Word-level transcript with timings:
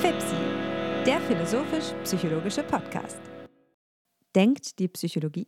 FIPSI, 0.00 0.36
der 1.06 1.20
philosophisch-psychologische 1.20 2.62
Podcast. 2.62 3.18
Denkt 4.34 4.78
die 4.78 4.88
Psychologie? 4.88 5.46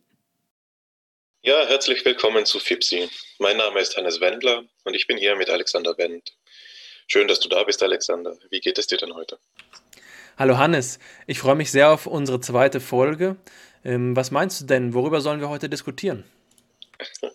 Ja, 1.43 1.67
herzlich 1.67 2.03
willkommen 2.05 2.45
zu 2.45 2.59
FIPSI. 2.59 3.07
Mein 3.37 3.57
Name 3.57 3.79
ist 3.79 3.95
Hannes 3.97 4.19
Wendler 4.19 4.63
und 4.83 4.95
ich 4.95 5.05
bin 5.05 5.17
hier 5.17 5.35
mit 5.35 5.49
Alexander 5.49 5.95
Wendt. 5.97 6.35
Schön, 7.07 7.27
dass 7.27 7.39
du 7.39 7.47
da 7.47 7.63
bist, 7.63 7.83
Alexander. 7.83 8.35
Wie 8.49 8.61
geht 8.61 8.79
es 8.79 8.87
dir 8.87 8.97
denn 8.97 9.13
heute? 9.13 9.37
Hallo 10.37 10.57
Hannes, 10.57 10.97
ich 11.27 11.37
freue 11.37 11.55
mich 11.55 11.69
sehr 11.69 11.91
auf 11.91 12.07
unsere 12.07 12.39
zweite 12.39 12.79
Folge. 12.79 13.35
Ähm, 13.83 14.15
was 14.15 14.31
meinst 14.31 14.61
du 14.61 14.65
denn, 14.65 14.95
worüber 14.95 15.21
sollen 15.21 15.39
wir 15.39 15.49
heute 15.49 15.69
diskutieren? 15.69 16.23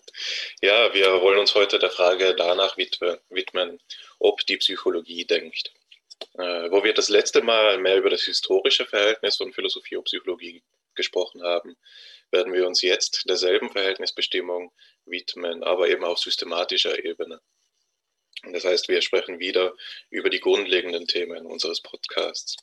Ja, 0.61 0.93
wir 0.93 1.21
wollen 1.21 1.39
uns 1.39 1.55
heute 1.55 1.79
der 1.79 1.89
Frage 1.89 2.35
danach 2.35 2.77
widmen, 2.77 3.79
ob 4.19 4.45
die 4.45 4.57
Psychologie 4.57 5.25
denkt. 5.25 5.73
Äh, 6.35 6.71
wo 6.71 6.83
wir 6.83 6.93
das 6.93 7.09
letzte 7.09 7.41
Mal 7.41 7.79
mehr 7.79 7.97
über 7.97 8.09
das 8.09 8.23
historische 8.23 8.85
Verhältnis 8.85 9.37
von 9.37 9.53
Philosophie 9.53 9.95
und 9.95 10.05
Psychologie 10.05 10.63
gesprochen 10.95 11.43
haben, 11.43 11.75
werden 12.31 12.53
wir 12.53 12.67
uns 12.67 12.81
jetzt 12.81 13.23
derselben 13.27 13.71
Verhältnisbestimmung 13.71 14.71
widmen, 15.05 15.63
aber 15.63 15.89
eben 15.89 16.03
auf 16.03 16.19
systematischer 16.19 17.03
Ebene. 17.03 17.41
Das 18.51 18.65
heißt, 18.65 18.87
wir 18.87 19.01
sprechen 19.01 19.39
wieder 19.39 19.75
über 20.09 20.29
die 20.29 20.39
grundlegenden 20.39 21.07
Themen 21.07 21.45
unseres 21.45 21.81
Podcasts. 21.81 22.55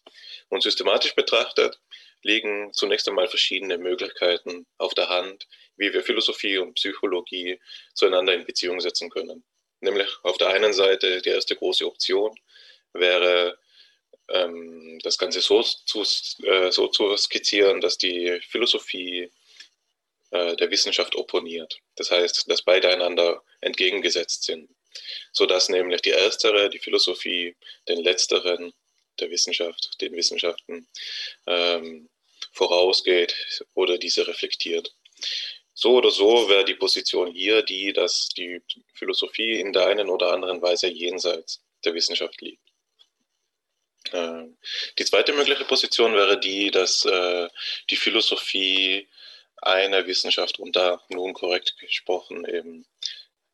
Und 0.49 0.63
systematisch 0.63 1.15
betrachtet 1.15 1.79
liegen 2.23 2.73
zunächst 2.73 3.09
einmal 3.09 3.29
verschiedene 3.29 3.79
Möglichkeiten 3.79 4.67
auf 4.79 4.95
der 4.95 5.09
Hand, 5.09 5.47
wie 5.77 5.93
wir 5.93 6.03
Philosophie 6.03 6.59
und 6.59 6.75
Psychologie 6.75 7.61
zueinander 7.95 8.35
in 8.35 8.45
Beziehung 8.45 8.81
setzen 8.81 9.11
können. 9.11 9.45
Nämlich 9.81 10.09
auf 10.23 10.39
der 10.39 10.49
einen 10.49 10.73
Seite 10.73 11.23
die 11.23 11.29
erste 11.31 11.55
große 11.55 11.87
Option 11.87 12.35
wäre, 12.93 13.59
ähm, 14.29 14.99
das 15.03 15.19
Ganze 15.19 15.41
so 15.41 15.63
zu, 15.63 16.03
äh, 16.45 16.71
so 16.71 16.89
zu 16.89 17.17
skizzieren, 17.17 17.81
dass 17.81 17.99
die 17.99 18.41
Philosophie 18.49 19.31
äh, 20.31 20.57
der 20.57 20.71
Wissenschaft 20.71 21.17
opponiert. 21.17 21.81
Das 21.97 22.11
heißt, 22.11 22.51
dass 22.51 22.63
beide 22.63 22.91
einander 22.91 23.43
entgegengesetzt 23.61 24.45
sind, 24.45 24.69
sodass 25.33 25.69
nämlich 25.69 26.03
die 26.03 26.11
erstere, 26.11 26.69
die 26.71 26.79
Philosophie, 26.79 27.57
den 27.89 28.03
letzteren, 28.03 28.73
der 29.21 29.31
Wissenschaft, 29.31 30.01
den 30.01 30.13
Wissenschaften 30.15 30.89
ähm, 31.47 32.09
vorausgeht 32.53 33.35
oder 33.75 33.99
diese 33.99 34.27
reflektiert. 34.27 34.95
So 35.75 35.97
oder 35.97 36.11
so 36.11 36.49
wäre 36.49 36.65
die 36.65 36.75
Position 36.75 37.31
hier 37.31 37.63
die, 37.63 37.93
dass 37.93 38.29
die 38.31 38.61
Philosophie 38.95 39.61
in 39.61 39.73
der 39.73 39.87
einen 39.87 40.09
oder 40.09 40.33
anderen 40.33 40.61
Weise 40.61 40.89
jenseits 40.89 41.63
der 41.85 41.95
Wissenschaft 41.95 42.41
liegt. 42.41 42.63
Ähm, 44.13 44.57
die 44.99 45.05
zweite 45.05 45.33
mögliche 45.33 45.65
Position 45.65 46.15
wäre 46.15 46.41
die, 46.41 46.71
dass 46.71 47.05
äh, 47.05 47.49
die 47.91 47.97
Philosophie 47.97 49.09
eine 49.59 50.07
Wissenschaft 50.07 50.59
unter, 50.59 51.03
nun 51.09 51.33
korrekt 51.33 51.77
gesprochen, 51.79 52.45
eben 52.45 52.87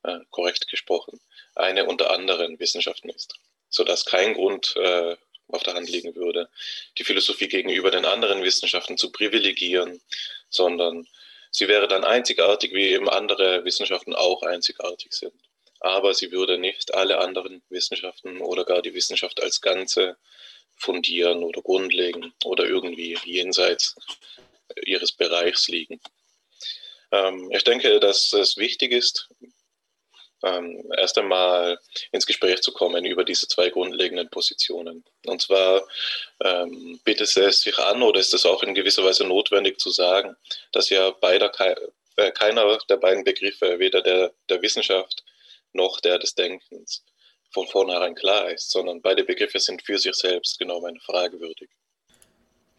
äh, 0.02 0.20
korrekt 0.30 0.68
gesprochen, 0.68 1.20
eine 1.54 1.86
unter 1.86 2.10
anderen 2.10 2.58
Wissenschaften 2.58 3.10
ist, 3.10 3.34
sodass 3.68 4.04
kein 4.04 4.34
Grund 4.34 4.74
äh, 4.76 5.16
auf 5.48 5.62
der 5.62 5.74
Hand 5.74 5.88
liegen 5.88 6.14
würde, 6.14 6.48
die 6.98 7.04
Philosophie 7.04 7.48
gegenüber 7.48 7.90
den 7.90 8.04
anderen 8.04 8.42
Wissenschaften 8.42 8.96
zu 8.96 9.12
privilegieren, 9.12 10.00
sondern 10.48 11.06
Sie 11.56 11.68
wäre 11.68 11.86
dann 11.86 12.02
einzigartig, 12.02 12.74
wie 12.74 12.88
eben 12.88 13.08
andere 13.08 13.64
Wissenschaften 13.64 14.12
auch 14.12 14.42
einzigartig 14.42 15.12
sind. 15.12 15.34
Aber 15.78 16.12
sie 16.12 16.32
würde 16.32 16.58
nicht 16.58 16.94
alle 16.94 17.18
anderen 17.18 17.62
Wissenschaften 17.68 18.40
oder 18.40 18.64
gar 18.64 18.82
die 18.82 18.92
Wissenschaft 18.92 19.40
als 19.40 19.60
Ganze 19.60 20.16
fundieren 20.74 21.44
oder 21.44 21.62
grundlegen 21.62 22.34
oder 22.42 22.64
irgendwie 22.64 23.16
jenseits 23.24 23.94
ihres 24.84 25.12
Bereichs 25.12 25.68
liegen. 25.68 26.00
Ähm, 27.12 27.48
ich 27.52 27.62
denke, 27.62 28.00
dass 28.00 28.32
es 28.32 28.56
wichtig 28.56 28.90
ist, 28.90 29.28
ähm, 30.44 30.92
erst 30.96 31.18
einmal 31.18 31.78
ins 32.12 32.26
Gespräch 32.26 32.60
zu 32.62 32.72
kommen 32.72 33.04
über 33.04 33.24
diese 33.24 33.48
zwei 33.48 33.70
grundlegenden 33.70 34.28
Positionen. 34.28 35.04
Und 35.26 35.42
zwar 35.42 35.86
ähm, 36.42 37.00
bietet 37.04 37.36
es 37.36 37.60
sich 37.60 37.78
an 37.78 38.02
oder 38.02 38.20
ist 38.20 38.34
es 38.34 38.46
auch 38.46 38.62
in 38.62 38.74
gewisser 38.74 39.04
Weise 39.04 39.24
notwendig 39.24 39.78
zu 39.78 39.90
sagen, 39.90 40.36
dass 40.72 40.90
ja 40.90 41.10
beider, 41.10 41.50
äh, 42.16 42.30
keiner 42.32 42.78
der 42.88 42.96
beiden 42.96 43.24
Begriffe, 43.24 43.78
weder 43.78 44.02
der 44.02 44.32
der 44.48 44.62
Wissenschaft 44.62 45.24
noch 45.72 46.00
der 46.00 46.18
des 46.18 46.34
Denkens, 46.34 47.04
von 47.54 47.66
vornherein 47.68 48.14
klar 48.14 48.50
ist, 48.50 48.70
sondern 48.70 49.00
beide 49.00 49.24
Begriffe 49.24 49.60
sind 49.60 49.82
für 49.82 49.98
sich 49.98 50.14
selbst 50.14 50.58
genommen 50.58 50.98
fragwürdig. 51.00 51.70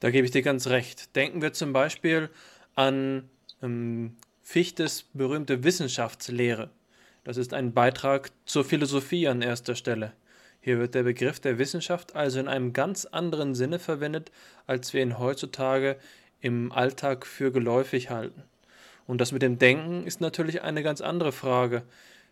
Da 0.02 0.12
gebe 0.12 0.26
ich 0.26 0.32
dir 0.32 0.42
ganz 0.42 0.68
recht. 0.68 1.16
Denken 1.16 1.42
wir 1.42 1.54
zum 1.54 1.74
Beispiel 1.74 2.30
an 2.76 3.30
ähm, 3.64 4.18
Fichtes 4.42 5.06
berühmte 5.14 5.64
Wissenschaftslehre. 5.64 6.70
Das 7.26 7.38
ist 7.38 7.56
ein 7.56 7.74
Beitrag 7.74 8.30
zur 8.46 8.64
Philosophie 8.64 9.28
an 9.28 9.42
erster 9.42 9.74
Stelle. 9.74 10.14
Hier 10.62 10.78
wird 10.78 10.94
der 10.94 11.02
Begriff 11.02 11.40
der 11.40 11.58
Wissenschaft 11.58 12.16
also 12.16 12.40
in 12.40 12.48
einem 12.48 12.72
ganz 12.72 13.06
anderen 13.06 13.56
Sinne 13.56 13.80
verwendet, 13.80 14.32
als 14.68 14.94
wir 14.94 15.02
ihn 15.02 15.18
heutzutage 15.18 15.98
im 16.40 16.72
Alltag 16.72 17.26
für 17.26 17.52
geläufig 17.52 18.12
halten. 18.12 18.44
Und 19.08 19.22
das 19.22 19.32
mit 19.32 19.42
dem 19.42 19.58
Denken 19.58 20.06
ist 20.06 20.22
natürlich 20.22 20.62
eine 20.62 20.84
ganz 20.84 21.02
andere 21.02 21.32
Frage. 21.32 21.82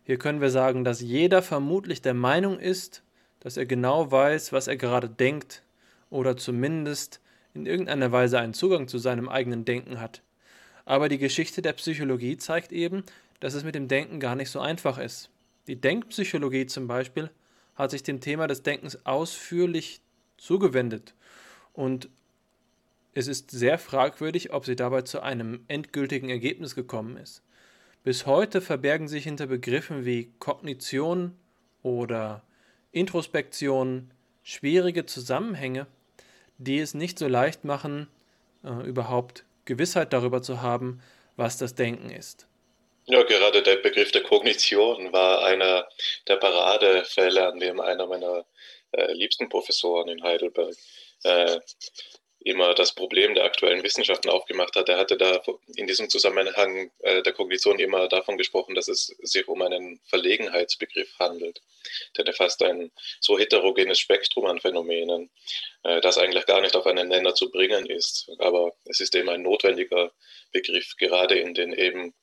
Hier 0.03 0.19
können 0.19 0.41
wir 0.41 0.51
sagen, 0.51 0.83
dass 0.83 1.01
jeder 1.01 1.41
vermutlich 1.41 2.03
der 2.03 2.13
Meinung 2.13 2.59
ist, 2.59 3.01
dass 3.39 3.57
er 3.57 3.65
genau 3.65 4.11
weiß, 4.11 4.53
was 4.53 4.67
er 4.67 4.77
gerade 4.77 5.09
denkt 5.09 5.63
oder 6.11 6.37
zumindest 6.37 7.19
in 7.55 7.65
irgendeiner 7.65 8.11
Weise 8.11 8.37
einen 8.37 8.53
Zugang 8.53 8.87
zu 8.87 8.99
seinem 8.99 9.27
eigenen 9.27 9.65
Denken 9.65 9.99
hat. 9.99 10.21
Aber 10.85 11.09
die 11.09 11.17
Geschichte 11.17 11.63
der 11.63 11.73
Psychologie 11.73 12.37
zeigt 12.37 12.71
eben, 12.71 13.03
dass 13.43 13.55
es 13.55 13.65
mit 13.65 13.75
dem 13.75 13.89
Denken 13.89 14.21
gar 14.21 14.37
nicht 14.37 14.49
so 14.49 14.61
einfach 14.61 14.97
ist. 14.97 15.29
Die 15.67 15.75
Denkpsychologie 15.75 16.65
zum 16.65 16.87
Beispiel 16.87 17.29
hat 17.75 17.91
sich 17.91 18.01
dem 18.01 18.21
Thema 18.21 18.47
des 18.47 18.63
Denkens 18.63 19.05
ausführlich 19.05 19.99
zugewendet 20.37 21.13
und 21.73 22.07
es 23.11 23.27
ist 23.27 23.51
sehr 23.51 23.77
fragwürdig, 23.77 24.53
ob 24.53 24.65
sie 24.65 24.77
dabei 24.77 25.01
zu 25.01 25.21
einem 25.21 25.65
endgültigen 25.67 26.29
Ergebnis 26.29 26.73
gekommen 26.73 27.17
ist. 27.17 27.43
Bis 28.05 28.25
heute 28.25 28.61
verbergen 28.61 29.09
sich 29.09 29.25
hinter 29.25 29.47
Begriffen 29.47 30.05
wie 30.05 30.31
Kognition 30.39 31.35
oder 31.81 32.43
Introspektion 32.93 34.11
schwierige 34.41 35.05
Zusammenhänge, 35.05 35.87
die 36.59 36.79
es 36.79 36.93
nicht 36.93 37.19
so 37.19 37.27
leicht 37.27 37.65
machen, 37.65 38.07
äh, 38.63 38.87
überhaupt 38.87 39.43
Gewissheit 39.65 40.13
darüber 40.13 40.41
zu 40.41 40.61
haben, 40.61 41.01
was 41.35 41.57
das 41.57 41.75
Denken 41.75 42.09
ist. 42.09 42.47
Ja, 43.05 43.21
gerade 43.23 43.61
der 43.61 43.77
Begriff 43.77 44.11
der 44.11 44.23
Kognition 44.23 45.11
war 45.11 45.43
einer 45.43 45.87
der 46.27 46.37
Paradefälle, 46.37 47.47
an 47.47 47.59
dem 47.59 47.81
einer 47.81 48.07
meiner 48.07 48.45
äh, 48.91 49.11
liebsten 49.13 49.49
Professoren 49.49 50.07
in 50.07 50.23
Heidelberg 50.23 50.75
äh, 51.23 51.59
immer 52.45 52.73
das 52.73 52.93
Problem 52.93 53.35
der 53.35 53.45
aktuellen 53.45 53.83
Wissenschaften 53.83 54.29
aufgemacht 54.29 54.75
hat. 54.75 54.89
Er 54.89 54.97
hatte 54.97 55.17
da 55.17 55.41
in 55.75 55.87
diesem 55.87 56.09
Zusammenhang 56.09 56.91
äh, 56.99 57.21
der 57.23 57.33
Kognition 57.33 57.79
immer 57.79 58.07
davon 58.07 58.37
gesprochen, 58.37 58.75
dass 58.75 58.87
es 58.87 59.07
sich 59.21 59.47
um 59.47 59.61
einen 59.61 59.99
Verlegenheitsbegriff 60.05 61.17
handelt. 61.19 61.61
Denn 62.17 62.25
er 62.25 62.33
fasst 62.33 62.61
ein 62.63 62.91
so 63.19 63.37
heterogenes 63.37 63.99
Spektrum 63.99 64.45
an 64.45 64.59
Phänomenen, 64.59 65.29
äh, 65.83 66.01
das 66.01 66.17
eigentlich 66.17 66.45
gar 66.45 66.61
nicht 66.61 66.75
auf 66.75 66.85
einen 66.85 67.09
Nenner 67.09 67.35
zu 67.35 67.49
bringen 67.49 67.85
ist. 67.85 68.29
Aber 68.39 68.73
es 68.85 68.99
ist 68.99 69.15
eben 69.15 69.29
ein 69.29 69.41
notwendiger 69.41 70.11
Begriff, 70.51 70.95
gerade 70.97 71.35
in 71.35 71.53
den 71.53 71.73
eben 71.73 72.13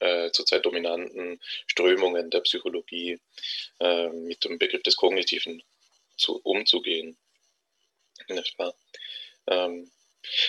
äh, 0.00 0.30
zurzeit 0.30 0.64
dominanten 0.64 1.40
Strömungen 1.66 2.30
der 2.30 2.40
Psychologie 2.40 3.18
äh, 3.80 4.08
mit 4.08 4.44
dem 4.44 4.58
Begriff 4.58 4.82
des 4.82 4.96
Kognitiven 4.96 5.62
zu, 6.16 6.40
umzugehen. 6.42 7.16
Ähm, 9.48 9.90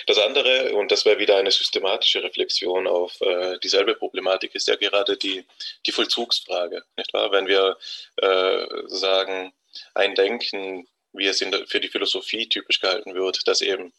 das 0.06 0.18
andere, 0.18 0.74
und 0.74 0.90
das 0.90 1.04
wäre 1.04 1.18
wieder 1.18 1.36
eine 1.36 1.50
systematische 1.50 2.22
Reflexion 2.22 2.86
auf 2.86 3.20
äh, 3.20 3.58
dieselbe 3.60 3.94
Problematik, 3.94 4.54
ist 4.54 4.68
ja 4.68 4.76
gerade 4.76 5.16
die, 5.16 5.44
die 5.86 5.92
Vollzugsfrage. 5.92 6.82
Nicht 6.96 7.12
wahr? 7.12 7.30
Wenn 7.30 7.46
wir 7.46 7.78
äh, 8.16 8.66
sagen, 8.86 9.52
ein 9.94 10.14
Denken, 10.14 10.88
wie 11.12 11.26
es 11.26 11.38
der, 11.38 11.66
für 11.66 11.80
die 11.80 11.88
Philosophie 11.88 12.48
typisch 12.48 12.80
gehalten 12.80 13.14
wird, 13.14 13.46
das 13.46 13.60
eben 13.60 13.92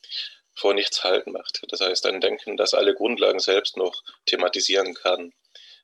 vor 0.53 0.73
nichts 0.73 1.03
halten 1.03 1.31
macht. 1.31 1.61
Das 1.69 1.79
heißt, 1.79 2.05
ein 2.05 2.19
Denken, 2.19 2.57
das 2.57 2.73
alle 2.73 2.93
Grundlagen 2.93 3.39
selbst 3.39 3.77
noch 3.77 4.03
thematisieren 4.25 4.93
kann, 4.93 5.33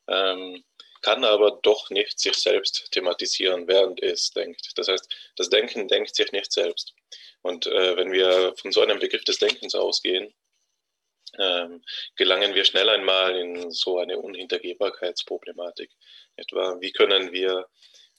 ähm, 0.08 0.64
kann 1.02 1.24
aber 1.24 1.60
doch 1.62 1.92
nicht 1.92 2.20
sich 2.20 2.36
selbst 2.36 2.92
thematisieren, 2.92 3.68
während 3.68 4.02
es 4.02 4.32
denkt. 4.32 4.72
Das 4.76 4.88
heißt, 4.88 5.08
das 5.36 5.50
Denken 5.50 5.88
denkt 5.88 6.16
sich 6.16 6.32
nicht 6.32 6.52
selbst. 6.52 6.94
Und 7.44 7.68
äh, 7.68 7.96
wenn 7.96 8.12
wir 8.12 8.56
von 8.58 8.72
so 8.72 8.82
einem 8.82 8.98
Begriff 8.98 9.24
des 9.24 9.38
Denkens 9.38 9.76
ausgehen, 9.76 10.34
ähm, 11.38 11.84
gelangen 12.16 12.56
wir 12.56 12.66
schnell 12.66 12.90
einmal 12.90 13.36
in 13.36 13.72
so 13.72 14.00
eine 14.00 14.18
Unhintergehbarkeitsproblematik. 14.18 15.92
Etwa, 16.38 16.78
wie 16.80 16.92
können 16.92 17.32
wir 17.32 17.68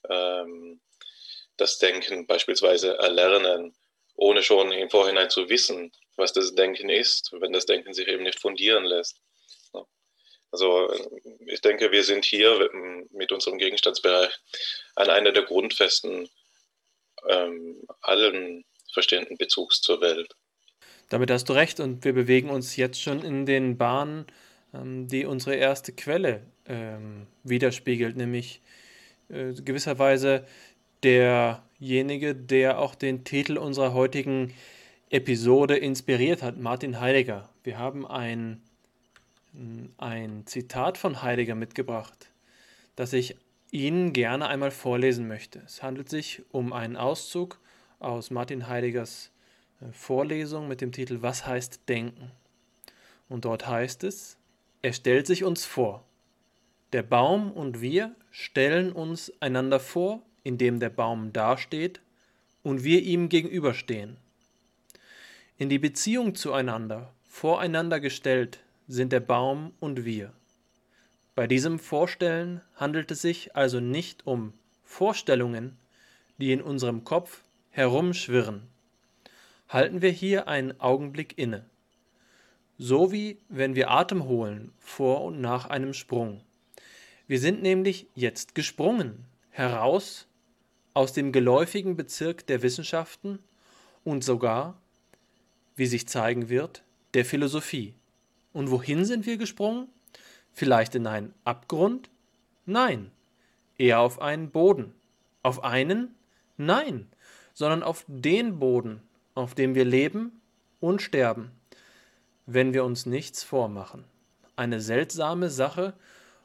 ähm, 0.09 0.81
das 1.57 1.79
Denken 1.79 2.27
beispielsweise 2.27 2.99
erlernen, 2.99 3.75
ohne 4.15 4.43
schon 4.43 4.73
im 4.73 4.91
Vorhinein 4.91 5.31
zu 5.31 5.49
wissen, 5.49 5.93
was 6.17 6.33
das 6.33 6.55
Denken 6.55 6.89
ist, 6.89 7.33
wenn 7.33 7.53
das 7.53 7.67
Denken 7.67 7.95
sich 7.95 8.09
eben 8.09 8.23
nicht 8.23 8.41
fundieren 8.41 8.85
lässt. 8.85 9.21
Also 10.53 10.91
ich 11.47 11.61
denke, 11.61 11.91
wir 11.93 12.05
sind 12.05 12.25
hier 12.25 12.71
mit 13.11 13.33
unserem 13.33 13.59
Gegenstandsbereich 13.59 14.33
an 14.95 15.11
einer 15.11 15.33
der 15.33 15.43
Grundfesten 15.43 16.29
ähm, 17.29 17.83
allen 18.01 18.65
verstehenden 18.93 19.37
Bezugs 19.37 19.81
zur 19.81 20.01
Welt. 20.01 20.35
Damit 21.09 21.31
hast 21.31 21.49
du 21.49 21.53
recht 21.53 21.81
und 21.81 22.05
wir 22.05 22.13
bewegen 22.13 22.51
uns 22.51 22.77
jetzt 22.77 23.01
schon 23.01 23.23
in 23.23 23.47
den 23.47 23.77
Bahnen, 23.77 24.27
ähm, 24.75 25.09
die 25.09 25.25
unsere 25.25 25.55
erste 25.55 25.93
Quelle 25.93 26.43
ähm, 26.67 27.27
widerspiegelt, 27.45 28.17
nämlich 28.17 28.61
äh, 29.29 29.53
gewisserweise 29.53 30.47
derjenige, 31.03 32.35
der 32.35 32.79
auch 32.79 32.95
den 32.95 33.25
Titel 33.25 33.59
unserer 33.59 33.93
heutigen 33.93 34.55
Episode 35.11 35.77
inspiriert 35.77 36.43
hat, 36.43 36.59
Martin 36.59 37.01
Heidegger. 37.01 37.49
Wir 37.63 37.79
haben 37.79 38.07
ein, 38.07 38.63
ein 39.99 40.47
Zitat 40.47 40.99
von 40.99 41.23
Heidegger 41.23 41.55
mitgebracht, 41.55 42.31
das 42.95 43.13
ich 43.13 43.37
Ihnen 43.71 44.13
gerne 44.13 44.49
einmal 44.49 44.71
vorlesen 44.71 45.27
möchte. 45.29 45.61
Es 45.67 45.83
handelt 45.83 46.09
sich 46.09 46.43
um 46.51 46.73
einen 46.73 46.97
Auszug 46.97 47.59
aus 47.99 48.31
Martin 48.31 48.69
Heideggers 48.69 49.31
äh, 49.81 49.93
Vorlesung 49.93 50.69
mit 50.69 50.81
dem 50.81 50.93
Titel 50.93 51.19
Was 51.21 51.47
heißt 51.47 51.89
Denken? 51.89 52.31
Und 53.29 53.45
dort 53.45 53.67
heißt 53.67 54.05
es, 54.05 54.39
er 54.83 54.93
stellt 54.93 55.27
sich 55.27 55.43
uns 55.43 55.65
vor. 55.65 56.05
Der 56.93 57.03
Baum 57.03 57.51
und 57.51 57.81
wir 57.81 58.15
stellen 58.31 58.93
uns 58.93 59.33
einander 59.41 59.81
vor, 59.81 60.23
indem 60.45 60.79
der 60.79 60.91
Baum 60.91 61.33
dasteht 61.33 62.01
und 62.63 62.85
wir 62.85 63.03
ihm 63.03 63.29
gegenüberstehen. 63.29 64.17
In 65.59 65.69
die 65.69 65.81
Beziehung 65.81 66.35
zueinander, 66.35 67.13
voreinander 67.25 67.99
gestellt, 67.99 68.61
sind 68.89 69.13
der 69.13 69.21
Baum 69.21 69.73
und 69.81 70.05
wir. 70.05 70.33
Bei 71.35 71.47
diesem 71.47 71.79
Vorstellen 71.79 72.61
handelt 72.75 73.11
es 73.11 73.23
sich 73.23 73.55
also 73.55 73.81
nicht 73.81 74.27
um 74.27 74.53
Vorstellungen, 74.85 75.77
die 76.39 76.53
in 76.53 76.63
unserem 76.63 77.05
Kopf 77.05 77.43
herumschwirren. 77.71 78.63
Halten 79.69 80.01
wir 80.03 80.11
hier 80.11 80.49
einen 80.49 80.81
Augenblick 80.81 81.37
inne. 81.37 81.65
So 82.79 83.11
wie 83.13 83.39
wenn 83.49 83.75
wir 83.75 83.91
Atem 83.91 84.25
holen 84.25 84.73
vor 84.79 85.25
und 85.25 85.41
nach 85.41 85.67
einem 85.67 85.93
Sprung. 85.93 86.43
Wir 87.27 87.41
sind 87.41 87.63
nämlich 87.63 88.07
jetzt 88.15 88.55
gesprungen, 88.55 89.25
heraus 89.51 90.27
aus 90.95 91.13
dem 91.13 91.33
geläufigen 91.33 91.97
Bezirk 91.97 92.47
der 92.47 92.63
Wissenschaften 92.63 93.41
und 94.05 94.23
sogar 94.23 94.81
wie 95.75 95.87
sich 95.87 96.09
zeigen 96.09 96.49
wird, 96.49 96.83
der 97.13 97.25
Philosophie. 97.25 97.95
Und 98.57 98.71
wohin 98.71 99.05
sind 99.05 99.27
wir 99.27 99.37
gesprungen? 99.37 99.87
Vielleicht 100.51 100.95
in 100.95 101.07
einen 101.07 101.35
Abgrund? 101.45 102.09
Nein, 102.65 103.11
eher 103.77 104.01
auf 104.01 104.23
einen 104.23 104.51
Boden. 104.51 104.95
Auf 105.43 105.63
einen? 105.63 106.15
Nein, 106.57 107.07
sondern 107.53 107.83
auf 107.83 108.07
den 108.09 108.59
Boden, 108.59 109.03
auf 109.35 109.55
dem 109.55 109.75
wir 109.75 109.85
leben 109.85 110.41
und 110.81 111.03
sterben, 111.03 111.51
wenn 112.47 112.73
wir 112.73 112.87
uns 112.87 113.05
nichts 113.05 113.45
vormachen. 113.45 114.05
Eine 114.57 114.81
seltsame 114.81 115.51
Sache 115.51 115.93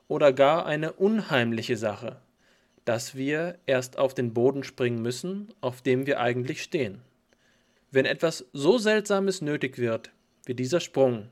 oder 0.10 0.34
gar 0.34 0.66
eine 0.66 0.92
unheimliche 0.92 1.78
Sache, 1.78 2.18
dass 2.84 3.16
wir 3.16 3.58
erst 3.68 3.98
auf 3.98 4.14
den 4.14 4.34
Boden 4.34 4.66
springen 4.66 5.02
müssen, 5.02 5.54
auf 5.62 5.82
dem 5.82 6.06
wir 6.06 6.20
eigentlich 6.20 6.62
stehen. 6.62 7.04
Wenn 7.90 8.04
etwas 8.04 8.48
so 8.52 8.78
Seltsames 8.78 9.40
nötig 9.40 9.78
wird 9.78 10.12
wie 10.44 10.56
dieser 10.56 10.82
Sprung, 10.82 11.30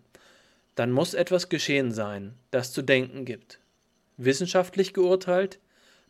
dann 0.79 0.93
muss 0.93 1.13
etwas 1.13 1.49
geschehen 1.49 1.91
sein, 1.91 2.35
das 2.51 2.71
zu 2.71 2.81
denken 2.81 3.25
gibt. 3.25 3.59
Wissenschaftlich 4.15 4.93
geurteilt 4.93 5.59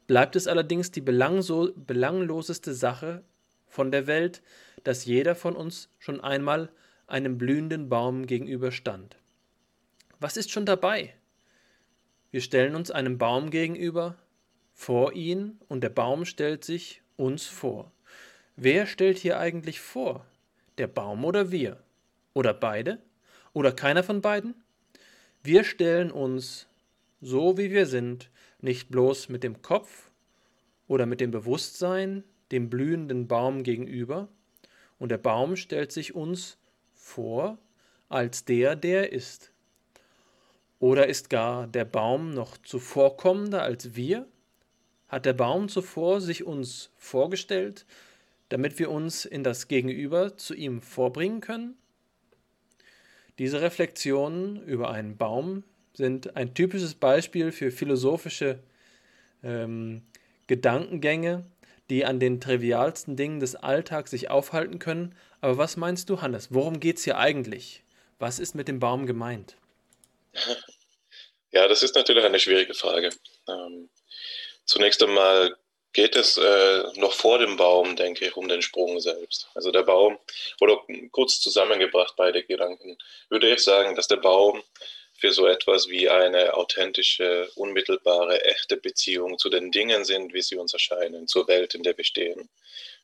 bleibt 0.05 0.35
es 0.35 0.45
allerdings 0.45 0.91
die 0.91 1.01
belangloseste 1.01 2.75
Sache 2.75 3.23
von 3.67 3.91
der 3.91 4.05
Welt, 4.05 4.43
dass 4.83 5.05
jeder 5.05 5.33
von 5.33 5.55
uns 5.55 5.89
schon 5.97 6.21
einmal 6.21 6.69
einem 7.07 7.39
blühenden 7.39 7.89
Baum 7.89 8.27
gegenüberstand. 8.27 9.17
Was 10.19 10.37
ist 10.37 10.51
schon 10.51 10.67
dabei? 10.67 11.15
Wir 12.29 12.41
stellen 12.41 12.75
uns 12.75 12.91
einem 12.91 13.17
Baum 13.17 13.49
gegenüber, 13.49 14.17
vor 14.75 15.13
ihn, 15.13 15.59
und 15.67 15.81
der 15.81 15.89
Baum 15.89 16.25
stellt 16.25 16.63
sich 16.63 17.01
uns 17.17 17.47
vor. 17.47 17.91
Wer 18.55 18.85
stellt 18.85 19.17
hier 19.17 19.39
eigentlich 19.39 19.79
vor? 19.79 20.27
Der 20.77 20.85
Baum 20.85 21.25
oder 21.25 21.49
wir? 21.49 21.81
Oder 22.35 22.53
beide? 22.53 22.99
Oder 23.59 23.73
keiner 23.73 24.03
von 24.03 24.21
beiden? 24.21 24.55
Wir 25.43 25.65
stellen 25.65 26.11
uns, 26.11 26.67
so 27.19 27.57
wie 27.57 27.71
wir 27.71 27.87
sind, 27.87 28.29
nicht 28.61 28.87
bloß 28.87 29.27
mit 29.27 29.43
dem 29.43 29.61
Kopf 29.61 30.11
oder 30.87 31.05
mit 31.05 31.19
dem 31.19 31.31
Bewusstsein 31.31 32.23
dem 32.53 32.69
blühenden 32.69 33.27
Baum 33.27 33.63
gegenüber, 33.63 34.29
und 34.97 35.09
der 35.09 35.17
Baum 35.17 35.57
stellt 35.57 35.91
sich 35.91 36.15
uns 36.15 36.57
vor 36.93 37.57
als 38.07 38.45
der, 38.45 38.77
der 38.77 39.11
ist. 39.11 39.51
Oder 40.79 41.07
ist 41.07 41.29
gar 41.29 41.67
der 41.67 41.83
Baum 41.83 42.33
noch 42.33 42.55
zuvorkommender 42.59 43.61
als 43.61 43.93
wir? 43.93 44.25
Hat 45.09 45.25
der 45.25 45.33
Baum 45.33 45.67
zuvor 45.67 46.21
sich 46.21 46.45
uns 46.45 46.91
vorgestellt, 46.95 47.85
damit 48.47 48.79
wir 48.79 48.89
uns 48.89 49.25
in 49.25 49.43
das 49.43 49.67
Gegenüber 49.67 50.37
zu 50.37 50.53
ihm 50.53 50.81
vorbringen 50.81 51.41
können? 51.41 51.75
Diese 53.39 53.61
Reflexionen 53.61 54.61
über 54.63 54.91
einen 54.91 55.17
Baum 55.17 55.63
sind 55.93 56.35
ein 56.35 56.53
typisches 56.53 56.93
Beispiel 56.93 57.51
für 57.51 57.71
philosophische 57.71 58.59
ähm, 59.43 60.05
Gedankengänge, 60.47 61.45
die 61.89 62.05
an 62.05 62.19
den 62.19 62.41
trivialsten 62.41 63.15
Dingen 63.15 63.39
des 63.39 63.55
Alltags 63.55 64.11
sich 64.11 64.29
aufhalten 64.29 64.77
können. 64.77 65.15
Aber 65.41 65.57
was 65.57 65.77
meinst 65.77 66.09
du, 66.09 66.21
Hannes? 66.21 66.53
Worum 66.53 66.79
geht 66.79 66.97
es 66.97 67.05
hier 67.05 67.17
eigentlich? 67.17 67.83
Was 68.19 68.39
ist 68.39 68.55
mit 68.55 68.67
dem 68.67 68.79
Baum 68.79 69.05
gemeint? 69.05 69.55
Ja, 71.51 71.67
das 71.67 71.81
ist 71.81 71.95
natürlich 71.95 72.23
eine 72.23 72.37
schwierige 72.37 72.75
Frage. 72.75 73.09
Ähm, 73.47 73.89
zunächst 74.65 75.01
einmal 75.01 75.57
geht 75.93 76.15
es 76.15 76.37
äh, 76.37 76.83
noch 76.95 77.13
vor 77.13 77.39
dem 77.39 77.57
Baum, 77.57 77.95
denke 77.95 78.25
ich, 78.25 78.37
um 78.37 78.47
den 78.47 78.61
Sprung 78.61 78.99
selbst. 78.99 79.47
Also 79.55 79.71
der 79.71 79.83
Baum, 79.83 80.19
oder 80.61 80.79
kurz 81.11 81.39
zusammengebracht 81.39 82.13
beide 82.15 82.43
Gedanken, 82.43 82.97
würde 83.29 83.51
ich 83.51 83.59
sagen, 83.61 83.95
dass 83.95 84.07
der 84.07 84.17
Baum 84.17 84.63
für 85.19 85.31
so 85.31 85.47
etwas 85.47 85.89
wie 85.89 86.07
eine 86.09 86.53
authentische, 86.53 87.49
unmittelbare, 87.55 88.43
echte 88.45 88.77
Beziehung 88.77 89.37
zu 89.37 89.49
den 89.49 89.71
Dingen 89.71 90.05
sind, 90.05 90.33
wie 90.33 90.41
sie 90.41 90.55
uns 90.55 90.73
erscheinen, 90.73 91.27
zur 91.27 91.47
Welt, 91.47 91.75
in 91.75 91.83
der 91.83 91.97
wir 91.97 92.05
stehen. 92.05 92.49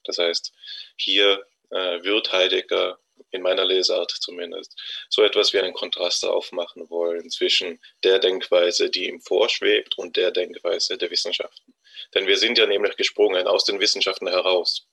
Das 0.06 0.18
heißt, 0.18 0.54
hier 0.96 1.46
äh, 1.72 2.04
wird 2.04 2.32
Heidegger 2.32 2.98
in 3.32 3.42
meiner 3.42 3.66
Lesart 3.66 4.12
zumindest, 4.12 4.80
so 5.10 5.24
etwas 5.24 5.52
wie 5.54 5.60
einen 5.60 5.74
Kontrast 5.74 6.26
aufmachen 6.26 6.90
wollen 6.90 7.30
zwischen 7.30 7.82
der 8.04 8.20
Denkweise, 8.20 8.90
die 8.90 9.08
ihm 9.08 9.22
vorschwebt, 9.22 9.98
und 9.98 10.16
der 10.16 10.32
Denkweise 10.32 10.98
der 10.98 11.12
Wissenschaften. 11.12 11.75
Denn 12.14 12.28
wir 12.28 12.38
sind 12.38 12.58
ja 12.58 12.66
nämlich 12.66 12.96
gesprungen 12.98 13.48
aus 13.48 13.66
den 13.66 13.80
Wissenschaften 13.80 14.28
heraus 14.28 14.88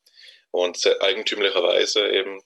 und 0.51 0.79
eigentümlicherweise 1.01 2.09
eben 2.11 2.43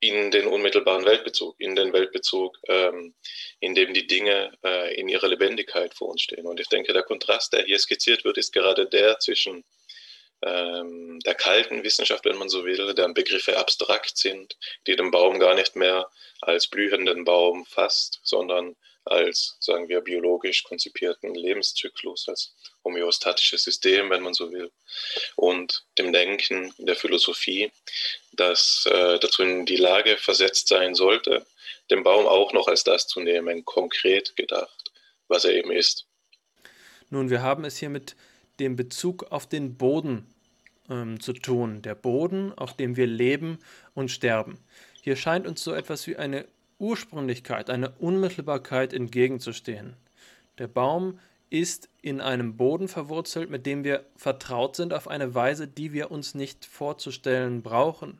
in 0.00 0.30
den 0.30 0.46
unmittelbaren 0.46 1.06
Weltbezug, 1.06 1.58
in 1.58 1.74
den 1.74 1.92
Weltbezug, 1.94 2.58
ähm, 2.68 3.14
in 3.60 3.74
dem 3.74 3.94
die 3.94 4.06
Dinge 4.06 4.52
äh, 4.62 4.94
in 5.00 5.08
ihrer 5.08 5.28
Lebendigkeit 5.28 5.94
vor 5.94 6.08
uns 6.08 6.20
stehen. 6.22 6.46
Und 6.46 6.60
ich 6.60 6.68
denke, 6.68 6.92
der 6.92 7.02
Kontrast, 7.02 7.54
der 7.54 7.64
hier 7.64 7.78
skizziert 7.78 8.22
wird, 8.24 8.36
ist 8.36 8.52
gerade 8.52 8.86
der 8.86 9.18
zwischen 9.18 9.64
ähm, 10.42 11.20
der 11.20 11.34
kalten 11.34 11.82
Wissenschaft, 11.84 12.26
wenn 12.26 12.36
man 12.36 12.50
so 12.50 12.66
will, 12.66 12.94
deren 12.94 13.14
Begriffe 13.14 13.56
abstrakt 13.56 14.18
sind, 14.18 14.58
die 14.86 14.94
den 14.94 15.10
Baum 15.10 15.38
gar 15.38 15.54
nicht 15.54 15.74
mehr 15.74 16.10
als 16.42 16.66
blühenden 16.66 17.24
Baum 17.24 17.64
fasst, 17.64 18.20
sondern 18.24 18.76
als, 19.04 19.56
sagen 19.60 19.88
wir, 19.88 20.00
biologisch 20.00 20.64
konzipierten 20.64 21.34
Lebenszyklus, 21.34 22.28
als 22.28 22.54
homöostatisches 22.84 23.62
System, 23.64 24.10
wenn 24.10 24.22
man 24.22 24.34
so 24.34 24.50
will, 24.52 24.70
und 25.36 25.84
dem 25.98 26.12
Denken 26.12 26.72
der 26.78 26.96
Philosophie, 26.96 27.70
das 28.32 28.86
äh, 28.90 29.18
dazu 29.18 29.42
in 29.42 29.66
die 29.66 29.76
Lage 29.76 30.16
versetzt 30.16 30.68
sein 30.68 30.94
sollte, 30.94 31.46
den 31.90 32.02
Baum 32.02 32.26
auch 32.26 32.52
noch 32.52 32.68
als 32.68 32.84
das 32.84 33.06
zu 33.06 33.20
nehmen, 33.20 33.64
konkret 33.64 34.36
gedacht, 34.36 34.92
was 35.28 35.44
er 35.44 35.52
eben 35.54 35.70
ist. 35.70 36.06
Nun, 37.10 37.30
wir 37.30 37.42
haben 37.42 37.64
es 37.64 37.76
hier 37.76 37.90
mit 37.90 38.16
dem 38.58 38.76
Bezug 38.76 39.24
auf 39.30 39.48
den 39.48 39.76
Boden 39.76 40.26
ähm, 40.88 41.20
zu 41.20 41.32
tun, 41.32 41.82
der 41.82 41.94
Boden, 41.94 42.52
auf 42.52 42.76
dem 42.76 42.96
wir 42.96 43.06
leben 43.06 43.58
und 43.94 44.10
sterben. 44.10 44.58
Hier 45.02 45.16
scheint 45.16 45.46
uns 45.46 45.62
so 45.62 45.74
etwas 45.74 46.06
wie 46.06 46.16
eine 46.16 46.46
Ursprünglichkeit, 46.84 47.70
eine 47.70 47.90
Unmittelbarkeit 47.92 48.92
entgegenzustehen. 48.92 49.94
Der 50.58 50.68
Baum 50.68 51.18
ist 51.50 51.88
in 52.02 52.20
einem 52.20 52.56
Boden 52.56 52.88
verwurzelt, 52.88 53.48
mit 53.48 53.64
dem 53.64 53.84
wir 53.84 54.04
vertraut 54.16 54.76
sind 54.76 54.92
auf 54.92 55.08
eine 55.08 55.34
Weise, 55.34 55.68
die 55.68 55.92
wir 55.92 56.10
uns 56.10 56.34
nicht 56.34 56.66
vorzustellen 56.66 57.62
brauchen. 57.62 58.18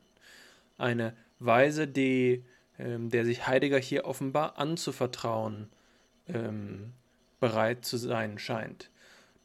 Eine 0.79 1.17
Weise, 1.41 1.87
die, 1.89 2.45
ähm, 2.79 3.11
der 3.11 3.25
sich 3.25 3.47
Heidegger 3.47 3.79
hier 3.79 4.05
offenbar 4.05 4.59
anzuvertrauen 4.59 5.69
ähm, 6.29 6.93
bereit 7.41 7.85
zu 7.85 7.97
sein 7.97 8.39
scheint. 8.39 8.89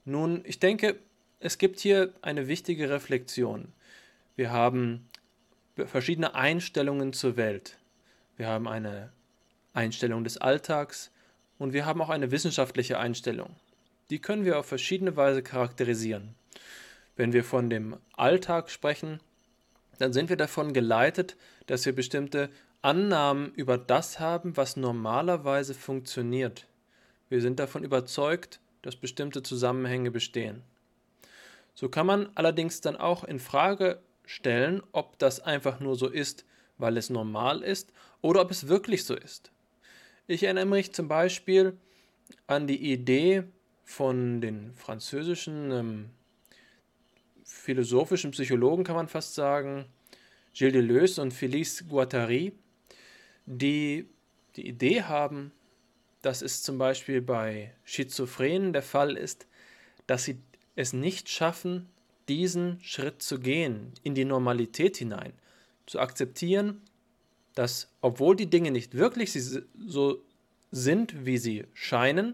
Nun, 0.05 0.43
ich 0.45 0.59
denke, 0.59 0.95
es 1.39 1.57
gibt 1.57 1.79
hier 1.79 2.13
eine 2.21 2.47
wichtige 2.47 2.89
Reflexion. 2.89 3.73
Wir 4.35 4.51
haben 4.51 5.09
verschiedene 5.75 6.35
Einstellungen 6.35 7.11
zur 7.11 7.38
Welt. 7.38 7.78
Wir 8.39 8.48
haben 8.48 8.69
eine 8.69 9.12
Einstellung 9.74 10.24
des 10.24 10.38
Alltags 10.38 11.12
und 11.58 11.74
wir 11.74 11.86
haben 11.86 12.01
auch 12.01 12.08
eine 12.08 12.31
wissenschaftliche 12.31 12.98
Einstellung. 12.98 13.53
Die 14.10 14.19
können 14.19 14.46
wir 14.46 14.58
auf 14.58 14.65
verschiedene 14.65 15.17
Weise 15.17 15.43
charakterisieren. 15.43 16.36
Wenn 17.17 17.34
wir 17.34 17.43
von 17.43 17.69
dem 17.69 17.98
Alltag 18.13 18.69
sprechen, 18.69 19.19
dann 19.98 20.13
sind 20.13 20.29
wir 20.29 20.38
davon 20.38 20.72
geleitet, 20.72 21.36
dass 21.67 21.86
wir 21.86 21.93
bestimmte 21.93 22.50
Annahmen 22.81 23.51
über 23.55 23.77
das 23.77 24.22
haben, 24.22 24.55
was 24.55 24.77
normalerweise 24.77 25.74
funktioniert. 25.74 26.65
Wir 27.27 27.41
sind 27.41 27.60
davon 27.60 27.84
überzeugt, 27.84 28.62
dass 28.84 28.96
bestimmte 28.96 29.43
Zusammenhänge 29.43 30.12
bestehen. 30.12 30.62
So 31.75 31.89
kann 31.89 32.05
man 32.05 32.29
allerdings 32.36 32.79
dann 32.79 32.96
auch 32.96 33.25
in 33.25 33.39
Frage 33.39 34.00
stellen, 34.25 34.81
ob 34.93 35.19
das 35.19 35.41
einfach 35.41 35.81
nur 35.81 35.98
so 35.98 36.08
ist, 36.08 36.46
weil 36.77 36.96
es 36.96 37.10
normal 37.10 37.63
ist 37.63 37.91
oder 38.21 38.41
ob 38.41 38.51
es 38.51 38.67
wirklich 38.67 39.03
so 39.03 39.15
ist. 39.15 39.51
Ich 40.27 40.43
erinnere 40.43 40.65
mich 40.65 40.93
zum 40.93 41.07
Beispiel 41.07 41.77
an 42.47 42.67
die 42.67 42.91
Idee 42.91 43.43
von 43.83 44.41
den 44.41 44.73
französischen 44.73 45.71
ähm, 45.71 46.09
philosophischen 47.43 48.31
Psychologen, 48.31 48.83
kann 48.83 48.95
man 48.95 49.07
fast 49.07 49.35
sagen, 49.35 49.85
Gilles 50.53 50.73
Deleuze 50.73 51.21
und 51.21 51.33
Félix 51.33 51.88
Guattari, 51.88 52.53
die 53.45 54.05
die 54.55 54.67
Idee 54.67 55.03
haben, 55.03 55.51
dass 56.21 56.41
es 56.41 56.61
zum 56.61 56.77
Beispiel 56.77 57.21
bei 57.21 57.73
Schizophrenen 57.83 58.73
der 58.73 58.83
Fall 58.83 59.15
ist, 59.15 59.47
dass 60.05 60.25
sie 60.25 60.38
es 60.75 60.93
nicht 60.93 61.29
schaffen, 61.29 61.88
diesen 62.27 62.79
Schritt 62.81 63.21
zu 63.21 63.39
gehen, 63.39 63.93
in 64.03 64.15
die 64.15 64.25
Normalität 64.25 64.97
hinein, 64.97 65.33
zu 65.85 65.99
akzeptieren, 65.99 66.81
dass 67.59 67.91
obwohl 67.99 68.37
die 68.37 68.49
Dinge 68.49 68.71
nicht 68.71 68.95
wirklich 68.95 69.33
so 69.33 70.23
sind, 70.71 71.25
wie 71.25 71.37
sie 71.37 71.65
scheinen, 71.73 72.33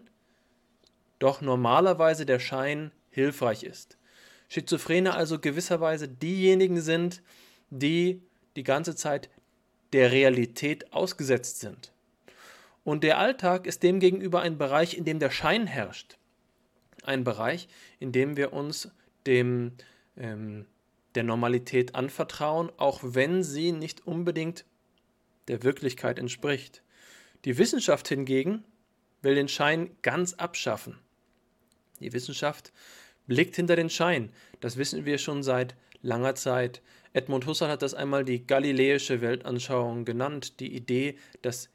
doch 1.18 1.42
normalerweise 1.42 2.28
der 2.28 2.38
Schein 2.38 2.92
hilfreich 3.10 3.64
ist. 3.64 3.98
Schizophrene 4.50 5.16
also 5.16 5.40
gewisserweise 5.40 6.08
diejenigen 6.08 6.80
sind, 6.80 7.24
die 7.72 8.22
die 8.56 8.62
ganze 8.62 8.96
Zeit 8.96 9.32
der 9.94 10.12
Realität 10.12 10.94
ausgesetzt 10.94 11.60
sind. 11.60 11.92
Und 12.84 13.04
der 13.04 13.18
Alltag 13.18 13.66
ist 13.66 13.82
demgegenüber 13.82 14.42
ein 14.42 14.60
Bereich, 14.60 14.96
in 14.96 15.06
dem 15.06 15.18
der 15.18 15.32
Schein 15.32 15.66
herrscht. 15.66 16.20
Ein 17.02 17.24
Bereich, 17.24 17.68
in 18.00 18.12
dem 18.12 18.38
wir 18.38 18.54
uns 18.54 18.92
dem, 19.26 19.72
ähm, 20.18 20.68
der 21.16 21.24
Normalität 21.24 21.96
anvertrauen, 21.96 22.72
auch 22.78 23.00
wenn 23.02 23.42
sie 23.42 23.72
nicht 23.72 24.06
unbedingt 24.06 24.66
der 25.48 25.64
Wirklichkeit 25.64 26.20
entspricht. 26.20 26.82
Die 27.46 27.58
Wissenschaft 27.58 28.08
hingegen 28.08 28.64
will 29.22 29.36
den 29.36 29.48
Schein 29.48 29.92
ganz 30.02 30.34
abschaffen. 30.34 30.98
Die 32.00 32.14
Wissenschaft 32.14 32.74
blickt 33.28 33.56
hinter 33.56 33.76
den 33.76 33.90
Schein. 33.90 34.32
Das 34.60 34.78
wissen 34.78 35.06
wir 35.06 35.18
schon 35.18 35.44
seit 35.44 35.76
langer 36.02 36.36
Zeit. 36.36 36.82
Edmund 37.14 37.46
Husserl 37.46 37.70
hat 37.70 37.82
das 37.82 37.94
einmal 37.94 38.26
die 38.26 38.46
galiläische 38.46 39.22
Weltanschauung 39.22 40.06
genannt, 40.06 40.60
die 40.60 40.76
Idee, 40.76 41.18
dass 41.42 41.70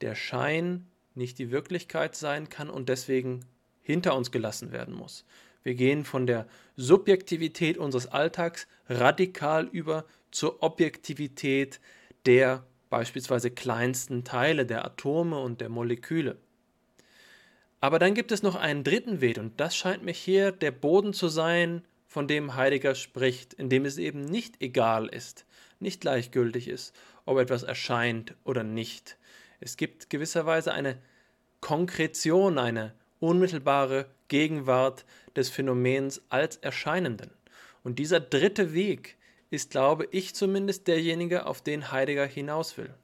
der 0.00 0.14
Schein 0.14 0.86
nicht 1.14 1.38
die 1.38 1.50
Wirklichkeit 1.50 2.16
sein 2.16 2.48
kann 2.48 2.70
und 2.70 2.88
deswegen 2.88 3.44
hinter 3.82 4.16
uns 4.16 4.30
gelassen 4.30 4.72
werden 4.72 4.94
muss. 4.94 5.24
Wir 5.62 5.74
gehen 5.74 6.04
von 6.04 6.26
der 6.26 6.46
Subjektivität 6.76 7.76
unseres 7.76 8.06
Alltags 8.06 8.66
radikal 8.88 9.66
über 9.66 10.06
zur 10.30 10.62
Objektivität 10.62 11.80
der 12.26 12.64
beispielsweise 12.90 13.50
kleinsten 13.50 14.24
Teile, 14.24 14.66
der 14.66 14.84
Atome 14.84 15.38
und 15.38 15.60
der 15.60 15.68
Moleküle. 15.68 16.36
Aber 17.80 17.98
dann 17.98 18.14
gibt 18.14 18.30
es 18.32 18.42
noch 18.42 18.56
einen 18.56 18.84
dritten 18.84 19.20
Weg 19.22 19.38
und 19.38 19.58
das 19.58 19.74
scheint 19.74 20.02
mir 20.02 20.12
hier 20.12 20.52
der 20.52 20.70
Boden 20.70 21.14
zu 21.14 21.28
sein, 21.28 21.82
von 22.06 22.28
dem 22.28 22.56
Heidegger 22.56 22.94
spricht, 22.94 23.54
in 23.54 23.68
dem 23.68 23.84
es 23.84 23.96
eben 23.96 24.20
nicht 24.20 24.60
egal 24.60 25.06
ist, 25.06 25.46
nicht 25.78 26.00
gleichgültig 26.00 26.68
ist, 26.68 26.94
ob 27.24 27.38
etwas 27.38 27.62
erscheint 27.62 28.34
oder 28.44 28.64
nicht, 28.64 29.16
es 29.60 29.76
gibt 29.76 30.08
gewisserweise 30.08 30.72
eine 30.72 30.98
Konkretion, 31.60 32.58
eine 32.58 32.94
unmittelbare 33.20 34.06
Gegenwart 34.28 35.04
des 35.36 35.50
Phänomens 35.50 36.22
als 36.30 36.56
Erscheinenden. 36.56 37.30
Und 37.84 37.98
dieser 37.98 38.20
dritte 38.20 38.72
Weg 38.72 39.18
ist, 39.50 39.70
glaube 39.70 40.08
ich 40.10 40.34
zumindest, 40.34 40.88
derjenige, 40.88 41.46
auf 41.46 41.62
den 41.62 41.92
Heidegger 41.92 42.26
hinaus 42.26 42.76
will. 42.78 42.94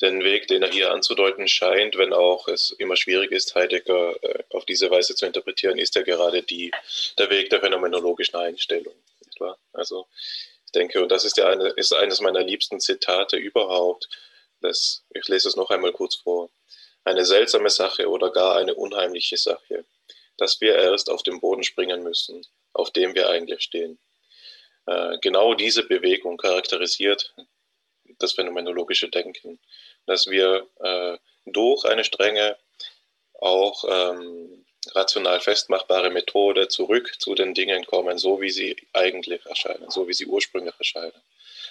Den 0.00 0.22
Weg, 0.22 0.46
den 0.48 0.62
er 0.62 0.70
hier 0.70 0.92
anzudeuten 0.92 1.48
scheint, 1.48 1.96
wenn 1.96 2.12
auch 2.12 2.48
es 2.48 2.70
immer 2.70 2.96
schwierig 2.96 3.32
ist, 3.32 3.54
Heidegger 3.54 4.22
äh, 4.22 4.44
auf 4.50 4.66
diese 4.66 4.90
Weise 4.90 5.14
zu 5.14 5.24
interpretieren, 5.24 5.78
ist 5.78 5.94
ja 5.94 6.02
gerade 6.02 6.42
die, 6.42 6.70
der 7.18 7.30
Weg 7.30 7.50
der 7.50 7.60
phänomenologischen 7.60 8.38
Einstellung. 8.38 8.94
Also 9.72 10.06
ich 10.64 10.72
denke, 10.72 11.02
und 11.02 11.10
das 11.10 11.24
ist 11.24 11.36
ja 11.36 11.48
eine, 11.48 11.68
ist 11.70 11.94
eines 11.94 12.20
meiner 12.20 12.42
liebsten 12.42 12.80
Zitate 12.80 13.36
überhaupt, 13.36 14.08
das, 14.60 15.04
ich 15.14 15.28
lese 15.28 15.48
es 15.48 15.56
noch 15.56 15.70
einmal 15.70 15.92
kurz 15.92 16.16
vor. 16.16 16.50
Eine 17.04 17.24
seltsame 17.24 17.70
Sache 17.70 18.08
oder 18.08 18.32
gar 18.32 18.56
eine 18.56 18.74
unheimliche 18.74 19.36
Sache, 19.36 19.84
dass 20.38 20.60
wir 20.60 20.74
erst 20.74 21.08
auf 21.08 21.22
den 21.22 21.40
Boden 21.40 21.62
springen 21.62 22.02
müssen, 22.02 22.44
auf 22.72 22.90
dem 22.90 23.14
wir 23.14 23.28
eigentlich 23.28 23.62
stehen. 23.62 23.98
Äh, 24.86 25.18
genau 25.20 25.54
diese 25.54 25.84
Bewegung 25.84 26.36
charakterisiert 26.36 27.34
das 28.18 28.32
phänomenologische 28.32 29.08
Denken, 29.08 29.58
dass 30.06 30.26
wir 30.28 30.66
äh, 30.80 31.18
durch 31.44 31.84
eine 31.84 32.04
strenge, 32.04 32.56
auch 33.34 33.84
ähm, 33.86 34.64
rational 34.94 35.40
festmachbare 35.40 36.10
Methode 36.10 36.68
zurück 36.68 37.14
zu 37.18 37.34
den 37.34 37.52
Dingen 37.52 37.84
kommen, 37.84 38.16
so 38.16 38.40
wie 38.40 38.50
sie 38.50 38.76
eigentlich 38.92 39.44
erscheinen, 39.44 39.90
so 39.90 40.08
wie 40.08 40.14
sie 40.14 40.26
ursprünglich 40.26 40.74
erscheinen 40.78 41.20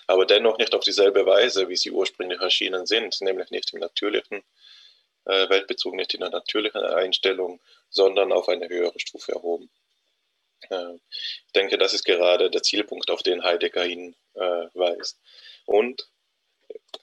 aber 0.07 0.25
dennoch 0.25 0.57
nicht 0.57 0.73
auf 0.73 0.83
dieselbe 0.83 1.25
Weise, 1.25 1.67
wie 1.69 1.75
sie 1.75 1.91
ursprünglich 1.91 2.39
erschienen 2.39 2.85
sind, 2.85 3.19
nämlich 3.21 3.49
nicht 3.51 3.73
im 3.73 3.79
natürlichen 3.79 4.43
äh, 5.25 5.49
Weltbezug, 5.49 5.95
nicht 5.95 6.13
in 6.13 6.19
der 6.21 6.29
natürlichen 6.29 6.81
Einstellung, 6.81 7.59
sondern 7.89 8.31
auf 8.31 8.47
eine 8.49 8.69
höhere 8.69 8.99
Stufe 8.99 9.31
erhoben. 9.31 9.69
Äh, 10.69 10.95
ich 10.95 11.51
denke, 11.53 11.77
das 11.77 11.93
ist 11.93 12.05
gerade 12.05 12.49
der 12.49 12.63
Zielpunkt, 12.63 13.09
auf 13.09 13.23
den 13.23 13.43
Heidegger 13.43 13.83
hinweist. 13.83 15.17
Äh, 15.17 15.71
Und 15.71 16.09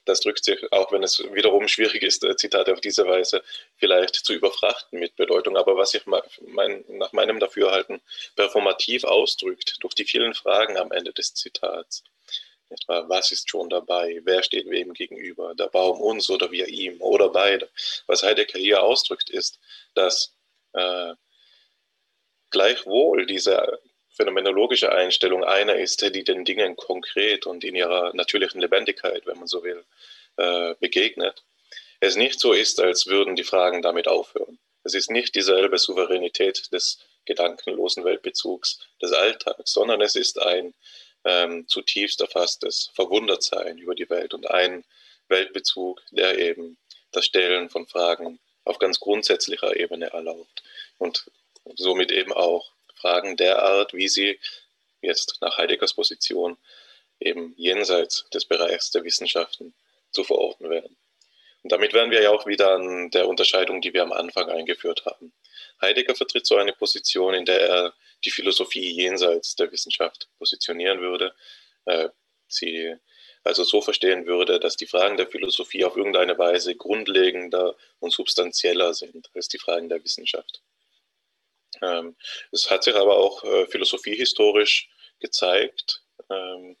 das 0.05 0.19
drückt 0.19 0.43
sich, 0.43 0.59
auch 0.71 0.91
wenn 0.91 1.03
es 1.03 1.19
wiederum 1.33 1.67
schwierig 1.67 2.03
ist, 2.03 2.23
äh, 2.23 2.35
Zitate 2.35 2.73
auf 2.73 2.81
diese 2.81 3.05
Weise 3.07 3.43
vielleicht 3.77 4.15
zu 4.15 4.33
überfrachten 4.33 4.99
mit 4.99 5.15
Bedeutung, 5.15 5.57
aber 5.57 5.77
was 5.77 5.91
sich 5.91 6.03
nach 6.05 7.13
meinem 7.13 7.39
Dafürhalten 7.39 8.01
performativ 8.35 9.03
ausdrückt 9.03 9.77
durch 9.81 9.93
die 9.93 10.05
vielen 10.05 10.33
Fragen 10.33 10.77
am 10.77 10.91
Ende 10.91 11.13
des 11.13 11.33
Zitats. 11.33 12.03
Was 12.87 13.31
ist 13.31 13.49
schon 13.49 13.69
dabei? 13.69 14.19
Wer 14.23 14.41
steht 14.41 14.67
wem 14.67 14.93
gegenüber? 14.93 15.53
Der 15.53 15.67
Baum 15.67 16.01
uns 16.01 16.29
oder 16.29 16.51
wir 16.51 16.67
ihm 16.67 16.99
oder 17.01 17.29
beide? 17.29 17.69
Was 18.07 18.23
Heidegger 18.23 18.57
hier 18.57 18.81
ausdrückt, 18.81 19.29
ist, 19.29 19.59
dass 19.93 20.33
äh, 20.73 21.13
gleichwohl 22.53 23.25
diese 23.25 23.79
phänomenologische 24.09 24.91
Einstellung 24.91 25.43
einer 25.43 25.75
ist, 25.75 26.01
die 26.01 26.23
den 26.23 26.45
Dingen 26.45 26.75
konkret 26.77 27.45
und 27.45 27.63
in 27.63 27.75
ihrer 27.75 28.15
natürlichen 28.15 28.61
Lebendigkeit, 28.61 29.25
wenn 29.25 29.39
man 29.39 29.47
so 29.47 29.63
will, 29.63 29.83
äh, 30.37 30.75
begegnet. 30.79 31.43
Es 31.99 32.15
nicht 32.15 32.39
so 32.39 32.53
ist, 32.53 32.79
als 32.79 33.07
würden 33.07 33.35
die 33.35 33.43
Fragen 33.43 33.81
damit 33.81 34.07
aufhören. 34.07 34.59
Es 34.83 34.93
ist 34.93 35.09
nicht 35.09 35.35
dieselbe 35.35 35.77
Souveränität 35.77 36.71
des 36.71 36.99
gedankenlosen 37.25 38.03
Weltbezugs 38.03 38.79
des 39.01 39.13
Alltags, 39.13 39.71
sondern 39.71 40.01
es 40.01 40.15
ist 40.15 40.41
ein 40.41 40.73
ähm, 41.25 41.67
zutiefst 41.67 42.21
erfasstes 42.21 42.91
Verwundertsein 42.93 43.77
über 43.77 43.95
die 43.95 44.09
Welt 44.09 44.33
und 44.33 44.49
ein 44.51 44.83
Weltbezug, 45.29 46.01
der 46.11 46.37
eben 46.37 46.77
das 47.11 47.25
Stellen 47.25 47.69
von 47.69 47.87
Fragen 47.87 48.39
auf 48.65 48.79
ganz 48.79 48.99
grundsätzlicher 48.99 49.75
Ebene 49.75 50.11
erlaubt 50.11 50.63
und 50.97 51.25
somit 51.75 52.11
eben 52.11 52.33
auch 52.33 52.71
Fragen 52.95 53.37
der 53.37 53.63
Art, 53.63 53.93
wie 53.93 54.07
sie 54.07 54.39
jetzt 55.01 55.37
nach 55.41 55.57
Heideggers 55.57 55.93
Position 55.93 56.57
eben 57.19 57.53
jenseits 57.57 58.29
des 58.29 58.45
Bereichs 58.45 58.91
der 58.91 59.03
Wissenschaften 59.03 59.73
zu 60.11 60.23
verorten 60.23 60.69
werden. 60.69 60.95
Und 61.63 61.71
damit 61.71 61.93
wären 61.93 62.11
wir 62.11 62.21
ja 62.21 62.31
auch 62.31 62.45
wieder 62.45 62.75
an 62.75 63.09
der 63.11 63.27
Unterscheidung, 63.27 63.81
die 63.81 63.93
wir 63.93 64.03
am 64.03 64.11
Anfang 64.11 64.49
eingeführt 64.49 65.05
haben. 65.05 65.33
Heidegger 65.81 66.13
vertritt 66.13 66.45
so 66.45 66.57
eine 66.57 66.73
Position, 66.73 67.33
in 67.33 67.45
der 67.45 67.61
er 67.61 67.93
die 68.25 68.31
Philosophie 68.31 68.91
jenseits 68.91 69.55
der 69.55 69.71
Wissenschaft 69.71 70.27
positionieren 70.37 70.99
würde. 70.99 71.33
Äh, 71.85 72.09
sie 72.47 72.95
also 73.43 73.63
so 73.63 73.81
verstehen 73.81 74.25
würde, 74.25 74.59
dass 74.59 74.77
die 74.77 74.87
Fragen 74.87 75.17
der 75.17 75.27
Philosophie 75.27 75.83
auf 75.83 75.97
irgendeine 75.97 76.37
Weise 76.37 76.75
grundlegender 76.75 77.75
und 77.99 78.11
substanzieller 78.11 78.93
sind 78.93 79.29
als 79.33 79.47
die 79.47 79.59
Fragen 79.59 79.89
der 79.89 80.03
Wissenschaft. 80.03 80.61
Ähm, 81.81 82.15
es 82.51 82.69
hat 82.69 82.83
sich 82.83 82.95
aber 82.95 83.17
auch 83.17 83.43
äh, 83.43 83.65
philosophiehistorisch 83.67 84.89
gezeigt, 85.19 86.03
ähm, 86.29 86.77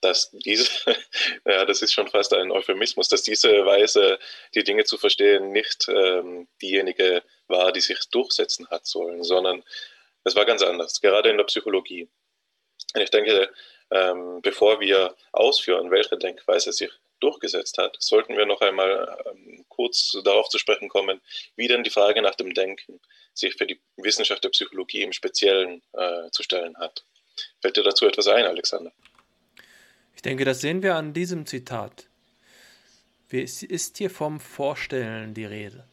dass 0.00 0.30
diese, 0.32 0.68
ja, 1.46 1.64
das 1.64 1.82
ist 1.82 1.92
schon 1.92 2.08
fast 2.08 2.34
ein 2.34 2.52
Euphemismus, 2.52 3.08
dass 3.08 3.22
diese 3.22 3.64
Weise, 3.64 4.18
die 4.54 4.64
Dinge 4.64 4.84
zu 4.84 4.98
verstehen, 4.98 5.52
nicht 5.52 5.86
ähm, 5.88 6.48
diejenige 6.60 7.22
war, 7.48 7.72
die 7.72 7.80
sich 7.80 7.98
durchsetzen 8.10 8.68
hat 8.68 8.86
sollen, 8.86 9.22
sondern 9.22 9.64
es 10.24 10.36
war 10.36 10.44
ganz 10.44 10.62
anders, 10.62 11.00
gerade 11.00 11.30
in 11.30 11.36
der 11.36 11.44
Psychologie. 11.44 12.08
Und 12.94 13.00
ich 13.00 13.10
denke, 13.10 13.52
ähm, 13.90 14.40
bevor 14.42 14.80
wir 14.80 15.14
ausführen, 15.32 15.90
welche 15.90 16.16
Denkweise 16.16 16.72
sich 16.72 16.90
durchgesetzt 17.24 17.78
hat, 17.78 17.96
sollten 17.98 18.36
wir 18.36 18.46
noch 18.46 18.60
einmal 18.60 19.16
ähm, 19.26 19.64
kurz 19.68 20.16
darauf 20.24 20.48
zu 20.48 20.58
sprechen 20.58 20.88
kommen, 20.88 21.20
wie 21.56 21.68
denn 21.68 21.82
die 21.82 21.90
Frage 21.90 22.22
nach 22.22 22.34
dem 22.34 22.54
Denken 22.54 23.00
sich 23.32 23.54
für 23.54 23.66
die 23.66 23.80
Wissenschaft 23.96 24.44
der 24.44 24.50
Psychologie 24.50 25.02
im 25.02 25.12
Speziellen 25.12 25.82
äh, 25.92 26.30
zu 26.30 26.42
stellen 26.42 26.76
hat. 26.76 27.04
Fällt 27.60 27.76
dir 27.76 27.82
dazu 27.82 28.06
etwas 28.06 28.28
ein, 28.28 28.44
Alexander? 28.44 28.92
Ich 30.14 30.22
denke, 30.22 30.44
das 30.44 30.60
sehen 30.60 30.82
wir 30.82 30.94
an 30.94 31.12
diesem 31.12 31.46
Zitat. 31.46 32.06
Es 33.30 33.64
ist 33.64 33.98
hier 33.98 34.10
vom 34.10 34.38
Vorstellen 34.38 35.34
die 35.34 35.44
Rede. 35.44 35.84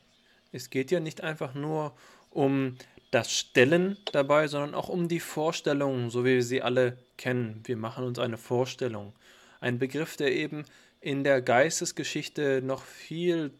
Es 0.51 0.69
geht 0.69 0.91
ja 0.91 0.99
nicht 0.99 1.21
einfach 1.21 1.55
nur 1.55 1.97
um 2.29 2.77
das 3.09 3.31
Stellen 3.31 3.97
dabei, 4.11 4.47
sondern 4.47 4.75
auch 4.75 4.89
um 4.89 5.07
die 5.07 5.19
Vorstellung, 5.19 6.11
so 6.11 6.23
wie 6.23 6.35
wir 6.35 6.43
sie 6.43 6.61
alle 6.61 6.97
kennen. 7.17 7.61
Wir 7.65 7.77
machen 7.77 8.05
uns 8.05 8.19
eine 8.19 8.37
Vorstellung. 8.37 9.13
Ein 9.59 9.79
Begriff, 9.79 10.17
der 10.17 10.33
eben 10.33 10.65
in 11.01 11.23
der 11.23 11.41
Geistesgeschichte 11.41 12.61
noch 12.63 12.83
viel 12.83 13.51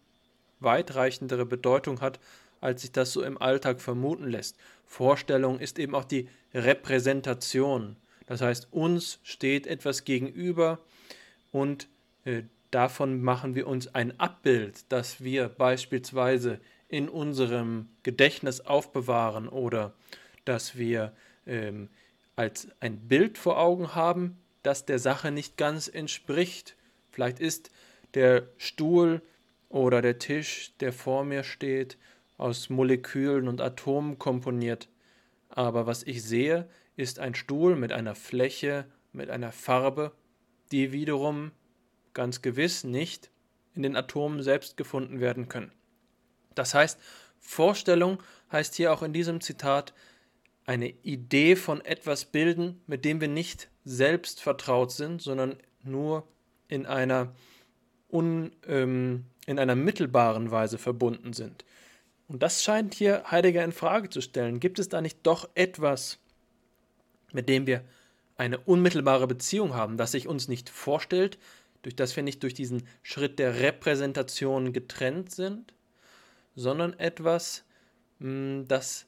weitreichendere 0.60 1.46
Bedeutung 1.46 2.00
hat, 2.02 2.20
als 2.62 2.82
sich 2.82 2.92
das 2.92 3.12
so 3.12 3.24
im 3.24 3.42
Alltag 3.42 3.82
vermuten 3.82 4.30
lässt. 4.30 4.56
Vorstellung 4.86 5.60
ist 5.60 5.80
eben 5.80 5.96
auch 5.96 6.06
die 6.06 6.30
Repräsentation. 6.54 7.96
Das 8.28 8.42
heißt, 8.42 8.68
uns 8.72 9.20
steht 9.24 9.66
etwas 9.68 10.06
gegenüber 10.06 10.80
und 11.52 11.88
äh, 12.24 12.44
davon 12.70 13.22
machen 13.22 13.56
wir 13.56 13.68
uns 13.68 13.94
ein 13.94 14.20
Abbild, 14.20 14.86
das 14.90 15.22
wir 15.24 15.50
beispielsweise 15.50 16.60
in 16.88 17.10
unserem 17.10 17.90
Gedächtnis 18.04 18.62
aufbewahren 18.62 19.48
oder 19.48 19.94
dass 20.46 20.78
wir 20.78 21.14
ähm, 21.48 21.90
als 22.36 22.68
ein 22.80 23.08
Bild 23.08 23.38
vor 23.38 23.60
Augen 23.60 23.96
haben, 23.96 24.38
das 24.64 24.86
der 24.86 25.00
Sache 25.00 25.32
nicht 25.32 25.58
ganz 25.58 25.88
entspricht. 25.88 26.76
Vielleicht 27.12 27.40
ist 27.40 27.72
der 28.14 28.48
Stuhl 28.58 29.22
oder 29.70 30.02
der 30.02 30.20
Tisch, 30.20 30.74
der 30.80 30.94
vor 30.94 31.24
mir 31.24 31.44
steht, 31.44 31.98
aus 32.38 32.70
Molekülen 32.70 33.48
und 33.48 33.62
Atomen 33.62 34.18
komponiert. 34.18 34.90
Aber 35.50 35.86
was 35.86 36.04
ich 36.04 36.24
sehe, 36.24 36.68
ist 36.96 37.20
ein 37.20 37.36
Stuhl 37.36 37.76
mit 37.76 37.92
einer 37.92 38.16
Fläche, 38.16 38.86
mit 39.12 39.30
einer 39.30 39.52
Farbe, 39.52 40.12
die 40.72 40.92
wiederum 40.92 41.52
ganz 42.14 42.42
gewiss 42.42 42.84
nicht 42.84 43.30
in 43.74 43.84
den 43.84 43.96
Atomen 43.96 44.44
selbst 44.44 44.76
gefunden 44.78 45.20
werden 45.20 45.48
können. 45.48 45.72
Das 46.56 46.74
heißt, 46.74 47.00
Vorstellung 47.40 48.22
heißt 48.52 48.76
hier 48.76 48.94
auch 48.94 49.02
in 49.02 49.14
diesem 49.14 49.42
Zitat 49.42 49.94
eine 50.66 50.90
Idee 50.90 51.56
von 51.56 51.82
etwas 51.82 52.26
bilden, 52.26 52.82
mit 52.88 53.06
dem 53.06 53.22
wir 53.22 53.28
nicht 53.28 53.70
selbst 53.84 54.42
vertraut 54.42 54.92
sind, 54.92 55.22
sondern 55.22 55.58
nur 55.84 56.28
in 56.72 56.88
einer, 56.88 57.32
un, 58.12 58.52
ähm, 58.68 59.26
in 59.46 59.60
einer 59.60 59.76
mittelbaren 59.76 60.50
Weise 60.50 60.80
verbunden 60.80 61.34
sind. 61.34 61.64
Und 62.28 62.42
das 62.42 62.64
scheint 62.64 62.96
hier 62.96 63.24
Heidegger 63.30 63.64
in 63.64 63.72
Frage 63.72 64.10
zu 64.10 64.22
stellen. 64.22 64.60
Gibt 64.60 64.80
es 64.80 64.90
da 64.90 65.02
nicht 65.02 65.20
doch 65.22 65.48
etwas, 65.54 66.18
mit 67.32 67.48
dem 67.48 67.68
wir 67.68 67.84
eine 68.38 68.58
unmittelbare 68.58 69.28
Beziehung 69.28 69.76
haben, 69.76 69.98
das 69.98 70.14
sich 70.14 70.28
uns 70.28 70.48
nicht 70.48 70.70
vorstellt, 70.70 71.38
durch 71.84 71.96
das 71.96 72.16
wir 72.16 72.24
nicht 72.24 72.42
durch 72.42 72.56
diesen 72.56 72.88
Schritt 73.04 73.38
der 73.38 73.60
Repräsentation 73.60 74.74
getrennt 74.74 75.32
sind? 75.32 75.74
sondern 76.56 76.98
etwas, 77.00 77.64
hm, 78.20 78.66
das 78.68 79.08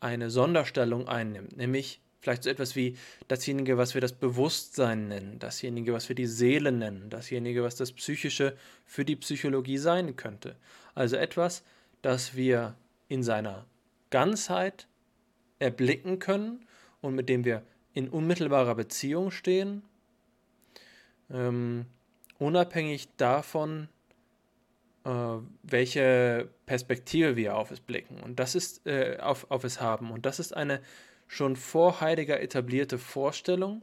eine 0.00 0.30
Sonderstellung 0.30 1.08
einnimmt, 1.08 1.56
nämlich 1.56 2.00
vielleicht 2.22 2.44
so 2.44 2.50
etwas 2.50 2.76
wie 2.76 2.96
dasjenige, 3.28 3.76
was 3.76 3.94
wir 3.94 4.00
das 4.00 4.12
Bewusstsein 4.12 5.08
nennen, 5.08 5.38
dasjenige, 5.40 5.92
was 5.92 6.08
wir 6.08 6.14
die 6.16 6.26
Seele 6.26 6.70
nennen, 6.70 7.10
dasjenige, 7.10 7.64
was 7.64 7.74
das 7.74 7.92
Psychische 7.92 8.56
für 8.86 9.04
die 9.04 9.16
Psychologie 9.16 9.76
sein 9.76 10.16
könnte. 10.16 10.56
Also 10.94 11.16
etwas, 11.16 11.64
das 12.00 12.36
wir 12.36 12.76
in 13.08 13.24
seiner 13.24 13.66
Ganzheit 14.10 14.86
erblicken 15.58 16.20
können 16.20 16.66
und 17.00 17.14
mit 17.14 17.28
dem 17.28 17.44
wir 17.44 17.62
in 17.92 18.08
unmittelbarer 18.08 18.76
Beziehung 18.76 19.32
stehen, 19.32 19.82
ähm, 21.28 21.86
unabhängig 22.38 23.08
davon, 23.16 23.88
äh, 25.04 25.10
welche 25.64 26.48
Perspektive 26.66 27.34
wir 27.34 27.56
auf 27.56 27.72
es 27.72 27.80
blicken 27.80 28.20
und 28.20 28.38
das 28.38 28.54
ist 28.54 28.86
äh, 28.86 29.18
auf, 29.20 29.50
auf 29.50 29.64
es 29.64 29.80
haben. 29.80 30.12
Und 30.12 30.24
das 30.24 30.38
ist 30.38 30.56
eine 30.56 30.80
schon 31.26 31.56
vor 31.56 32.00
Heidegger 32.00 32.40
etablierte 32.40 32.98
Vorstellung. 32.98 33.82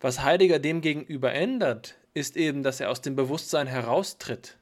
Was 0.00 0.22
Heidegger 0.22 0.58
demgegenüber 0.58 1.32
ändert, 1.32 1.96
ist 2.14 2.36
eben, 2.36 2.62
dass 2.62 2.80
er 2.80 2.90
aus 2.90 3.00
dem 3.00 3.16
Bewusstsein 3.16 3.66
heraustritt. 3.66 4.56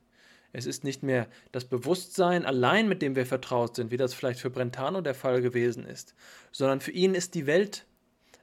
Es 0.52 0.66
ist 0.66 0.84
nicht 0.84 1.02
mehr 1.02 1.28
das 1.52 1.64
Bewusstsein 1.64 2.44
allein, 2.44 2.88
mit 2.88 3.02
dem 3.02 3.14
wir 3.14 3.26
vertraut 3.26 3.76
sind, 3.76 3.90
wie 3.90 3.96
das 3.96 4.14
vielleicht 4.14 4.40
für 4.40 4.50
Brentano 4.50 5.00
der 5.00 5.14
Fall 5.14 5.42
gewesen 5.42 5.86
ist, 5.86 6.14
sondern 6.50 6.80
für 6.80 6.90
ihn 6.90 7.14
ist 7.14 7.34
die 7.34 7.46
Welt 7.46 7.86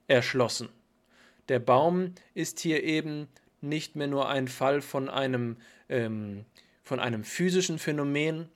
erschlossen. 0.07 0.69
Der 1.49 1.59
Baum 1.59 2.13
ist 2.33 2.59
hier 2.59 2.83
eben 2.83 3.27
nicht 3.61 3.95
mehr 3.95 4.07
nur 4.07 4.29
ein 4.29 4.47
Fall 4.47 4.81
von 4.81 5.09
einem 5.09 5.57
ähm, 5.89 6.45
von 6.83 6.99
einem 6.99 7.23
physischen 7.25 7.79
Phänomen, 7.79 8.47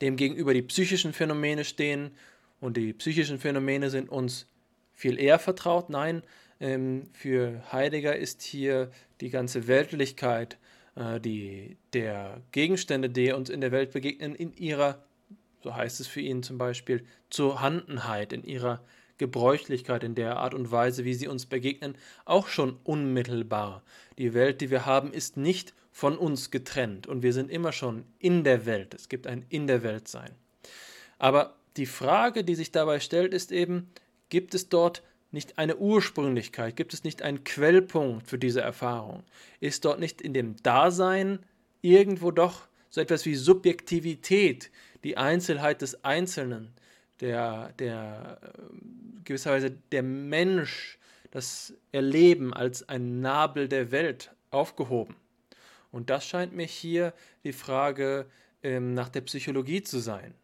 dem 0.00 0.16
gegenüber 0.16 0.54
die 0.54 0.62
psychischen 0.62 1.12
Phänomene 1.12 1.64
stehen 1.64 2.12
und 2.64 2.78
die 2.78 2.94
psychischen 2.94 3.38
Phänomene 3.38 3.90
sind 3.90 4.08
uns 4.08 4.46
viel 4.94 5.18
eher 5.20 5.38
vertraut. 5.38 5.90
Nein, 5.90 6.22
ähm, 6.60 7.10
für 7.12 7.62
Heidegger 7.70 8.16
ist 8.16 8.40
hier 8.40 8.90
die 9.20 9.28
ganze 9.28 9.66
Weltlichkeit, 9.66 10.56
äh, 10.96 11.20
die, 11.20 11.76
der 11.92 12.40
Gegenstände, 12.52 13.10
die 13.10 13.32
uns 13.32 13.50
in 13.50 13.60
der 13.60 13.70
Welt 13.70 13.92
begegnen, 13.92 14.34
in 14.34 14.56
ihrer, 14.56 15.04
so 15.62 15.76
heißt 15.76 16.00
es 16.00 16.06
für 16.06 16.22
ihn 16.22 16.42
zum 16.42 16.56
Beispiel, 16.56 17.04
Zuhandenheit, 17.28 18.32
in 18.32 18.44
ihrer 18.44 18.82
Gebräuchlichkeit, 19.18 20.02
in 20.02 20.14
der 20.14 20.38
Art 20.38 20.54
und 20.54 20.70
Weise, 20.70 21.04
wie 21.04 21.14
sie 21.14 21.28
uns 21.28 21.44
begegnen, 21.44 21.98
auch 22.24 22.48
schon 22.48 22.78
unmittelbar. 22.82 23.82
Die 24.16 24.32
Welt, 24.32 24.62
die 24.62 24.70
wir 24.70 24.86
haben, 24.86 25.12
ist 25.12 25.36
nicht 25.36 25.74
von 25.92 26.16
uns 26.16 26.50
getrennt 26.50 27.06
und 27.06 27.22
wir 27.22 27.34
sind 27.34 27.50
immer 27.50 27.72
schon 27.72 28.06
in 28.18 28.42
der 28.42 28.64
Welt. 28.64 28.94
Es 28.94 29.10
gibt 29.10 29.26
ein 29.26 29.44
in 29.50 29.66
der 29.66 29.82
Welt 29.82 30.08
sein. 30.08 30.30
Aber 31.18 31.56
die 31.76 31.86
Frage, 31.86 32.44
die 32.44 32.54
sich 32.54 32.72
dabei 32.72 33.00
stellt, 33.00 33.34
ist 33.34 33.52
eben, 33.52 33.90
gibt 34.28 34.54
es 34.54 34.68
dort 34.68 35.02
nicht 35.32 35.58
eine 35.58 35.76
Ursprünglichkeit? 35.76 36.76
Gibt 36.76 36.94
es 36.94 37.04
nicht 37.04 37.22
einen 37.22 37.44
Quellpunkt 37.44 38.26
für 38.26 38.38
diese 38.38 38.60
Erfahrung? 38.60 39.24
Ist 39.60 39.84
dort 39.84 40.00
nicht 40.00 40.22
in 40.22 40.32
dem 40.32 40.56
Dasein 40.62 41.40
irgendwo 41.82 42.30
doch 42.30 42.68
so 42.88 43.00
etwas 43.00 43.26
wie 43.26 43.34
Subjektivität, 43.34 44.70
die 45.02 45.16
Einzelheit 45.16 45.82
des 45.82 46.04
Einzelnen, 46.04 46.72
der, 47.20 47.72
der 47.78 48.38
gewisserweise 49.24 49.72
der 49.92 50.02
Mensch, 50.02 50.98
das 51.30 51.74
Erleben 51.90 52.54
als 52.54 52.88
ein 52.88 53.20
Nabel 53.20 53.68
der 53.68 53.90
Welt 53.90 54.30
aufgehoben? 54.50 55.16
Und 55.90 56.10
das 56.10 56.26
scheint 56.26 56.52
mir 56.52 56.66
hier 56.66 57.12
die 57.42 57.52
Frage 57.52 58.26
ähm, 58.62 58.94
nach 58.94 59.08
der 59.08 59.20
Psychologie 59.22 59.82
zu 59.82 59.98
sein. 59.98 60.34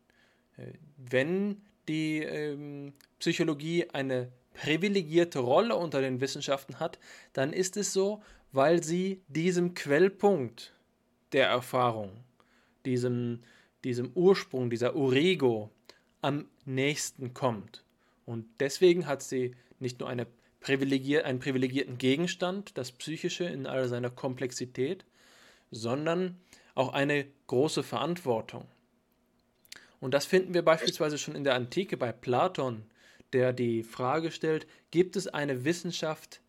Wenn 0.96 1.62
die 1.88 2.18
ähm, 2.18 2.92
Psychologie 3.18 3.88
eine 3.90 4.32
privilegierte 4.54 5.38
Rolle 5.38 5.76
unter 5.76 6.00
den 6.00 6.20
Wissenschaften 6.20 6.80
hat, 6.80 6.98
dann 7.32 7.52
ist 7.52 7.76
es 7.76 7.92
so, 7.92 8.22
weil 8.52 8.82
sie 8.82 9.22
diesem 9.28 9.74
Quellpunkt 9.74 10.74
der 11.32 11.46
Erfahrung, 11.46 12.10
diesem, 12.84 13.40
diesem 13.84 14.12
Ursprung, 14.14 14.70
dieser 14.70 14.96
Urego 14.96 15.70
am 16.20 16.46
nächsten 16.64 17.32
kommt. 17.32 17.84
Und 18.26 18.46
deswegen 18.60 19.06
hat 19.06 19.22
sie 19.22 19.54
nicht 19.78 20.00
nur 20.00 20.08
eine 20.08 20.26
privilegier 20.60 21.24
einen 21.24 21.38
privilegierten 21.38 21.96
Gegenstand, 21.98 22.76
das 22.76 22.92
Psychische 22.92 23.44
in 23.44 23.66
all 23.66 23.88
seiner 23.88 24.10
Komplexität, 24.10 25.04
sondern 25.70 26.38
auch 26.74 26.92
eine 26.92 27.26
große 27.46 27.82
Verantwortung. 27.82 28.66
Und 30.00 30.14
das 30.14 30.26
finden 30.26 30.54
wir 30.54 30.64
beispielsweise 30.64 31.18
schon 31.18 31.34
in 31.34 31.44
der 31.44 31.54
Antike 31.54 31.96
bei 31.96 32.12
Platon, 32.12 32.84
der 33.32 33.52
die 33.52 33.82
Frage 33.82 34.32
stellt, 34.32 34.66
gibt 34.90 35.14
es 35.14 35.28
eine 35.28 35.64
Wissenschaft, 35.64 36.40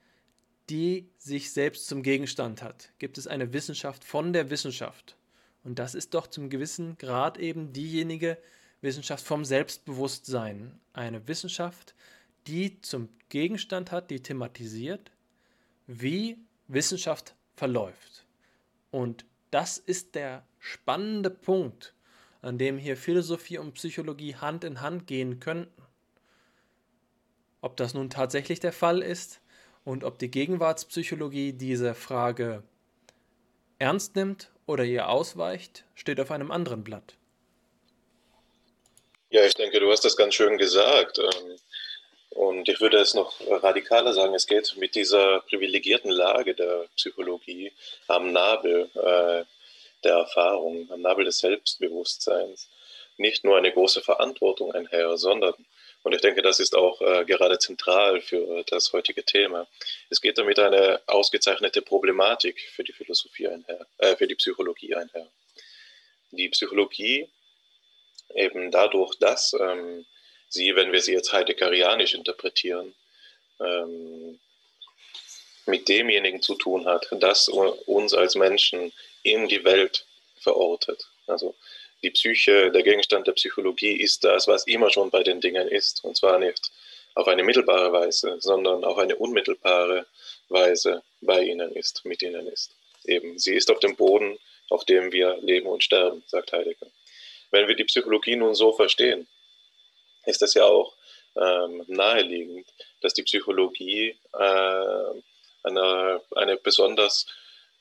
die 0.70 1.10
sich 1.18 1.52
selbst 1.52 1.88
zum 1.88 2.02
Gegenstand 2.02 2.64
hat? 2.64 2.92
Gibt 2.98 3.18
es 3.18 3.28
eine 3.28 3.54
Wissenschaft 3.54 4.04
von 4.04 4.34
der 4.34 4.50
Wissenschaft? 4.50 5.18
Und 5.64 5.80
das 5.80 5.94
ist 5.96 6.14
doch 6.14 6.28
zum 6.28 6.50
gewissen 6.50 6.98
Grad 6.98 7.38
eben 7.38 7.74
diejenige 7.74 8.38
Wissenschaft 8.82 9.26
vom 9.26 9.46
Selbstbewusstsein. 9.46 10.80
Eine 10.94 11.28
Wissenschaft, 11.28 11.94
die 12.48 12.82
zum 12.82 13.10
Gegenstand 13.30 13.92
hat, 13.92 14.10
die 14.10 14.22
thematisiert, 14.22 15.12
wie 15.88 16.38
Wissenschaft 16.68 17.36
verläuft. 17.56 18.26
Und 18.90 19.26
das 19.52 19.78
ist 19.78 20.16
der 20.16 20.44
spannende 20.58 21.30
Punkt, 21.30 21.94
an 22.42 22.58
dem 22.58 22.78
hier 22.78 22.98
Philosophie 22.98 23.58
und 23.58 23.74
Psychologie 23.74 24.36
Hand 24.36 24.64
in 24.64 24.82
Hand 24.82 25.08
gehen 25.08 25.40
könnten. 25.40 25.82
Ob 27.62 27.78
das 27.78 27.94
nun 27.94 28.10
tatsächlich 28.10 28.60
der 28.60 28.74
Fall 28.74 29.02
ist 29.02 29.42
und 29.84 30.04
ob 30.04 30.18
die 30.18 30.32
Gegenwartspsychologie 30.32 31.54
diese 31.54 31.94
Frage 31.94 32.64
ernst 33.78 34.16
nimmt 34.16 34.52
oder 34.66 34.84
ihr 34.84 35.10
ausweicht, 35.10 35.86
steht 35.96 36.20
auf 36.20 36.32
einem 36.32 36.52
anderen 36.52 36.84
Blatt. 36.84 37.16
Ja, 39.30 39.46
ich 39.46 39.54
denke, 39.54 39.80
du 39.80 39.90
hast 39.92 40.04
das 40.04 40.18
ganz 40.18 40.36
schön 40.36 40.58
gesagt. 40.58 41.20
Ähm, 41.20 41.58
und 42.32 42.70
ich 42.70 42.80
würde 42.80 42.98
es 42.98 43.14
noch 43.14 43.40
radikaler 43.50 44.14
sagen, 44.14 44.34
es 44.34 44.48
geht 44.48 44.76
mit 44.78 44.96
dieser 44.96 45.42
privilegierten 45.42 46.12
Lage 46.12 46.56
der 46.56 46.86
Psychologie 46.96 47.72
am 48.08 48.32
Nabel 48.32 48.90
äh, 48.96 49.44
der 50.04 50.14
Erfahrung, 50.14 50.90
am 50.92 51.02
Nabel 51.02 51.26
des 51.26 51.40
Selbstbewusstseins 51.40 52.70
nicht 53.18 53.44
nur 53.44 53.58
eine 53.58 53.72
große 53.72 54.02
Verantwortung 54.02 54.74
einher, 54.74 55.18
sondern, 55.18 55.54
und 56.04 56.14
ich 56.14 56.22
denke, 56.22 56.42
das 56.42 56.60
ist 56.60 56.76
auch 56.76 57.00
äh, 57.02 57.26
gerade 57.26 57.60
zentral 57.60 58.22
für 58.22 58.64
das 58.68 58.92
heutige 58.94 59.24
Thema, 59.24 59.68
es 60.10 60.22
geht 60.22 60.38
damit 60.38 60.60
eine 60.60 61.02
ausgezeichnete 61.08 61.82
Problematik 61.82 62.60
für 62.74 62.84
die 62.84 62.94
Philosophie 62.94 63.48
einher, 63.48 63.86
äh, 64.00 64.16
für 64.16 64.28
die 64.28 64.36
Psychologie 64.36 64.96
einher. 64.96 65.28
Die 66.32 66.50
Psychologie 66.50 67.30
eben 68.34 68.72
dadurch, 68.72 69.16
dass 69.20 69.54
ähm, 69.54 70.06
sie, 70.50 70.76
wenn 70.76 70.92
wir 70.92 71.02
sie 71.02 71.14
jetzt 71.14 71.34
heideggerianisch 71.34 72.14
interpretieren, 72.14 72.96
ähm, 73.60 74.40
mit 75.66 75.88
demjenigen 75.88 76.42
zu 76.42 76.56
tun 76.56 76.86
hat, 76.86 77.08
das 77.12 77.48
uns 77.48 78.14
als 78.14 78.36
Menschen 78.36 78.92
in 79.24 79.48
die 79.48 79.64
Welt 79.64 80.06
verortet. 80.40 81.08
Also 81.28 81.56
die 82.04 82.12
Psyche, 82.12 82.72
der 82.72 82.84
Gegenstand 82.84 83.28
der 83.28 83.34
Psychologie 83.34 83.94
ist 83.94 84.24
das, 84.24 84.48
was 84.48 84.66
immer 84.66 84.90
schon 84.90 85.10
bei 85.10 85.24
den 85.24 85.40
Dingen 85.40 85.68
ist. 85.68 86.04
Und 86.04 86.18
zwar 86.18 86.40
nicht 86.40 86.72
auf 87.14 87.28
eine 87.28 87.44
mittelbare 87.44 87.92
Weise, 87.92 88.38
sondern 88.40 88.84
auf 88.84 88.98
eine 88.98 89.16
unmittelbare 89.16 90.08
Weise 90.50 91.04
bei 91.22 91.44
ihnen 91.44 91.72
ist, 91.74 92.04
mit 92.06 92.22
ihnen 92.22 92.48
ist. 92.48 92.76
Eben, 93.06 93.38
sie 93.38 93.56
ist 93.56 93.70
auf 93.70 93.80
dem 93.80 93.96
Boden, 93.96 94.38
auf 94.70 94.86
dem 94.86 95.12
wir 95.12 95.38
leben 95.42 95.68
und 95.68 95.84
sterben, 95.84 96.24
sagt 96.28 96.54
Heidegger. 96.54 96.88
Wenn 97.52 97.68
wir 97.68 97.76
die 97.76 97.84
Psychologie 97.84 98.36
nun 98.36 98.56
so 98.56 98.72
verstehen, 98.72 99.28
ist 100.26 100.42
es 100.42 100.54
ja 100.54 100.64
auch 100.64 100.96
ähm, 101.36 101.84
naheliegend, 101.88 102.68
dass 103.02 103.14
die 103.14 103.24
Psychologie 103.24 104.16
äh, 104.34 105.22
eine, 105.64 106.22
eine 106.36 106.58
besonders 106.58 107.28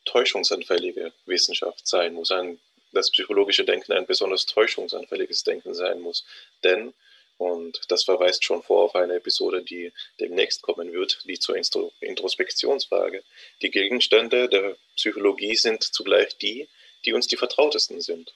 täuschungsanfällige 0.04 1.12
Wissenschaft 1.26 1.86
sein 1.86 2.14
muss, 2.14 2.30
ein, 2.30 2.60
das 2.92 3.10
psychologische 3.10 3.64
Denken 3.64 3.92
ein 3.92 4.06
besonders 4.06 4.46
täuschungsanfälliges 4.46 5.44
Denken 5.44 5.74
sein 5.74 6.00
muss. 6.00 6.24
Denn, 6.64 6.94
und 7.38 7.80
das 7.88 8.04
verweist 8.04 8.44
schon 8.44 8.62
vor 8.62 8.84
auf 8.84 8.94
eine 8.94 9.14
Episode, 9.14 9.62
die 9.62 9.92
demnächst 10.18 10.62
kommen 10.62 10.92
wird, 10.92 11.20
die 11.24 11.38
zur 11.38 11.56
Introspektionsfrage, 12.00 13.22
die 13.62 13.70
Gegenstände 13.70 14.48
der 14.48 14.76
Psychologie 14.96 15.56
sind 15.56 15.82
zugleich 15.82 16.36
die, 16.38 16.68
die 17.04 17.12
uns 17.12 17.26
die 17.26 17.36
vertrautesten 17.36 18.00
sind. 18.00 18.34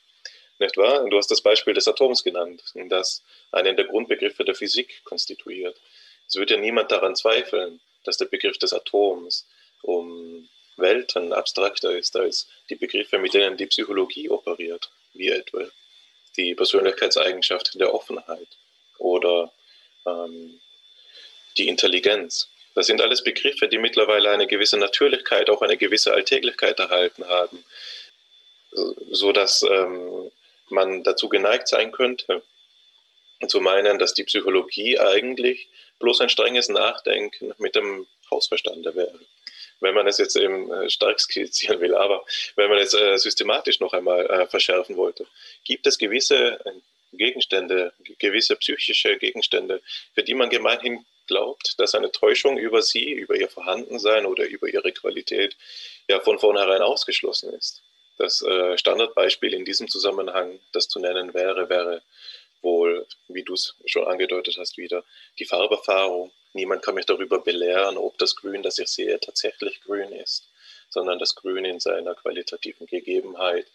Nicht 0.58 0.76
wahr? 0.76 1.08
Du 1.10 1.16
hast 1.16 1.30
das 1.30 1.42
Beispiel 1.42 1.74
des 1.74 1.88
Atoms 1.88 2.22
genannt, 2.22 2.62
das 2.88 3.22
einen 3.50 3.76
der 3.76 3.86
Grundbegriffe 3.86 4.44
der 4.44 4.54
Physik 4.54 5.02
konstituiert. 5.04 5.80
Es 6.28 6.36
wird 6.36 6.50
ja 6.50 6.56
niemand 6.56 6.90
daran 6.92 7.16
zweifeln, 7.16 7.80
dass 8.04 8.16
der 8.16 8.26
Begriff 8.26 8.56
des 8.58 8.72
Atoms 8.72 9.48
um 9.82 10.48
Welten 10.76 11.32
abstrakter 11.32 11.96
ist 11.96 12.16
als 12.16 12.48
die 12.68 12.76
Begriffe, 12.76 13.18
mit 13.18 13.34
denen 13.34 13.56
die 13.56 13.66
Psychologie 13.66 14.28
operiert, 14.28 14.90
wie 15.12 15.28
etwa 15.28 15.64
die 16.36 16.54
Persönlichkeitseigenschaft 16.54 17.78
der 17.80 17.94
Offenheit 17.94 18.48
oder 18.98 19.52
ähm, 20.06 20.60
die 21.56 21.68
Intelligenz. 21.68 22.48
Das 22.74 22.86
sind 22.86 23.00
alles 23.00 23.22
Begriffe, 23.22 23.68
die 23.68 23.78
mittlerweile 23.78 24.30
eine 24.30 24.46
gewisse 24.46 24.76
Natürlichkeit, 24.76 25.48
auch 25.48 25.62
eine 25.62 25.76
gewisse 25.76 26.12
Alltäglichkeit 26.12 26.78
erhalten 26.80 27.24
haben, 27.28 27.64
so 29.10 29.30
dass 29.30 29.62
ähm, 29.62 30.30
man 30.68 31.04
dazu 31.04 31.28
geneigt 31.28 31.68
sein 31.68 31.92
könnte, 31.92 32.42
zu 33.46 33.60
meinen, 33.60 33.98
dass 33.98 34.14
die 34.14 34.24
Psychologie 34.24 34.98
eigentlich 34.98 35.68
bloß 35.98 36.20
ein 36.20 36.28
strenges 36.28 36.68
Nachdenken 36.68 37.52
mit 37.58 37.76
dem 37.76 38.06
Hausverstand 38.30 38.84
wäre. 38.84 39.18
Wenn 39.84 39.94
man 39.94 40.06
es 40.06 40.16
jetzt 40.16 40.36
eben 40.36 40.72
äh, 40.72 40.88
stark 40.88 41.20
skizzieren 41.20 41.80
will, 41.80 41.94
aber 41.94 42.24
wenn 42.56 42.70
man 42.70 42.78
es 42.78 42.94
äh, 42.94 43.16
systematisch 43.18 43.80
noch 43.80 43.92
einmal 43.92 44.26
äh, 44.26 44.46
verschärfen 44.46 44.96
wollte, 44.96 45.26
gibt 45.64 45.86
es 45.86 45.98
gewisse 45.98 46.58
Gegenstände, 47.12 47.92
gewisse 48.18 48.56
psychische 48.56 49.16
Gegenstände, 49.18 49.82
für 50.14 50.22
die 50.22 50.34
man 50.34 50.48
gemeinhin 50.48 51.04
glaubt, 51.26 51.78
dass 51.78 51.94
eine 51.94 52.10
Täuschung 52.10 52.58
über 52.58 52.82
sie, 52.82 53.12
über 53.12 53.36
ihr 53.36 53.48
Vorhandensein 53.48 54.26
oder 54.26 54.46
über 54.46 54.68
ihre 54.68 54.90
Qualität 54.92 55.56
ja 56.08 56.18
von 56.20 56.38
vornherein 56.38 56.82
ausgeschlossen 56.82 57.52
ist. 57.54 57.82
Das 58.18 58.44
Standardbeispiel 58.76 59.54
in 59.54 59.64
diesem 59.64 59.88
Zusammenhang, 59.88 60.58
das 60.72 60.88
zu 60.88 60.98
nennen 60.98 61.32
wäre, 61.34 61.68
wäre 61.68 62.02
wohl, 62.64 63.06
wie 63.28 63.42
du 63.42 63.54
es 63.54 63.76
schon 63.86 64.06
angedeutet 64.06 64.56
hast, 64.58 64.76
wieder 64.76 65.04
die 65.38 65.44
Farberfahrung. 65.44 66.32
Niemand 66.52 66.82
kann 66.82 66.94
mich 66.94 67.06
darüber 67.06 67.38
belehren, 67.38 67.96
ob 67.96 68.18
das 68.18 68.34
Grün, 68.36 68.62
das 68.62 68.78
ich 68.78 68.88
sehe, 68.88 69.20
tatsächlich 69.20 69.80
grün 69.82 70.12
ist, 70.12 70.48
sondern 70.88 71.18
das 71.18 71.34
Grün 71.34 71.64
in 71.64 71.80
seiner 71.80 72.14
qualitativen 72.14 72.86
Gegebenheit 72.86 73.66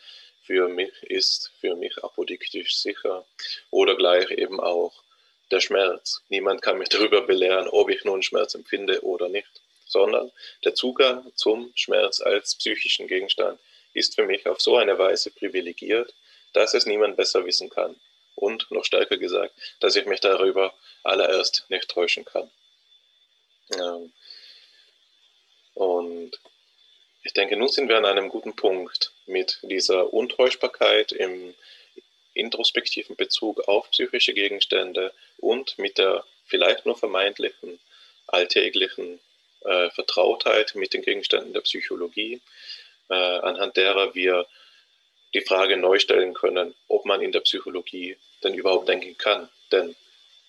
für 0.44 0.68
mich 0.68 0.92
ist, 1.04 1.52
für 1.62 1.76
mich 1.76 2.04
apodiktisch 2.04 2.76
sicher. 2.78 3.26
Oder 3.70 3.96
gleich 3.96 4.32
eben 4.32 4.60
auch 4.60 4.94
der 5.52 5.60
Schmerz. 5.60 6.22
Niemand 6.30 6.62
kann 6.62 6.78
mich 6.78 6.90
darüber 6.90 7.22
belehren, 7.22 7.68
ob 7.68 7.90
ich 7.90 8.04
nun 8.04 8.24
Schmerz 8.24 8.56
empfinde 8.56 9.04
oder 9.04 9.30
nicht, 9.30 9.62
sondern 9.86 10.32
der 10.64 10.76
Zugang 10.76 11.32
zum 11.36 11.72
Schmerz 11.76 12.22
als 12.22 12.56
psychischen 12.56 13.08
Gegenstand 13.08 13.60
ist 13.94 14.16
für 14.16 14.26
mich 14.26 14.46
auf 14.48 14.62
so 14.62 14.78
eine 14.78 14.98
Weise 14.98 15.32
privilegiert, 15.32 16.14
dass 16.54 16.74
es 16.74 16.86
niemand 16.86 17.18
besser 17.18 17.46
wissen 17.46 17.70
kann. 17.70 17.96
Und 18.40 18.72
noch 18.72 18.86
stärker 18.86 19.18
gesagt, 19.18 19.54
dass 19.82 19.98
ich 19.98 20.06
mich 20.06 20.22
darüber 20.22 20.74
allererst 21.04 21.66
nicht 21.68 21.90
täuschen 21.90 22.24
kann. 22.24 22.50
Ähm, 23.74 24.14
und 25.74 26.32
ich 27.24 27.34
denke, 27.34 27.58
nun 27.58 27.68
sind 27.68 27.90
wir 27.90 27.98
an 27.98 28.06
einem 28.06 28.30
guten 28.30 28.56
Punkt 28.56 29.12
mit 29.26 29.60
dieser 29.64 30.14
Untäuschbarkeit 30.14 31.12
im 31.12 31.54
introspektiven 32.34 33.18
Bezug 33.18 33.68
auf 33.68 33.92
psychische 33.92 34.34
Gegenstände 34.34 35.14
und 35.38 35.78
mit 35.78 35.98
der 35.98 36.24
vielleicht 36.46 36.86
nur 36.86 36.98
vermeintlichen 36.98 37.78
alltäglichen 38.28 39.20
äh, 39.66 39.90
Vertrautheit 39.90 40.76
mit 40.76 40.94
den 40.94 41.02
Gegenständen 41.02 41.52
der 41.52 41.62
Psychologie, 41.62 42.40
äh, 43.10 43.14
anhand 43.14 43.76
derer 43.76 44.16
wir 44.16 44.48
die 45.34 45.42
Frage 45.42 45.78
neu 45.78 46.00
stellen 46.00 46.34
können, 46.34 46.74
ob 46.88 47.06
man 47.06 47.22
in 47.22 47.32
der 47.32 47.42
Psychologie 47.42 48.18
denn 48.44 48.54
überhaupt 48.54 48.90
denken 48.90 49.18
kann. 49.18 49.50
Denn 49.72 49.96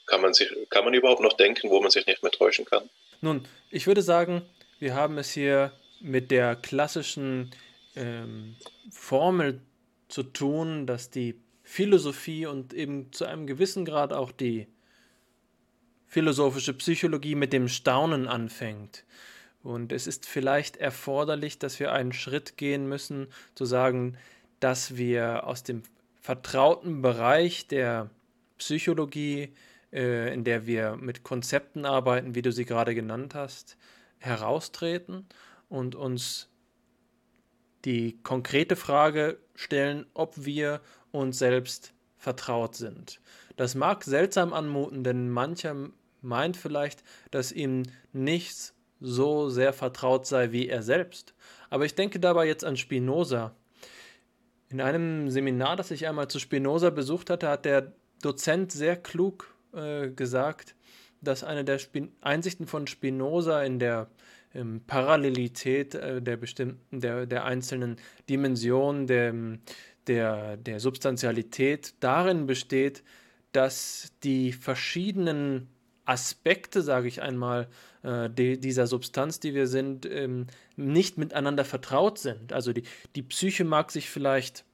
kann 0.06 0.20
man, 0.20 0.34
sich, 0.34 0.48
kann 0.70 0.84
man 0.84 0.94
überhaupt 0.94 1.20
noch 1.20 1.34
denken, 1.34 1.70
wo 1.70 1.80
man 1.80 1.90
sich 1.90 2.06
nicht 2.06 2.22
mehr 2.22 2.32
täuschen 2.32 2.64
kann? 2.64 2.88
Nun, 3.20 3.46
ich 3.70 3.86
würde 3.86 4.02
sagen, 4.02 4.42
wir 4.78 4.94
haben 4.94 5.18
es 5.18 5.32
hier 5.32 5.72
mit 6.00 6.30
der 6.30 6.56
klassischen 6.56 7.50
ähm, 7.94 8.56
Formel 8.90 9.60
zu 10.08 10.22
tun, 10.22 10.86
dass 10.86 11.10
die 11.10 11.40
Philosophie 11.62 12.46
und 12.46 12.72
eben 12.74 13.12
zu 13.12 13.26
einem 13.26 13.46
gewissen 13.46 13.84
Grad 13.84 14.12
auch 14.12 14.32
die 14.32 14.66
philosophische 16.08 16.74
Psychologie 16.74 17.36
mit 17.36 17.52
dem 17.52 17.68
Staunen 17.68 18.26
anfängt. 18.26 19.04
Und 19.62 19.92
es 19.92 20.06
ist 20.06 20.26
vielleicht 20.26 20.78
erforderlich, 20.78 21.58
dass 21.58 21.78
wir 21.78 21.92
einen 21.92 22.12
Schritt 22.12 22.56
gehen 22.56 22.88
müssen, 22.88 23.28
zu 23.54 23.66
sagen, 23.66 24.16
dass 24.60 24.96
wir 24.96 25.46
aus 25.46 25.62
dem 25.62 25.82
vertrauten 26.20 27.02
Bereich 27.02 27.66
der 27.66 28.10
Psychologie, 28.58 29.52
äh, 29.92 30.32
in 30.32 30.44
der 30.44 30.66
wir 30.66 30.96
mit 30.96 31.22
Konzepten 31.22 31.84
arbeiten, 31.84 32.34
wie 32.34 32.42
du 32.42 32.52
sie 32.52 32.66
gerade 32.66 32.94
genannt 32.94 33.34
hast, 33.34 33.76
heraustreten 34.18 35.26
und 35.68 35.94
uns 35.94 36.48
die 37.84 38.18
konkrete 38.22 38.76
Frage 38.76 39.38
stellen, 39.54 40.06
ob 40.12 40.44
wir 40.44 40.80
uns 41.10 41.38
selbst 41.38 41.94
vertraut 42.18 42.76
sind. 42.76 43.20
Das 43.56 43.74
mag 43.74 44.04
seltsam 44.04 44.52
anmuten, 44.52 45.02
denn 45.04 45.30
mancher 45.30 45.74
meint 46.20 46.56
vielleicht, 46.56 47.02
dass 47.30 47.52
ihm 47.52 47.84
nichts 48.12 48.74
so 49.00 49.48
sehr 49.48 49.72
vertraut 49.72 50.26
sei 50.26 50.52
wie 50.52 50.68
er 50.68 50.82
selbst. 50.82 51.34
Aber 51.70 51.86
ich 51.86 51.94
denke 51.94 52.20
dabei 52.20 52.46
jetzt 52.46 52.64
an 52.64 52.76
Spinoza. 52.76 53.54
In 54.70 54.80
einem 54.80 55.30
Seminar, 55.30 55.74
das 55.76 55.90
ich 55.90 56.06
einmal 56.06 56.28
zu 56.28 56.38
Spinoza 56.38 56.90
besucht 56.90 57.28
hatte, 57.28 57.48
hat 57.48 57.64
der 57.64 57.92
Dozent 58.22 58.70
sehr 58.70 58.96
klug 58.96 59.54
äh, 59.72 60.10
gesagt, 60.10 60.76
dass 61.20 61.42
eine 61.42 61.64
der 61.64 61.78
Spin 61.78 62.12
Einsichten 62.20 62.66
von 62.66 62.86
Spinoza 62.86 63.62
in 63.64 63.80
der 63.80 64.08
ähm, 64.54 64.80
Parallelität 64.86 65.94
äh, 65.96 66.22
der 66.22 66.36
bestimmten, 66.36 67.00
der, 67.00 67.26
der 67.26 67.44
einzelnen 67.44 67.96
Dimensionen 68.28 69.08
der, 69.08 69.34
der, 70.06 70.56
der 70.56 70.78
Substantialität 70.78 71.94
darin 72.00 72.46
besteht, 72.46 73.02
dass 73.52 74.12
die 74.22 74.52
verschiedenen 74.52 75.68
Aspekte, 76.04 76.82
sage 76.82 77.08
ich 77.08 77.22
einmal, 77.22 77.68
äh, 78.02 78.28
die, 78.30 78.58
dieser 78.58 78.86
Substanz, 78.86 79.40
die 79.40 79.54
wir 79.54 79.66
sind, 79.66 80.06
ähm, 80.06 80.46
nicht 80.76 81.18
miteinander 81.18 81.64
vertraut 81.64 82.18
sind. 82.18 82.52
Also 82.52 82.72
die, 82.72 82.82
die 83.14 83.22
Psyche 83.22 83.64
mag 83.64 83.90
sich 83.90 84.08
vielleicht 84.10 84.64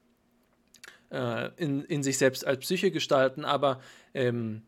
äh, 1.10 1.50
in, 1.56 1.84
in 1.84 2.02
sich 2.02 2.18
selbst 2.18 2.46
als 2.46 2.60
Psyche 2.60 2.90
gestalten, 2.90 3.44
aber 3.44 3.80
ähm, 4.14 4.62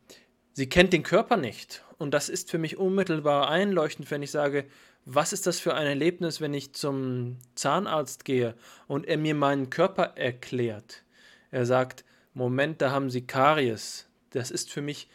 sie 0.52 0.68
kennt 0.68 0.92
den 0.92 1.02
Körper 1.02 1.36
nicht. 1.36 1.84
Und 1.98 2.12
das 2.14 2.28
ist 2.28 2.50
für 2.50 2.58
mich 2.58 2.76
unmittelbar 2.76 3.48
einleuchtend, 3.48 4.10
wenn 4.10 4.22
ich 4.22 4.30
sage, 4.30 4.66
was 5.04 5.32
ist 5.32 5.46
das 5.46 5.58
für 5.58 5.74
ein 5.74 5.86
Erlebnis, 5.86 6.40
wenn 6.40 6.52
ich 6.52 6.74
zum 6.74 7.38
Zahnarzt 7.54 8.24
gehe 8.24 8.54
und 8.86 9.06
er 9.06 9.16
mir 9.16 9.34
meinen 9.34 9.70
Körper 9.70 10.12
erklärt? 10.16 11.02
Er 11.50 11.64
sagt, 11.64 12.04
Moment, 12.34 12.82
da 12.82 12.90
haben 12.90 13.08
Sie 13.08 13.26
Karies. 13.26 14.06
Das 14.30 14.50
ist 14.50 14.70
für 14.70 14.82
mich 14.82 15.08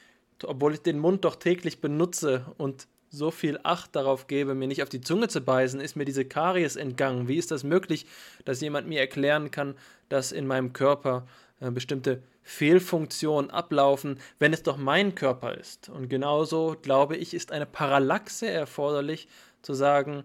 obwohl 0.45 0.73
ich 0.73 0.81
den 0.81 0.99
Mund 0.99 1.25
doch 1.25 1.35
täglich 1.35 1.81
benutze 1.81 2.45
und 2.57 2.87
so 3.13 3.29
viel 3.29 3.59
Acht 3.61 3.95
darauf 3.95 4.25
gebe, 4.25 4.55
mir 4.55 4.67
nicht 4.67 4.81
auf 4.81 4.89
die 4.89 5.01
Zunge 5.01 5.27
zu 5.27 5.39
beißen, 5.39 5.79
ist 5.79 5.95
mir 5.95 6.03
diese 6.03 6.25
Karies 6.25 6.75
entgangen. 6.75 7.27
Wie 7.27 7.37
ist 7.37 7.51
das 7.51 7.63
möglich, 7.63 8.07
dass 8.43 8.59
jemand 8.59 8.87
mir 8.87 8.99
erklären 8.99 9.51
kann, 9.51 9.75
dass 10.09 10.31
in 10.31 10.47
meinem 10.47 10.73
Körper 10.73 11.27
äh, 11.59 11.69
bestimmte 11.69 12.23
Fehlfunktionen 12.41 13.51
ablaufen, 13.51 14.19
wenn 14.39 14.51
es 14.51 14.63
doch 14.63 14.77
mein 14.77 15.13
Körper 15.13 15.55
ist? 15.55 15.89
Und 15.89 16.09
genauso, 16.09 16.75
glaube 16.81 17.15
ich, 17.15 17.35
ist 17.35 17.51
eine 17.51 17.67
Parallaxe 17.67 18.47
erforderlich, 18.47 19.27
zu 19.61 19.75
sagen, 19.75 20.23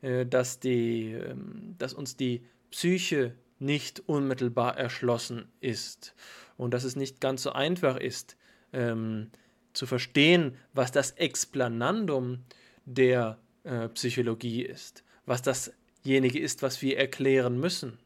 äh, 0.00 0.24
dass, 0.24 0.60
die, 0.60 1.14
äh, 1.14 1.34
dass 1.76 1.92
uns 1.92 2.16
die 2.16 2.46
Psyche 2.70 3.34
nicht 3.58 4.08
unmittelbar 4.08 4.78
erschlossen 4.78 5.48
ist 5.60 6.14
und 6.56 6.72
dass 6.72 6.84
es 6.84 6.94
nicht 6.94 7.20
ganz 7.20 7.42
so 7.42 7.50
einfach 7.50 7.96
ist, 7.96 8.36
ähm, 8.72 9.30
zu 9.72 9.86
verstehen, 9.86 10.56
was 10.72 10.92
das 10.92 11.12
Explanandum 11.12 12.44
der 12.84 13.38
äh, 13.64 13.88
Psychologie 13.90 14.62
ist, 14.62 15.04
was 15.26 15.42
dasjenige 15.42 16.38
ist, 16.38 16.62
was 16.62 16.82
wir 16.82 16.98
erklären 16.98 17.60
müssen. 17.60 17.98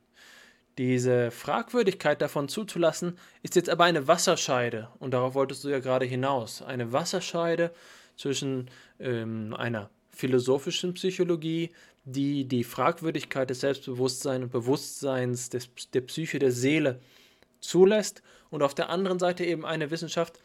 Diese 0.79 1.31
Fragwürdigkeit 1.31 2.22
davon 2.22 2.48
zuzulassen, 2.48 3.18
ist 3.42 3.57
jetzt 3.57 3.68
aber 3.68 3.85
eine 3.85 4.09
Wasserscheide, 4.09 4.88
und 4.98 5.12
darauf 5.12 5.35
wolltest 5.35 5.64
du 5.64 5.68
ja 5.68 5.81
gerade 5.81 6.07
hinaus, 6.07 6.62
eine 6.62 6.92
Wasserscheide 6.92 7.72
zwischen 8.16 8.70
ähm, 8.98 9.55
einer 9.55 9.90
philosophischen 10.11 10.94
Psychologie, 10.94 11.70
die 12.05 12.46
die 12.46 12.64
Fragwürdigkeit 12.64 13.51
des 13.51 13.61
Selbstbewusstseins 13.61 14.44
und 14.44 14.53
Bewusstseins 14.53 15.51
des, 15.51 15.68
der 15.92 16.01
Psyche, 16.03 16.38
der 16.38 16.53
Seele 16.53 17.01
zulässt, 17.61 18.22
und 18.51 18.62
auf 18.62 18.75
der 18.75 18.90
anderen 18.90 19.18
Seite 19.18 19.44
eben 19.44 19.64
eine 19.64 19.90
Wissenschaft, 19.90 20.38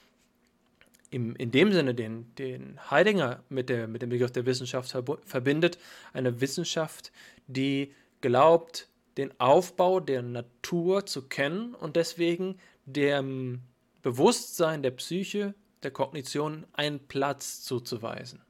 im, 1.10 1.36
in 1.36 1.52
dem 1.52 1.72
Sinne, 1.72 1.96
den, 1.96 2.34
den 2.36 2.80
Heidegger 2.92 3.44
mit, 3.50 3.70
der, 3.70 3.88
mit 3.88 4.02
dem 4.02 4.10
Begriff 4.10 4.32
der 4.32 4.46
Wissenschaft 4.46 4.96
verbindet, 5.26 5.78
eine 6.14 6.42
Wissenschaft, 6.42 7.12
die 7.48 7.94
glaubt, 8.22 8.90
den 9.18 9.40
Aufbau 9.40 10.00
der 10.00 10.22
Natur 10.22 11.06
zu 11.06 11.28
kennen 11.28 11.74
und 11.74 11.96
deswegen 11.96 12.60
dem 12.86 13.62
Bewusstsein 14.02 14.84
der 14.84 14.92
Psyche, 14.92 15.56
der 15.84 15.92
Kognition 15.92 16.66
einen 16.74 17.00
Platz 17.08 17.64
zuzuweisen. 17.64 18.42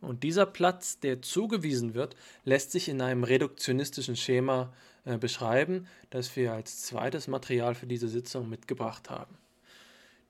Und 0.00 0.24
dieser 0.24 0.46
Platz, 0.46 0.98
der 0.98 1.22
zugewiesen 1.22 1.94
wird, 1.94 2.16
lässt 2.44 2.72
sich 2.72 2.88
in 2.88 3.00
einem 3.00 3.22
reduktionistischen 3.22 4.16
Schema 4.16 4.72
äh, 5.04 5.16
beschreiben, 5.16 5.86
das 6.10 6.34
wir 6.34 6.52
als 6.52 6.82
zweites 6.82 7.28
Material 7.28 7.74
für 7.76 7.86
diese 7.86 8.08
Sitzung 8.08 8.48
mitgebracht 8.48 9.10
haben. 9.10 9.38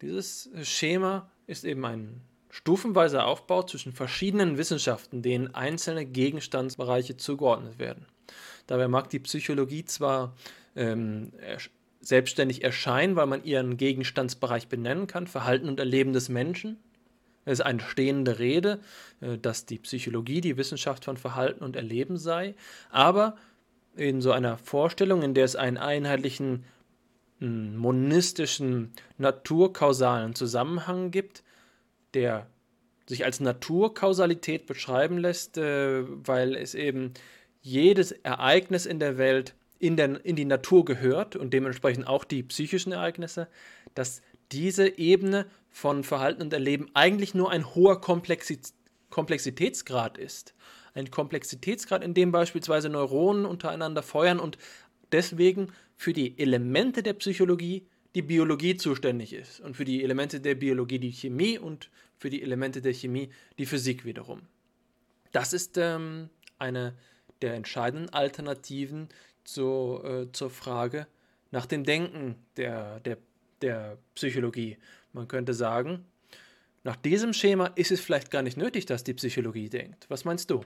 Dieses 0.02 0.50
Schema 0.62 1.30
ist 1.46 1.64
eben 1.64 1.84
ein 1.84 2.20
stufenweiser 2.50 3.26
Aufbau 3.26 3.62
zwischen 3.62 3.92
verschiedenen 3.92 4.58
Wissenschaften, 4.58 5.22
denen 5.22 5.54
einzelne 5.54 6.04
Gegenstandsbereiche 6.04 7.16
zugeordnet 7.16 7.78
werden. 7.78 8.06
Dabei 8.66 8.88
mag 8.88 9.08
die 9.10 9.20
Psychologie 9.20 9.84
zwar 9.84 10.36
ähm, 10.76 11.32
selbstständig 12.00 12.64
erscheinen, 12.64 13.16
weil 13.16 13.26
man 13.26 13.44
ihren 13.44 13.76
Gegenstandsbereich 13.76 14.68
benennen 14.68 15.06
kann, 15.06 15.26
Verhalten 15.26 15.68
und 15.68 15.78
Erleben 15.78 16.12
des 16.12 16.28
Menschen. 16.28 16.78
Es 17.44 17.54
ist 17.54 17.64
eine 17.64 17.80
stehende 17.80 18.38
Rede, 18.38 18.80
äh, 19.20 19.38
dass 19.38 19.66
die 19.66 19.78
Psychologie 19.78 20.40
die 20.40 20.56
Wissenschaft 20.56 21.04
von 21.04 21.16
Verhalten 21.16 21.64
und 21.64 21.76
Erleben 21.76 22.16
sei, 22.16 22.54
aber 22.90 23.36
in 23.96 24.20
so 24.20 24.32
einer 24.32 24.58
Vorstellung, 24.58 25.22
in 25.22 25.34
der 25.34 25.44
es 25.44 25.56
einen 25.56 25.76
einheitlichen 25.76 26.64
monistischen, 27.42 28.92
naturkausalen 29.18 30.34
Zusammenhang 30.34 31.10
gibt, 31.10 31.42
der 32.14 32.46
sich 33.06 33.24
als 33.24 33.40
Naturkausalität 33.40 34.66
beschreiben 34.66 35.18
lässt, 35.18 35.58
äh, 35.58 36.04
weil 36.06 36.54
es 36.54 36.74
eben 36.74 37.12
jedes 37.60 38.12
Ereignis 38.12 38.86
in 38.86 38.98
der 38.98 39.18
Welt 39.18 39.54
in, 39.78 39.96
der, 39.96 40.24
in 40.24 40.36
die 40.36 40.44
Natur 40.44 40.84
gehört 40.84 41.34
und 41.34 41.52
dementsprechend 41.52 42.06
auch 42.06 42.24
die 42.24 42.42
psychischen 42.44 42.92
Ereignisse, 42.92 43.48
dass 43.94 44.22
diese 44.52 44.98
Ebene 44.98 45.46
von 45.70 46.04
Verhalten 46.04 46.42
und 46.42 46.52
Erleben 46.52 46.88
eigentlich 46.94 47.34
nur 47.34 47.50
ein 47.50 47.74
hoher 47.74 48.00
Komplexi 48.00 48.60
Komplexitätsgrad 49.10 50.16
ist. 50.16 50.54
Ein 50.94 51.10
Komplexitätsgrad, 51.10 52.02
in 52.02 52.14
dem 52.14 52.32
beispielsweise 52.32 52.88
Neuronen 52.88 53.44
untereinander 53.44 54.02
feuern 54.02 54.40
und 54.40 54.56
deswegen 55.10 55.72
für 56.02 56.12
die 56.12 56.36
Elemente 56.36 57.00
der 57.04 57.12
Psychologie 57.12 57.86
die 58.16 58.22
Biologie 58.22 58.76
zuständig 58.76 59.32
ist 59.32 59.60
und 59.60 59.76
für 59.76 59.84
die 59.84 60.02
Elemente 60.02 60.40
der 60.40 60.56
Biologie 60.56 60.98
die 60.98 61.12
Chemie 61.12 61.58
und 61.60 61.90
für 62.18 62.28
die 62.28 62.42
Elemente 62.42 62.82
der 62.82 62.92
Chemie 62.92 63.30
die 63.56 63.66
Physik 63.66 64.04
wiederum. 64.04 64.42
Das 65.30 65.52
ist 65.52 65.78
ähm, 65.78 66.28
eine 66.58 66.94
der 67.40 67.54
entscheidenden 67.54 68.10
Alternativen 68.10 69.10
zu, 69.44 70.00
äh, 70.02 70.26
zur 70.32 70.50
Frage 70.50 71.06
nach 71.52 71.66
dem 71.66 71.84
Denken 71.84 72.34
der, 72.56 72.98
der, 73.00 73.18
der 73.60 73.96
Psychologie. 74.16 74.78
Man 75.12 75.28
könnte 75.28 75.54
sagen, 75.54 76.04
nach 76.82 76.96
diesem 76.96 77.32
Schema 77.32 77.66
ist 77.76 77.92
es 77.92 78.00
vielleicht 78.00 78.32
gar 78.32 78.42
nicht 78.42 78.56
nötig, 78.56 78.86
dass 78.86 79.04
die 79.04 79.14
Psychologie 79.14 79.68
denkt. 79.68 80.06
Was 80.08 80.24
meinst 80.24 80.50
du? 80.50 80.64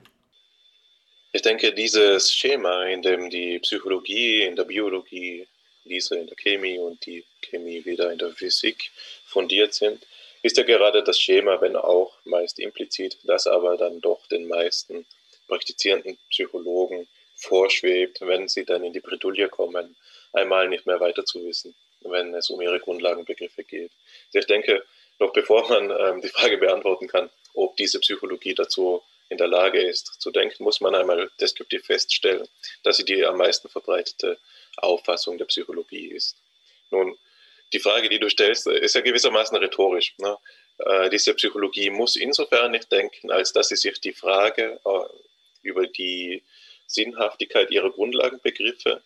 Ich 1.33 1.41
denke, 1.41 1.73
dieses 1.73 2.31
Schema, 2.31 2.85
in 2.85 3.01
dem 3.01 3.29
die 3.29 3.59
Psychologie 3.59 4.43
in 4.43 4.55
der 4.55 4.63
Biologie, 4.63 5.47
diese 5.83 6.17
in 6.17 6.27
der 6.27 6.37
Chemie 6.37 6.79
und 6.79 7.05
die 7.05 7.25
Chemie 7.41 7.83
wieder 7.85 8.11
in 8.11 8.17
der 8.17 8.31
Physik 8.31 8.91
fundiert 9.25 9.73
sind, 9.73 10.05
ist 10.41 10.57
ja 10.57 10.63
gerade 10.63 11.03
das 11.03 11.19
Schema, 11.19 11.59
wenn 11.59 11.75
auch 11.75 12.13
meist 12.23 12.59
implizit, 12.59 13.17
das 13.23 13.45
aber 13.45 13.75
dann 13.77 13.99
doch 13.99 14.25
den 14.27 14.47
meisten 14.47 15.05
praktizierenden 15.47 16.17
Psychologen 16.29 17.07
vorschwebt, 17.35 18.21
wenn 18.21 18.47
sie 18.47 18.65
dann 18.65 18.83
in 18.83 18.93
die 18.93 18.99
Bredouille 18.99 19.49
kommen, 19.49 19.95
einmal 20.33 20.69
nicht 20.69 20.85
mehr 20.85 20.99
weiter 20.99 21.25
zu 21.25 21.45
wissen, 21.45 21.75
wenn 22.01 22.33
es 22.35 22.49
um 22.49 22.61
ihre 22.61 22.79
Grundlagenbegriffe 22.79 23.63
geht. 23.63 23.91
Ich 24.31 24.45
denke, 24.45 24.83
noch 25.19 25.33
bevor 25.33 25.67
man 25.67 25.91
ähm, 25.91 26.21
die 26.21 26.29
Frage 26.29 26.57
beantworten 26.57 27.07
kann, 27.07 27.29
ob 27.53 27.75
diese 27.75 27.99
Psychologie 27.99 28.53
dazu 28.53 29.03
in 29.29 29.37
der 29.37 29.47
Lage 29.47 29.81
ist 29.81 30.21
zu 30.21 30.31
denken, 30.31 30.63
muss 30.63 30.81
man 30.81 30.95
einmal 30.95 31.29
deskriptiv 31.39 31.85
feststellen, 31.85 32.47
dass 32.83 32.97
sie 32.97 33.05
die 33.05 33.25
am 33.25 33.37
meisten 33.37 33.69
verbreitete 33.69 34.37
Auffassung 34.77 35.37
der 35.37 35.45
Psychologie 35.45 36.07
ist. 36.07 36.37
Nun, 36.91 37.17
die 37.73 37.79
Frage, 37.79 38.07
die 38.09 38.19
du 38.19 38.29
stellst, 38.29 38.67
ist 38.67 38.95
ja 38.95 39.01
gewissermaßen 39.01 39.57
rhetorisch. 39.57 40.15
Ne? 40.19 40.37
Äh, 40.77 41.09
diese 41.09 41.33
Psychologie 41.33 41.89
muss 41.89 42.15
insofern 42.15 42.71
nicht 42.71 42.91
denken, 42.91 43.31
als 43.31 43.51
dass 43.51 43.69
sie 43.69 43.75
sich 43.75 43.99
die 43.99 44.13
Frage 44.13 44.79
äh, 44.85 44.99
über 45.63 45.87
die 45.87 46.43
Sinnhaftigkeit 46.87 47.69
ihrer 47.71 47.91
Grundlagenbegriffe, 47.91 49.01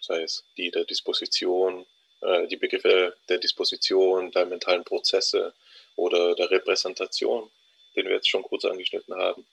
sei 0.00 0.22
es 0.22 0.44
die 0.56 0.70
der 0.70 0.84
Disposition, 0.84 1.84
äh, 2.20 2.46
die 2.46 2.56
Begriffe 2.56 3.16
der 3.28 3.38
Disposition, 3.38 4.30
der 4.30 4.46
mentalen 4.46 4.84
Prozesse 4.84 5.52
oder 5.96 6.36
der 6.36 6.50
Repräsentation, 6.50 7.50
den 7.96 8.06
wir 8.06 8.16
jetzt 8.16 8.28
schon 8.28 8.42
kurz 8.42 8.64
angeschnitten 8.64 9.14
haben. 9.14 9.46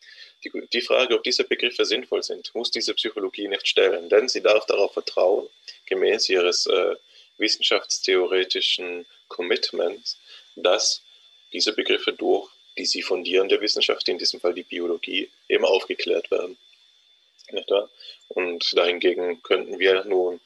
Die, 0.43 0.51
die 0.71 0.81
Frage, 0.81 1.15
ob 1.15 1.23
diese 1.23 1.43
Begriffe 1.43 1.85
sinnvoll 1.85 2.23
sind, 2.23 2.53
muss 2.53 2.71
diese 2.71 2.93
Psychologie 2.93 3.47
nicht 3.47 3.67
stellen, 3.67 4.09
denn 4.09 4.27
sie 4.27 4.41
darf 4.41 4.65
darauf 4.65 4.93
vertrauen, 4.93 5.47
gemäß 5.85 6.29
ihres 6.29 6.65
äh, 6.67 6.95
wissenschaftstheoretischen 7.37 9.05
Commitments, 9.27 10.19
dass 10.55 11.01
diese 11.51 11.73
Begriffe 11.73 12.13
durch 12.13 12.49
die 12.77 12.85
sie 12.85 13.01
fundierende 13.01 13.59
Wissenschaft, 13.61 14.07
in 14.09 14.17
diesem 14.17 14.39
Fall 14.39 14.53
die 14.53 14.63
Biologie, 14.63 15.29
eben 15.47 15.65
aufgeklärt 15.65 16.29
werden. 16.31 16.57
Und 18.29 18.75
dahingegen 18.75 19.43
könnten 19.43 19.77
wir 19.79 20.03
nun 20.05 20.39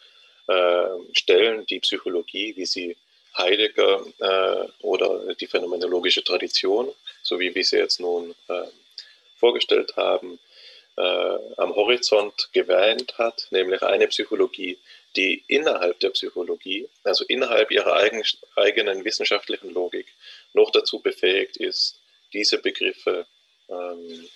äh, 0.48 0.88
stellen, 1.14 1.66
die 1.68 1.80
Psychologie, 1.80 2.56
wie 2.56 2.66
sie 2.66 2.98
Heidegger 3.38 4.06
äh, 4.20 4.68
oder 4.82 5.34
die 5.36 5.48
phänomenologische 5.48 6.24
Tradition, 6.24 6.94
so 7.22 7.40
wie 7.40 7.54
wir 7.54 7.64
sie 7.64 7.78
jetzt 7.78 8.00
nun 8.00 8.36
äh, 8.48 8.68
vorgestellt 9.36 9.96
haben, 9.96 10.40
äh, 10.98 11.38
am 11.58 11.76
Horizont 11.76 12.50
gewähnt 12.54 13.18
hat, 13.18 13.48
nämlich 13.52 13.84
eine 13.84 14.08
Psychologie, 14.08 14.78
die 15.16 15.44
innerhalb 15.48 16.00
der 16.00 16.10
Psychologie, 16.10 16.90
also 17.04 17.24
innerhalb 17.26 17.72
ihrer 17.72 17.94
eigen, 17.96 18.24
eigenen 18.56 19.06
wissenschaftlichen 19.06 19.74
Logik, 19.74 20.08
noch 20.54 20.72
dazu 20.72 21.00
befähigt 21.00 21.58
ist, 21.58 22.00
diese 22.34 22.58
Begriffe, 22.58 23.26
ähm, 23.70 24.28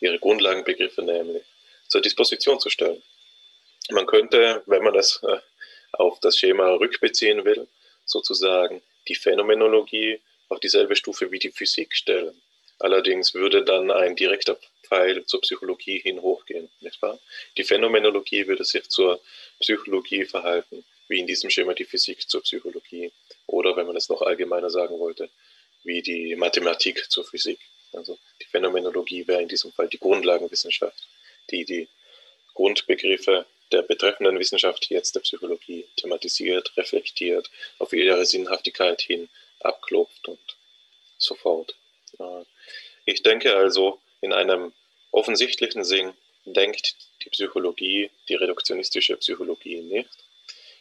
ihre 0.00 0.18
Grundlagenbegriffe 0.18 1.02
nämlich, 1.02 1.42
zur 1.88 2.02
Disposition 2.02 2.60
zu 2.60 2.70
stellen. 2.70 3.02
Man 3.90 4.06
könnte, 4.06 4.62
wenn 4.66 4.82
man 4.82 4.94
das 4.94 5.22
äh, 5.22 5.38
auf 5.92 6.20
das 6.20 6.36
Schema 6.36 6.68
rückbeziehen 6.74 7.44
will, 7.44 7.66
sozusagen 8.08 8.82
die 9.06 9.14
Phänomenologie 9.14 10.20
auf 10.48 10.60
dieselbe 10.60 10.96
Stufe 10.96 11.30
wie 11.30 11.38
die 11.38 11.50
Physik 11.50 11.94
stellen. 11.94 12.40
Allerdings 12.78 13.34
würde 13.34 13.64
dann 13.64 13.90
ein 13.90 14.14
direkter 14.14 14.56
Pfeil 14.82 15.24
zur 15.26 15.40
Psychologie 15.40 15.98
hin 15.98 16.22
hochgehen, 16.22 16.70
nicht 16.80 17.02
wahr? 17.02 17.18
Die 17.56 17.64
Phänomenologie 17.64 18.46
würde 18.46 18.64
sich 18.64 18.88
zur 18.88 19.20
Psychologie 19.60 20.24
verhalten, 20.24 20.84
wie 21.08 21.18
in 21.18 21.26
diesem 21.26 21.50
Schema 21.50 21.74
die 21.74 21.84
Physik 21.84 22.28
zur 22.28 22.42
Psychologie. 22.42 23.12
Oder 23.46 23.76
wenn 23.76 23.86
man 23.86 23.96
es 23.96 24.08
noch 24.08 24.22
allgemeiner 24.22 24.70
sagen 24.70 24.98
wollte, 24.98 25.28
wie 25.82 26.02
die 26.02 26.36
Mathematik 26.36 27.10
zur 27.10 27.24
Physik. 27.24 27.58
Also 27.92 28.18
die 28.40 28.46
Phänomenologie 28.46 29.26
wäre 29.26 29.42
in 29.42 29.48
diesem 29.48 29.72
Fall 29.72 29.88
die 29.88 29.98
Grundlagenwissenschaft, 29.98 31.08
die 31.50 31.64
die 31.64 31.88
Grundbegriffe 32.54 33.46
der 33.72 33.82
betreffenden 33.82 34.38
Wissenschaft, 34.38 34.88
jetzt 34.90 35.14
der 35.14 35.20
Psychologie, 35.20 35.86
thematisiert, 35.96 36.76
reflektiert, 36.76 37.50
auf 37.78 37.92
ihre 37.92 38.24
Sinnhaftigkeit 38.24 39.00
hin 39.00 39.28
abklopft 39.60 40.28
und 40.28 40.38
so 41.18 41.34
fort. 41.34 41.74
Ich 43.04 43.22
denke 43.22 43.54
also, 43.56 44.00
in 44.20 44.32
einem 44.32 44.72
offensichtlichen 45.10 45.84
Sinn 45.84 46.12
denkt 46.44 46.94
die 47.24 47.30
Psychologie, 47.30 48.10
die 48.28 48.34
reduktionistische 48.34 49.16
Psychologie 49.16 49.80
nicht. 49.80 50.10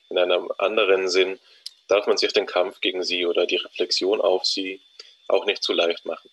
In 0.10 0.18
einem 0.18 0.52
anderen 0.58 1.10
Sinn 1.10 1.40
darf 1.88 2.08
man 2.08 2.18
sich 2.18 2.34
den 2.34 2.46
Kampf 2.46 2.82
gegen 2.82 3.04
sie 3.04 3.26
oder 3.26 3.46
die 3.46 3.58
Reflexion 3.58 4.22
auf 4.22 4.46
sie 4.46 4.82
auch 5.28 5.46
nicht 5.46 5.64
zu 5.64 5.74
leicht 5.74 6.06
machen. 6.06 6.30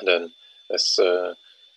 Denn 0.00 0.34
es 0.68 0.98
äh, 0.98 1.34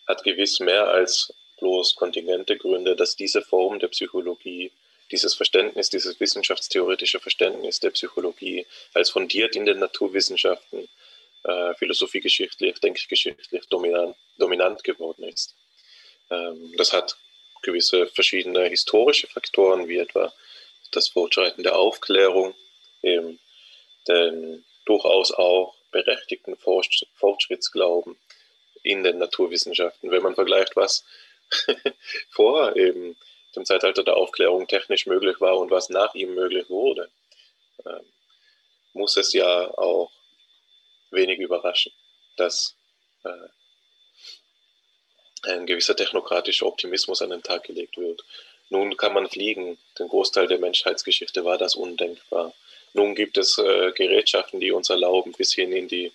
hat 0.07 0.23
gewiss 0.23 0.59
mehr 0.59 0.87
als 0.87 1.33
bloß 1.59 1.95
kontingente 1.95 2.57
Gründe, 2.57 2.95
dass 2.95 3.15
diese 3.15 3.41
Form 3.41 3.79
der 3.79 3.87
Psychologie, 3.89 4.71
dieses 5.11 5.33
Verständnis, 5.33 5.89
dieses 5.89 6.19
wissenschaftstheoretische 6.19 7.19
Verständnis 7.19 7.79
der 7.79 7.91
Psychologie 7.91 8.65
als 8.93 9.09
fundiert 9.09 9.55
in 9.55 9.65
den 9.65 9.79
Naturwissenschaften, 9.79 10.87
äh, 11.43 11.73
philosophiegeschichtlich, 11.75 12.79
denkgeschichtlich 12.79 13.65
dominant, 13.69 14.15
dominant 14.37 14.83
geworden 14.83 15.23
ist. 15.23 15.55
Ähm, 16.29 16.73
das 16.77 16.93
hat 16.93 17.17
gewisse 17.61 18.07
verschiedene 18.07 18.65
historische 18.65 19.27
Faktoren, 19.27 19.87
wie 19.87 19.97
etwa 19.97 20.33
das 20.91 21.09
Fortschreiten 21.09 21.63
der 21.63 21.77
Aufklärung, 21.77 22.55
eben 23.01 23.39
den 24.07 24.63
durchaus 24.85 25.31
auch 25.31 25.75
berechtigten 25.91 26.55
Fortschrittsglauben 26.57 28.17
in 28.83 29.03
den 29.03 29.17
Naturwissenschaften. 29.17 30.11
Wenn 30.11 30.23
man 30.23 30.35
vergleicht, 30.35 30.75
was 30.75 31.05
vor 32.31 32.75
eben 32.75 33.15
dem 33.55 33.65
Zeitalter 33.65 34.03
der 34.03 34.17
Aufklärung 34.17 34.67
technisch 34.67 35.05
möglich 35.05 35.39
war 35.39 35.57
und 35.57 35.71
was 35.71 35.89
nach 35.89 36.13
ihm 36.15 36.33
möglich 36.33 36.69
wurde, 36.69 37.09
ähm, 37.85 38.05
muss 38.93 39.17
es 39.17 39.33
ja 39.33 39.69
auch 39.77 40.11
wenig 41.11 41.39
überraschen, 41.39 41.91
dass 42.37 42.75
äh, 43.23 43.49
ein 45.43 45.65
gewisser 45.65 45.95
technokratischer 45.95 46.65
Optimismus 46.65 47.21
an 47.21 47.29
den 47.29 47.43
Tag 47.43 47.63
gelegt 47.63 47.97
wird. 47.97 48.23
Nun 48.69 48.95
kann 48.97 49.13
man 49.13 49.27
fliegen. 49.27 49.77
Den 49.99 50.07
Großteil 50.07 50.47
der 50.47 50.57
Menschheitsgeschichte 50.57 51.43
war 51.43 51.57
das 51.57 51.75
undenkbar. 51.75 52.53
Nun 52.93 53.15
gibt 53.15 53.37
es 53.37 53.57
äh, 53.57 53.91
Gerätschaften, 53.91 54.59
die 54.59 54.71
uns 54.71 54.89
erlauben, 54.89 55.33
bis 55.33 55.53
hin 55.53 55.71
in 55.73 55.87
die 55.87 56.11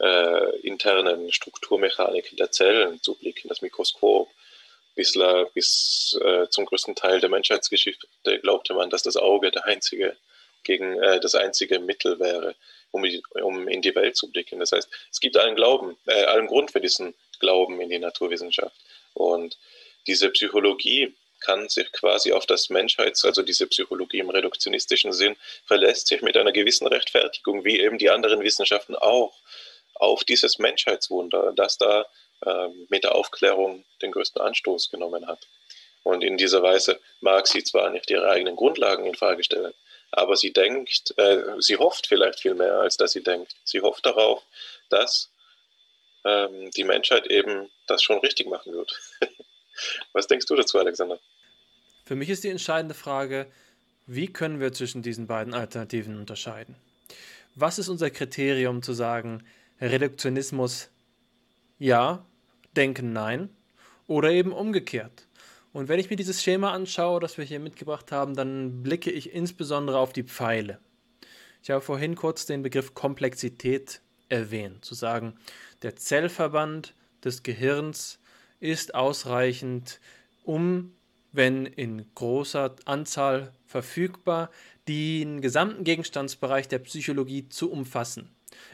äh, 0.00 0.58
internen 0.60 1.32
Strukturmechaniken 1.32 2.36
der 2.36 2.50
Zellen 2.50 3.02
zu 3.02 3.14
blicken, 3.14 3.48
das 3.48 3.62
Mikroskop. 3.62 4.28
Bislang, 4.94 5.46
bis 5.54 6.18
äh, 6.22 6.48
zum 6.50 6.66
größten 6.66 6.94
Teil 6.94 7.20
der 7.20 7.28
Menschheitsgeschichte 7.28 8.06
glaubte 8.42 8.74
man, 8.74 8.90
dass 8.90 9.02
das 9.02 9.16
Auge 9.16 9.50
der 9.50 9.64
einzige, 9.64 10.16
gegen, 10.62 11.02
äh, 11.02 11.20
das 11.20 11.34
einzige 11.34 11.80
Mittel 11.80 12.18
wäre, 12.20 12.54
um, 12.92 13.04
um, 13.42 13.68
in 13.68 13.82
die 13.82 13.94
Welt 13.94 14.16
zu 14.16 14.30
blicken. 14.30 14.60
Das 14.60 14.72
heißt, 14.72 14.88
es 15.10 15.20
gibt 15.20 15.36
allen 15.36 15.56
Glauben, 15.56 15.96
äh, 16.06 16.24
allen 16.24 16.46
Grund 16.46 16.70
für 16.70 16.80
diesen 16.80 17.14
Glauben 17.40 17.80
in 17.80 17.88
die 17.88 17.98
Naturwissenschaft. 17.98 18.76
Und 19.14 19.58
diese 20.06 20.30
Psychologie 20.30 21.14
kann 21.40 21.68
sich 21.68 21.90
quasi 21.92 22.32
auf 22.32 22.46
das 22.46 22.70
Menschheits-, 22.70 23.24
also 23.24 23.42
diese 23.42 23.66
Psychologie 23.66 24.20
im 24.20 24.30
reduktionistischen 24.30 25.12
Sinn, 25.12 25.36
verlässt 25.66 26.06
sich 26.06 26.22
mit 26.22 26.36
einer 26.36 26.52
gewissen 26.52 26.86
Rechtfertigung, 26.86 27.64
wie 27.64 27.80
eben 27.80 27.98
die 27.98 28.10
anderen 28.10 28.40
Wissenschaften 28.42 28.94
auch, 28.96 29.34
auf 29.94 30.24
dieses 30.24 30.58
Menschheitswunder, 30.58 31.52
das 31.54 31.78
da 31.78 32.06
mit 32.88 33.04
der 33.04 33.14
Aufklärung 33.14 33.84
den 34.02 34.12
größten 34.12 34.40
Anstoß 34.40 34.90
genommen 34.90 35.26
hat. 35.26 35.46
Und 36.02 36.22
in 36.22 36.36
dieser 36.36 36.62
Weise 36.62 37.00
mag 37.20 37.46
sie 37.46 37.64
zwar 37.64 37.90
nicht 37.90 38.10
ihre 38.10 38.28
eigenen 38.28 38.56
Grundlagen 38.56 39.06
in 39.06 39.14
Frage 39.14 39.42
stellen, 39.42 39.72
aber 40.12 40.36
sie 40.36 40.52
denkt, 40.52 41.14
äh, 41.16 41.42
sie 41.58 41.76
hofft 41.76 42.06
vielleicht 42.06 42.40
viel 42.40 42.54
mehr, 42.54 42.74
als 42.80 42.96
dass 42.96 43.12
sie 43.12 43.22
denkt. 43.22 43.56
Sie 43.64 43.80
hofft 43.80 44.04
darauf, 44.04 44.42
dass 44.90 45.32
ähm, 46.24 46.70
die 46.72 46.84
Menschheit 46.84 47.26
eben 47.26 47.70
das 47.86 48.02
schon 48.02 48.18
richtig 48.18 48.46
machen 48.46 48.72
wird. 48.72 49.00
Was 50.12 50.26
denkst 50.26 50.46
du 50.46 50.54
dazu, 50.54 50.78
Alexander? 50.78 51.18
Für 52.04 52.14
mich 52.14 52.28
ist 52.28 52.44
die 52.44 52.50
entscheidende 52.50 52.94
Frage, 52.94 53.50
wie 54.06 54.30
können 54.30 54.60
wir 54.60 54.74
zwischen 54.74 55.00
diesen 55.00 55.26
beiden 55.26 55.54
Alternativen 55.54 56.18
unterscheiden? 56.18 56.76
Was 57.54 57.78
ist 57.78 57.88
unser 57.88 58.10
Kriterium 58.10 58.82
zu 58.82 58.92
sagen, 58.92 59.46
Reduktionismus 59.80 60.90
ja, 61.78 62.24
Denken 62.76 63.12
nein 63.12 63.48
oder 64.06 64.30
eben 64.30 64.52
umgekehrt? 64.52 65.26
Und 65.72 65.88
wenn 65.88 65.98
ich 65.98 66.08
mir 66.08 66.16
dieses 66.16 66.42
Schema 66.42 66.72
anschaue, 66.72 67.18
das 67.20 67.36
wir 67.36 67.44
hier 67.44 67.58
mitgebracht 67.58 68.12
haben, 68.12 68.34
dann 68.36 68.82
blicke 68.82 69.10
ich 69.10 69.32
insbesondere 69.34 69.98
auf 69.98 70.12
die 70.12 70.22
Pfeile. 70.22 70.78
Ich 71.62 71.70
habe 71.70 71.80
vorhin 71.80 72.14
kurz 72.14 72.46
den 72.46 72.62
Begriff 72.62 72.94
Komplexität 72.94 74.00
erwähnt, 74.28 74.84
zu 74.84 74.94
sagen, 74.94 75.34
der 75.82 75.96
Zellverband 75.96 76.94
des 77.24 77.42
Gehirns 77.42 78.20
ist 78.60 78.94
ausreichend, 78.94 80.00
um 80.44 80.92
wenn 81.32 81.66
in 81.66 82.06
großer 82.14 82.76
Anzahl 82.84 83.52
verfügbar, 83.66 84.50
den 84.86 85.40
gesamten 85.40 85.82
Gegenstandsbereich 85.82 86.68
der 86.68 86.78
Psychologie 86.78 87.48
zu 87.48 87.72
umfassen. 87.72 88.30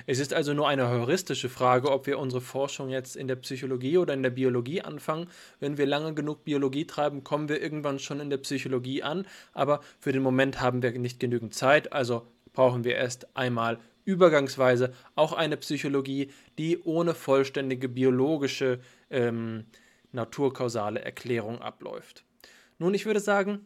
Es 0.06 0.18
ist 0.18 0.32
also 0.32 0.54
nur 0.54 0.68
eine 0.68 0.88
heuristische 0.88 1.48
Frage, 1.48 1.90
ob 1.90 2.06
wir 2.06 2.18
unsere 2.18 2.40
Forschung 2.40 2.90
jetzt 2.90 3.16
in 3.16 3.28
der 3.28 3.36
Psychologie 3.36 3.98
oder 3.98 4.14
in 4.14 4.22
der 4.22 4.30
Biologie 4.30 4.82
anfangen. 4.82 5.28
Wenn 5.58 5.78
wir 5.78 5.86
lange 5.86 6.14
genug 6.14 6.44
Biologie 6.44 6.86
treiben, 6.86 7.24
kommen 7.24 7.48
wir 7.48 7.60
irgendwann 7.60 7.98
schon 7.98 8.20
in 8.20 8.30
der 8.30 8.38
Psychologie 8.38 9.02
an, 9.02 9.26
aber 9.52 9.80
für 9.98 10.12
den 10.12 10.22
Moment 10.22 10.60
haben 10.60 10.82
wir 10.82 10.92
nicht 10.98 11.20
genügend 11.20 11.54
Zeit, 11.54 11.92
also 11.92 12.26
brauchen 12.52 12.84
wir 12.84 12.96
erst 12.96 13.36
einmal 13.36 13.78
übergangsweise 14.04 14.92
auch 15.14 15.32
eine 15.32 15.56
Psychologie, 15.56 16.30
die 16.58 16.80
ohne 16.82 17.14
vollständige 17.14 17.88
biologische 17.88 18.80
ähm, 19.10 19.66
naturkausale 20.12 21.00
Erklärung 21.00 21.60
abläuft. 21.62 22.24
Nun, 22.78 22.94
ich 22.94 23.06
würde 23.06 23.20
sagen, 23.20 23.60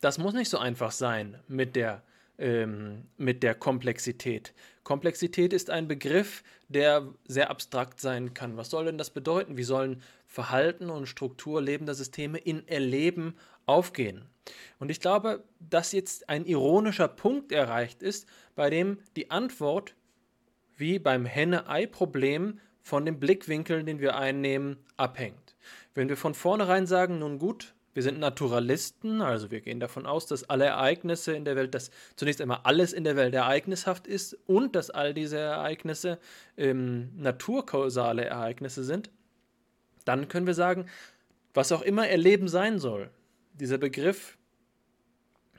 das 0.00 0.18
muss 0.18 0.34
nicht 0.34 0.50
so 0.50 0.58
einfach 0.58 0.90
sein 0.90 1.38
mit 1.48 1.76
der, 1.76 2.02
ähm, 2.42 3.04
mit 3.16 3.42
der 3.42 3.54
Komplexität. 3.54 4.52
Komplexität 4.82 5.52
ist 5.52 5.70
ein 5.70 5.86
Begriff, 5.86 6.42
der 6.68 7.06
sehr 7.24 7.50
abstrakt 7.50 8.00
sein 8.00 8.34
kann. 8.34 8.56
Was 8.56 8.68
soll 8.68 8.86
denn 8.86 8.98
das 8.98 9.10
bedeuten? 9.10 9.56
Wie 9.56 9.62
sollen 9.62 10.02
Verhalten 10.26 10.90
und 10.90 11.06
Struktur 11.06 11.62
lebender 11.62 11.94
Systeme 11.94 12.38
in 12.38 12.66
Erleben 12.66 13.34
aufgehen? 13.64 14.24
Und 14.80 14.90
ich 14.90 15.00
glaube, 15.00 15.44
dass 15.60 15.92
jetzt 15.92 16.28
ein 16.28 16.44
ironischer 16.44 17.06
Punkt 17.06 17.52
erreicht 17.52 18.02
ist, 18.02 18.26
bei 18.56 18.70
dem 18.70 18.98
die 19.14 19.30
Antwort 19.30 19.94
wie 20.76 20.98
beim 20.98 21.24
Henne-Ei-Problem 21.24 22.58
von 22.80 23.06
dem 23.06 23.20
Blickwinkel, 23.20 23.84
den 23.84 24.00
wir 24.00 24.16
einnehmen, 24.16 24.78
abhängt. 24.96 25.54
Wenn 25.94 26.08
wir 26.08 26.16
von 26.16 26.34
vornherein 26.34 26.88
sagen, 26.88 27.20
nun 27.20 27.38
gut, 27.38 27.74
Wir 27.94 28.02
sind 28.02 28.18
Naturalisten, 28.18 29.20
also 29.20 29.50
wir 29.50 29.60
gehen 29.60 29.78
davon 29.78 30.06
aus, 30.06 30.26
dass 30.26 30.48
alle 30.48 30.64
Ereignisse 30.64 31.34
in 31.34 31.44
der 31.44 31.56
Welt, 31.56 31.74
dass 31.74 31.90
zunächst 32.16 32.40
einmal 32.40 32.60
alles 32.64 32.94
in 32.94 33.04
der 33.04 33.16
Welt 33.16 33.34
ereignishaft 33.34 34.06
ist 34.06 34.38
und 34.46 34.74
dass 34.74 34.88
all 34.88 35.12
diese 35.12 35.38
Ereignisse 35.38 36.18
ähm, 36.56 37.10
naturkausale 37.16 38.24
Ereignisse 38.24 38.82
sind. 38.82 39.10
Dann 40.06 40.28
können 40.28 40.46
wir 40.46 40.54
sagen, 40.54 40.86
was 41.52 41.70
auch 41.70 41.82
immer 41.82 42.08
Erleben 42.08 42.48
sein 42.48 42.78
soll. 42.78 43.10
Dieser 43.52 43.76
Begriff 43.76 44.38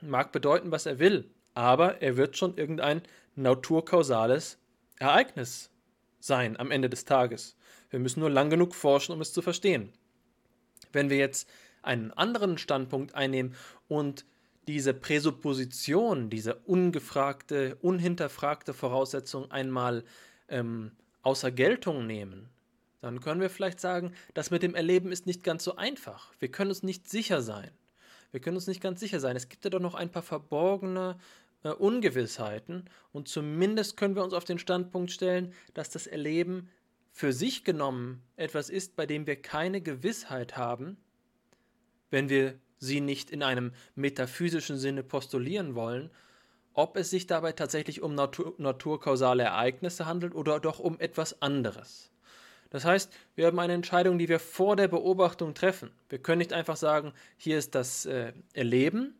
mag 0.00 0.32
bedeuten, 0.32 0.72
was 0.72 0.86
er 0.86 0.98
will, 0.98 1.30
aber 1.54 2.02
er 2.02 2.16
wird 2.16 2.36
schon 2.36 2.56
irgendein 2.56 3.02
naturkausales 3.36 4.58
Ereignis 4.98 5.70
sein 6.18 6.58
am 6.58 6.72
Ende 6.72 6.90
des 6.90 7.04
Tages. 7.04 7.56
Wir 7.90 8.00
müssen 8.00 8.20
nur 8.20 8.30
lang 8.30 8.50
genug 8.50 8.74
forschen, 8.74 9.12
um 9.12 9.20
es 9.20 9.32
zu 9.32 9.40
verstehen. 9.40 9.92
Wenn 10.92 11.10
wir 11.10 11.16
jetzt 11.16 11.48
einen 11.84 12.10
anderen 12.12 12.58
Standpunkt 12.58 13.14
einnehmen 13.14 13.54
und 13.88 14.24
diese 14.66 14.94
Präsupposition, 14.94 16.30
diese 16.30 16.54
ungefragte, 16.54 17.76
unhinterfragte 17.82 18.72
Voraussetzung 18.72 19.50
einmal 19.50 20.04
ähm, 20.48 20.92
außer 21.22 21.50
Geltung 21.50 22.06
nehmen, 22.06 22.48
dann 23.00 23.20
können 23.20 23.40
wir 23.40 23.50
vielleicht 23.50 23.80
sagen, 23.80 24.14
das 24.32 24.50
mit 24.50 24.62
dem 24.62 24.74
Erleben 24.74 25.12
ist 25.12 25.26
nicht 25.26 25.44
ganz 25.44 25.64
so 25.64 25.76
einfach. 25.76 26.32
Wir 26.38 26.50
können 26.50 26.70
uns 26.70 26.82
nicht 26.82 27.08
sicher 27.08 27.42
sein. 27.42 27.70
Wir 28.30 28.40
können 28.40 28.56
uns 28.56 28.66
nicht 28.66 28.80
ganz 28.80 28.98
sicher 28.98 29.20
sein. 29.20 29.36
Es 29.36 29.48
gibt 29.48 29.64
ja 29.64 29.70
doch 29.70 29.80
noch 29.80 29.94
ein 29.94 30.10
paar 30.10 30.22
verborgene 30.22 31.18
äh, 31.62 31.68
Ungewissheiten 31.68 32.88
und 33.12 33.28
zumindest 33.28 33.96
können 33.96 34.16
wir 34.16 34.24
uns 34.24 34.32
auf 34.32 34.44
den 34.44 34.58
Standpunkt 34.58 35.10
stellen, 35.10 35.52
dass 35.74 35.90
das 35.90 36.06
Erleben 36.06 36.70
für 37.12 37.32
sich 37.32 37.62
genommen 37.62 38.22
etwas 38.36 38.70
ist, 38.70 38.96
bei 38.96 39.06
dem 39.06 39.26
wir 39.26 39.40
keine 39.40 39.80
Gewissheit 39.80 40.56
haben, 40.56 40.96
wenn 42.14 42.28
wir 42.28 42.54
sie 42.78 43.00
nicht 43.00 43.30
in 43.30 43.42
einem 43.42 43.72
metaphysischen 43.96 44.78
Sinne 44.78 45.02
postulieren 45.02 45.74
wollen, 45.74 46.10
ob 46.72 46.96
es 46.96 47.10
sich 47.10 47.26
dabei 47.26 47.52
tatsächlich 47.52 48.02
um 48.02 48.14
Natur 48.14 48.54
naturkausale 48.58 49.42
Ereignisse 49.42 50.06
handelt 50.06 50.34
oder 50.34 50.60
doch 50.60 50.78
um 50.78 50.98
etwas 51.00 51.42
anderes. 51.42 52.12
Das 52.70 52.84
heißt, 52.84 53.12
wir 53.34 53.46
haben 53.46 53.58
eine 53.58 53.72
Entscheidung, 53.72 54.18
die 54.18 54.28
wir 54.28 54.38
vor 54.38 54.76
der 54.76 54.88
Beobachtung 54.88 55.54
treffen. 55.54 55.90
Wir 56.08 56.18
können 56.18 56.38
nicht 56.38 56.52
einfach 56.52 56.76
sagen, 56.76 57.12
hier 57.36 57.58
ist 57.58 57.74
das 57.74 58.06
äh, 58.06 58.32
Erleben 58.52 59.14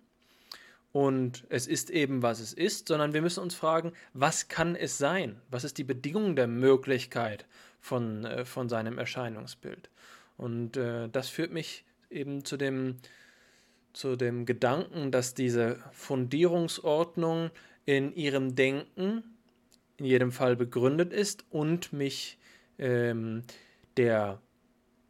und 0.92 1.44
es 1.48 1.66
ist 1.66 1.90
eben, 1.90 2.22
was 2.22 2.38
es 2.38 2.52
ist, 2.52 2.86
sondern 2.86 3.12
wir 3.12 3.22
müssen 3.22 3.42
uns 3.42 3.56
fragen, 3.56 3.92
was 4.12 4.46
kann 4.46 4.76
es 4.76 4.98
sein? 4.98 5.40
Was 5.50 5.64
ist 5.64 5.78
die 5.78 5.84
Bedingung 5.84 6.36
der 6.36 6.46
Möglichkeit 6.46 7.46
von, 7.80 8.24
äh, 8.24 8.44
von 8.44 8.68
seinem 8.68 8.98
Erscheinungsbild? 8.98 9.90
Und 10.36 10.76
äh, 10.76 11.08
das 11.08 11.28
führt 11.28 11.52
mich 11.52 11.84
eben 12.14 12.44
zu 12.44 12.56
dem, 12.56 12.96
zu 13.92 14.16
dem 14.16 14.46
Gedanken, 14.46 15.10
dass 15.10 15.34
diese 15.34 15.78
Fundierungsordnung 15.92 17.50
in 17.84 18.14
ihrem 18.14 18.54
Denken 18.54 19.24
in 19.96 20.06
jedem 20.06 20.32
Fall 20.32 20.56
begründet 20.56 21.12
ist 21.12 21.44
und 21.50 21.92
mich 21.92 22.38
ähm, 22.78 23.42
der 23.96 24.40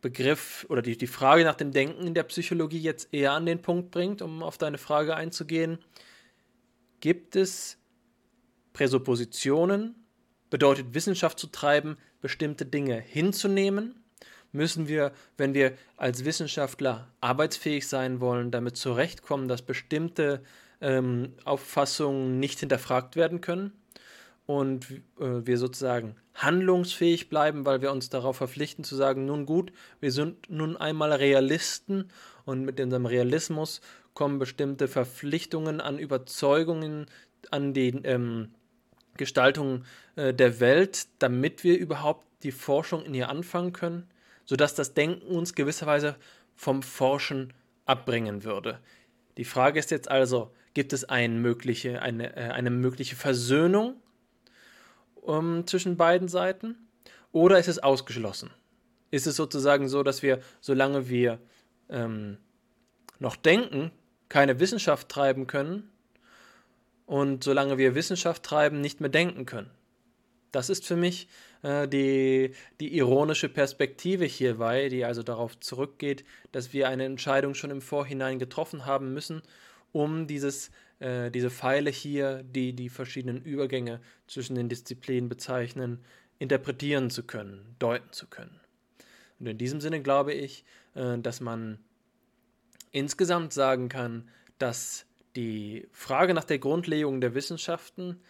Begriff 0.03 0.67
oder 0.69 0.83
die, 0.83 0.99
die 0.99 1.07
Frage 1.07 1.45
nach 1.45 1.55
dem 1.55 1.73
Denken 1.73 2.07
in 2.07 2.13
der 2.13 2.25
Psychologie 2.25 2.79
jetzt 2.79 3.09
eher 3.13 3.33
an 3.33 3.47
den 3.47 3.63
Punkt 3.63 3.91
bringt, 3.91 4.21
um 4.21 4.43
auf 4.43 4.59
deine 4.59 4.77
Frage 4.77 5.17
einzugehen. 5.17 5.79
Gibt 7.01 7.37
es 7.37 7.79
Präsuppositionen? 8.75 9.95
Bedeutet 10.51 10.93
Wissenschaft 10.93 11.39
zu 11.39 11.47
treiben, 11.47 11.97
bestimmte 12.21 12.67
Dinge 12.67 13.01
hinzunehmen? 13.01 14.04
Müssen 14.55 14.89
wir, 14.89 15.13
wenn 15.37 15.53
wir 15.53 15.73
als 15.97 16.25
Wissenschaftler 16.25 17.09
arbeitsfähig 17.21 17.89
sein 17.89 18.21
wollen, 18.21 18.51
damit 18.51 18.77
zurechtkommen, 18.77 19.49
dass 19.49 19.63
bestimmte 19.63 20.43
ähm, 20.81 21.35
Auffassungen 21.45 22.39
nicht 22.39 22.61
hinterfragt 22.61 23.17
werden 23.17 23.41
können 23.41 23.73
und 24.47 24.91
äh, 25.19 25.47
wir 25.47 25.59
sozusagen 25.59 26.17
handlungsfähig 26.35 27.29
bleiben, 27.29 27.67
weil 27.67 27.83
wir 27.83 27.93
uns 27.93 28.09
darauf 28.11 28.37
verpflichten 28.37 28.85
zu 28.85 28.97
sagen, 28.97 29.27
nun 29.27 29.47
gut, 29.47 29.73
wir 30.01 30.13
sind 30.13 30.51
nun 30.51 30.77
einmal 30.77 31.13
Realisten 31.13 32.11
und 32.45 32.65
mit 32.65 32.81
unserem 32.81 33.07
Realismus 33.07 33.81
kommen 34.15 34.39
bestimmte 34.39 34.87
Verpflichtungen 34.89 35.81
an 35.81 35.99
Überzeugungen, 35.99 37.07
an 37.51 37.73
die 37.73 37.89
ähm, 38.05 38.51
Gestaltung 39.17 39.85
äh, 40.17 40.33
der 40.33 40.61
Welt, 40.61 41.09
damit 41.19 41.65
wir 41.65 41.79
überhaupt 41.79 42.25
die 42.43 42.53
Forschung 42.53 43.05
in 43.05 43.15
ihr 43.15 43.29
anfangen 43.29 43.73
können 43.73 44.09
sodass 44.45 44.75
das 44.75 44.95
Denken 44.95 45.35
uns 45.35 45.55
gewisserweise 45.55 46.17
vom 46.55 46.83
Forschen 46.83 47.53
abbringen 47.85 48.45
würde. 48.45 48.79
Die 49.37 49.45
Frage 49.45 49.79
ist 49.79 49.91
jetzt 49.91 50.11
also, 50.11 50.53
gibt 50.75 50.93
es 50.93 51.05
eine 51.05 51.35
mögliche, 51.35 52.03
eine, 52.03 52.37
äh, 52.37 52.51
eine 52.51 52.71
mögliche 52.71 53.17
Versöhnung 53.17 53.97
um, 55.15 55.57
ähm, 55.57 55.67
zwischen 55.67 55.97
beiden 55.97 56.29
Seiten 56.29 56.77
oder 57.33 57.59
ist 57.59 57.69
es 57.69 57.79
ausgeschlossen? 57.79 58.51
Ist 59.11 59.27
es 59.27 59.37
sozusagen 59.37 59.89
so, 59.89 60.03
dass 60.03 60.23
wir, 60.23 60.41
solange 60.61 61.09
wir 61.09 61.39
ähm, 61.89 62.39
noch 63.19 63.37
denken, 63.37 63.91
keine 64.29 64.61
Wissenschaft 64.61 65.09
treiben 65.09 65.47
können 65.47 65.91
und 67.07 67.45
solange 67.45 67.79
wir 67.79 67.95
Wissenschaft 67.95 68.43
treiben, 68.43 68.81
nicht 68.81 69.01
mehr 69.01 69.11
denken 69.11 69.47
können? 69.47 69.71
Das 70.55 70.71
ist 70.71 70.87
für 70.87 70.95
mich 70.95 71.27
äh, 71.63 71.89
die, 71.89 72.55
die 72.79 72.97
ironische 72.97 73.49
Perspektive 73.49 74.25
hierbei, 74.25 74.89
die 74.89 75.05
also 75.05 75.25
darauf 75.25 75.59
zurückgeht, 75.59 76.25
dass 76.53 76.73
wir 76.73 76.89
eine 76.89 77.05
Entscheidung 77.07 77.55
schon 77.55 77.73
im 77.73 77.81
Vorhinein 77.81 78.39
getroffen 78.39 78.87
haben 78.87 79.13
müssen, 79.13 79.43
um 79.91 80.29
dieses, 80.29 80.71
äh, 81.01 81.33
diese 81.33 81.51
Pfeile 81.51 81.91
hier, 81.91 82.45
die 82.45 82.73
die 82.73 82.89
verschiedenen 82.89 83.43
Übergänge 83.43 84.01
zwischen 84.29 84.55
den 84.55 84.69
Disziplinen 84.69 85.29
bezeichnen, 85.29 86.05
interpretieren 86.39 87.11
zu 87.11 87.25
können, 87.25 87.75
deuten 87.81 88.13
zu 88.13 88.29
können. 88.29 88.61
Und 89.41 89.49
in 89.49 89.59
diesem 89.59 89.81
Sinne 89.81 90.03
glaube 90.03 90.35
ich, 90.35 90.65
äh, 90.95 91.19
dass 91.19 91.41
man 91.41 91.81
insgesamt 92.93 93.53
sagen 93.53 93.89
kann, 93.89 94.29
dass 94.59 95.05
die 95.35 95.89
Frage 95.91 96.33
nach 96.33 96.45
der 96.45 96.61
Grundlegung 96.61 97.21
der 97.21 97.35
Wissenschaften 97.35 98.21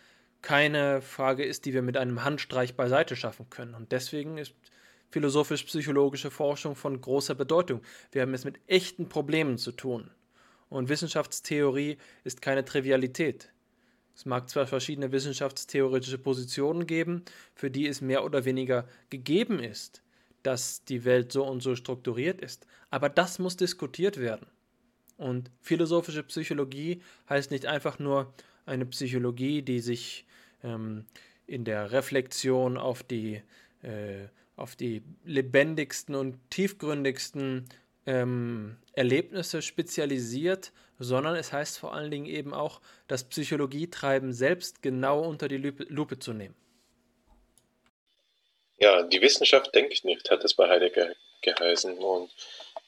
keine 0.45 1.01
Frage 1.01 1.43
ist, 1.43 1.65
die 1.65 1.73
wir 1.73 1.81
mit 1.81 1.97
einem 1.97 2.23
Handstreich 2.23 2.77
beiseite 2.77 3.17
schaffen 3.17 3.49
können. 3.49 3.75
Und 3.75 3.93
deswegen 3.93 4.37
ist 4.37 4.53
philosophisch-psychologische 5.11 6.31
Forschung 6.31 6.77
von 6.77 7.01
großer 7.01 7.35
Bedeutung. 7.35 7.81
Wir 8.13 8.23
haben 8.23 8.35
es 8.35 8.45
mit 8.45 8.61
echten 8.67 9.09
Problemen 9.09 9.57
zu 9.57 9.73
tun. 9.73 10.11
Und 10.69 10.91
Wissenschaftstheorie 10.91 11.97
ist 12.25 12.43
keine 12.43 12.63
Trivialität. 12.63 13.53
Es 14.15 14.27
mag 14.27 14.51
zwar 14.51 14.67
verschiedene 14.67 15.13
wissenschaftstheoretische 15.13 16.19
Positionen 16.19 16.87
geben, 16.87 17.25
für 17.55 17.71
die 17.71 17.87
es 17.87 18.03
mehr 18.03 18.23
oder 18.23 18.45
weniger 18.45 18.87
gegeben 19.09 19.61
ist, 19.61 20.03
dass 20.43 20.85
die 20.85 21.07
Welt 21.07 21.33
so 21.33 21.47
und 21.47 21.63
so 21.63 21.75
strukturiert 21.75 22.43
ist, 22.43 22.67
aber 22.91 23.09
das 23.09 23.39
muss 23.39 23.57
diskutiert 23.57 24.21
werden. 24.21 24.47
Und 25.17 25.51
philosophische 25.63 26.23
Psychologie 26.23 27.01
heißt 27.31 27.51
nicht 27.51 27.65
einfach 27.65 27.99
nur 27.99 28.35
eine 28.67 28.85
Psychologie, 28.87 29.63
die 29.63 29.81
sich 29.81 30.27
ähm, 30.65 31.07
in 31.47 31.65
der 31.65 31.93
Reflexion 31.93 32.77
auf 32.77 33.03
die, 33.03 33.43
äh, 33.83 34.29
auf 34.57 34.77
die 34.77 35.03
lebendigsten 35.25 36.15
und 36.15 36.39
tiefgründigsten 36.51 37.69
ähm, 38.07 38.77
Erlebnisse 38.93 39.63
spezialisiert, 39.63 40.73
sondern 40.99 41.37
es 41.37 41.53
heißt 41.53 41.79
vor 41.79 41.95
allen 41.95 42.11
Dingen 42.11 42.27
eben 42.27 42.55
auch, 42.55 42.81
das 43.09 43.25
Psychologietreiben 43.25 44.33
selbst 44.33 44.83
genau 44.83 45.21
unter 45.23 45.49
die 45.49 45.59
Lupe, 45.59 45.85
Lupe 45.89 46.19
zu 46.19 46.33
nehmen. 46.33 46.55
Ja, 48.79 49.03
die 49.03 49.21
Wissenschaft 49.21 49.75
denkt 49.75 50.05
nicht, 50.05 50.31
hat 50.31 50.45
es 50.45 50.55
bei 50.55 50.69
Heidegger 50.69 51.15
geheißen. 51.43 51.97
Und 51.97 52.31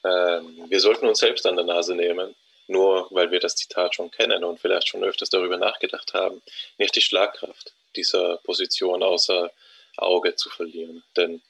äh, 0.03 0.41
wir 0.69 0.79
sollten 0.79 1.07
uns 1.07 1.19
selbst 1.19 1.45
an 1.45 1.55
der 1.55 1.65
Nase 1.65 1.95
nehmen 1.95 2.35
nur 2.67 3.07
weil 3.11 3.31
wir 3.31 3.39
das 3.39 3.55
Zitat 3.55 3.95
schon 3.95 4.11
kennen 4.11 4.43
und 4.43 4.59
vielleicht 4.59 4.87
schon 4.87 5.03
öfters 5.03 5.29
darüber 5.29 5.57
nachgedacht 5.57 6.13
haben, 6.13 6.41
nicht 6.77 6.95
die 6.95 7.01
Schlagkraft 7.01 7.73
dieser 7.95 8.37
Position 8.37 9.03
außer 9.03 9.51
Auge 9.97 10.35
zu 10.35 10.49
verlieren. 10.49 11.03
Denn 11.15 11.41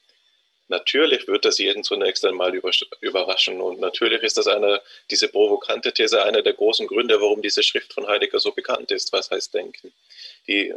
natürlich 0.68 1.26
wird 1.28 1.44
das 1.44 1.58
jeden 1.58 1.84
zunächst 1.84 2.24
einmal 2.24 2.54
überraschen 3.00 3.60
und 3.60 3.80
natürlich 3.80 4.22
ist 4.22 4.38
das 4.38 4.46
eine, 4.46 4.80
diese 5.10 5.28
provokante 5.28 5.92
These 5.92 6.22
einer 6.22 6.42
der 6.42 6.54
großen 6.54 6.86
Gründe, 6.86 7.20
warum 7.20 7.42
diese 7.42 7.62
Schrift 7.62 7.92
von 7.92 8.06
Heidegger 8.06 8.38
so 8.38 8.52
bekannt 8.52 8.90
ist. 8.90 9.12
Was 9.12 9.30
heißt 9.30 9.54
Denken? 9.54 9.92
Die, 10.46 10.74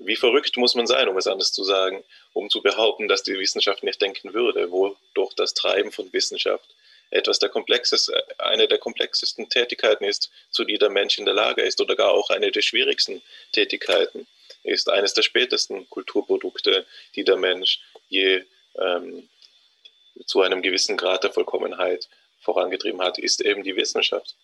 wie 0.00 0.16
verrückt 0.16 0.56
muss 0.56 0.74
man 0.74 0.86
sein, 0.86 1.08
um 1.08 1.16
es 1.16 1.26
anders 1.26 1.52
zu 1.52 1.64
sagen, 1.64 2.04
um 2.32 2.50
zu 2.50 2.62
behaupten, 2.62 3.08
dass 3.08 3.22
die 3.22 3.38
Wissenschaft 3.38 3.82
nicht 3.82 4.00
denken 4.00 4.34
würde, 4.34 4.70
wodurch 4.70 5.34
das 5.34 5.54
Treiben 5.54 5.92
von 5.92 6.12
Wissenschaft 6.12 6.74
etwas 7.10 7.38
der 7.38 7.48
komplexes, 7.48 8.10
eine 8.38 8.68
der 8.68 8.78
komplexesten 8.78 9.48
Tätigkeiten 9.48 10.04
ist, 10.04 10.30
zu 10.50 10.64
die 10.64 10.78
der 10.78 10.90
Mensch 10.90 11.18
in 11.18 11.24
der 11.24 11.34
Lage 11.34 11.62
ist, 11.62 11.80
oder 11.80 11.96
gar 11.96 12.12
auch 12.12 12.30
eine 12.30 12.50
der 12.50 12.62
schwierigsten 12.62 13.22
Tätigkeiten 13.52 14.26
ist, 14.62 14.88
eines 14.88 15.14
der 15.14 15.22
spätesten 15.22 15.88
Kulturprodukte, 15.88 16.86
die 17.14 17.24
der 17.24 17.36
Mensch 17.36 17.80
je 18.08 18.44
ähm, 18.78 19.28
zu 20.26 20.42
einem 20.42 20.62
gewissen 20.62 20.96
Grad 20.96 21.24
der 21.24 21.32
Vollkommenheit 21.32 22.08
vorangetrieben 22.40 23.02
hat, 23.02 23.18
ist 23.18 23.40
eben 23.40 23.62
die 23.62 23.76
Wissenschaft. 23.76 24.34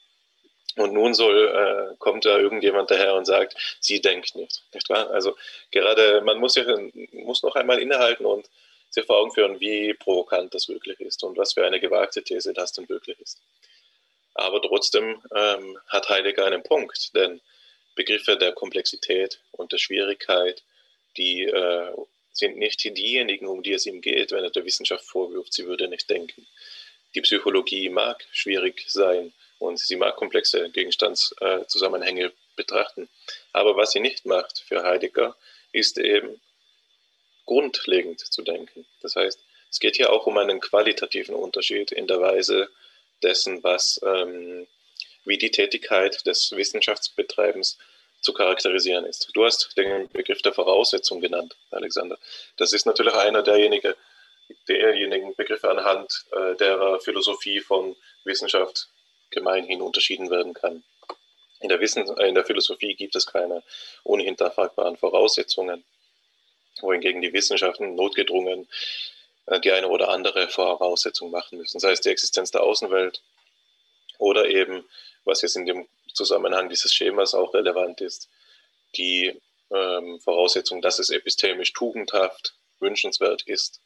Und 0.77 0.93
nun 0.93 1.15
soll, 1.15 1.49
äh, 1.49 1.97
kommt 1.99 2.25
da 2.25 2.37
irgendjemand 2.37 2.91
daher 2.91 3.15
und 3.15 3.27
sagt, 3.27 3.57
sie 3.81 4.01
denkt 4.01 4.35
nicht. 4.35 4.63
nicht 4.73 4.89
wahr? 4.89 5.11
Also 5.11 5.37
gerade, 5.71 6.21
man 6.23 6.39
muss, 6.39 6.57
ja, 6.57 6.65
muss 7.13 7.43
noch 7.43 7.55
einmal 7.55 7.81
innehalten 7.81 8.27
und 8.27 8.49
sich 8.95 9.05
vor 9.05 9.19
Augen 9.19 9.33
führen, 9.33 9.61
wie 9.61 9.93
provokant 9.95 10.55
das 10.55 10.69
wirklich 10.69 11.01
ist 11.01 11.23
und 11.25 11.37
was 11.37 11.55
für 11.55 11.67
eine 11.67 11.81
gewagte 11.81 12.23
These 12.23 12.53
das 12.53 12.73
denn 12.73 12.89
wirklich 12.89 13.19
ist. 13.21 13.41
Aber 14.35 14.61
trotzdem 14.63 15.23
ähm, 15.35 15.79
hat 15.89 16.09
Heidegger 16.09 16.47
einen 16.47 16.63
Punkt, 16.63 17.15
denn 17.15 17.41
Begriffe 17.95 18.37
der 18.37 18.53
Komplexität 18.53 19.41
und 19.53 19.73
der 19.73 19.79
Schwierigkeit, 19.79 20.63
die 21.17 21.45
äh, 21.45 21.93
sind 22.33 22.57
nicht 22.57 22.83
diejenigen, 22.85 23.47
um 23.47 23.63
die 23.63 23.73
es 23.73 23.87
ihm 23.87 24.01
geht, 24.01 24.33
wenn 24.33 24.43
er 24.43 24.51
der 24.51 24.65
Wissenschaft 24.65 25.05
vorwirft, 25.05 25.53
sie 25.53 25.67
würde 25.67 25.87
nicht 25.87 26.11
denken. 26.11 26.47
Die 27.15 27.21
Psychologie 27.21 27.89
mag 27.89 28.25
schwierig 28.33 28.85
sein 28.89 29.33
und 29.61 29.79
sie 29.79 29.95
mag 29.95 30.17
komplexe 30.17 30.69
Gegenstandszusammenhänge 30.71 32.33
betrachten. 32.57 33.09
Aber 33.53 33.77
was 33.77 33.93
sie 33.93 34.01
nicht 34.01 34.27
macht 34.27 34.65
für 34.67 34.83
Heidegger, 34.83 35.37
ist 35.71 35.99
eben 35.99 36.41
grundlegend 37.47 38.21
zu 38.21 38.43
denken. 38.43 38.87
Das 39.01 39.17
heißt, 39.17 39.41
es 39.71 39.81
geht 39.81 39.97
hier 39.97 40.13
auch 40.13 40.27
um 40.27 40.39
einen 40.39 40.61
qualitativen 40.61 41.35
Unterschied 41.35 41.93
in 41.93 42.07
der 42.07 42.21
Weise 42.21 42.69
dessen, 43.23 43.63
was, 43.65 44.01
ähm, 44.05 44.67
wie 45.25 45.39
die 45.39 45.51
Tätigkeit 45.51 46.25
des 46.27 46.53
Wissenschaftsbetreibens 46.53 47.79
zu 48.21 48.33
charakterisieren 48.33 49.05
ist. 49.05 49.31
Du 49.35 49.45
hast 49.45 49.77
den 49.77 50.09
Begriff 50.09 50.43
der 50.43 50.53
Voraussetzung 50.53 51.21
genannt, 51.21 51.57
Alexander. 51.71 52.19
Das 52.57 52.73
ist 52.73 52.87
natürlich 52.87 53.15
einer 53.15 53.43
derjenigen, 53.43 53.95
derjenigen 54.69 55.35
Begriffe 55.35 55.71
anhand 55.71 56.25
äh, 56.33 56.55
derer 56.57 57.01
Philosophie 57.01 57.61
von 57.61 57.97
Wissenschaft 58.25 58.89
gemeinhin 59.31 59.83
unterschieden 59.83 60.31
werden 60.31 60.55
kann. 60.55 60.85
In 61.61 61.69
der, 61.69 61.81
Wissen, 61.81 62.07
in 62.19 62.35
der 62.35 62.45
Philosophie 62.45 62.95
gibt 62.95 63.17
es 63.17 63.27
keine 63.27 63.63
unhinterfragbaren 64.03 64.97
Voraussetzungen, 64.97 65.85
wohingegen 66.81 67.23
die 67.23 67.33
Wissenschaften 67.33 67.95
notgedrungen 67.95 68.69
äh, 69.47 69.61
die 69.61 69.73
eine 69.73 69.89
oder 69.89 70.09
andere 70.09 70.49
Voraussetzung 70.49 71.31
machen 71.31 71.59
müssen, 71.59 71.81
sei 71.81 71.93
es 71.93 72.01
die 72.01 72.11
Existenz 72.11 72.51
der 72.51 72.63
Außenwelt 72.63 73.23
oder 74.19 74.49
eben, 74.49 74.85
was 75.25 75.43
jetzt 75.43 75.57
in 75.57 75.67
dem 75.67 75.87
Zusammenhang 76.13 76.69
dieses 76.69 76.95
Schemas 76.95 77.35
auch 77.35 77.55
relevant 77.55 78.01
ist, 78.01 78.29
die 78.97 79.41
ähm, 79.71 80.21
Voraussetzung, 80.21 80.81
dass 80.81 80.99
es 80.99 81.11
epistemisch 81.11 81.73
tugendhaft, 81.73 82.55
wünschenswert 82.81 83.43
ist, 83.43 83.81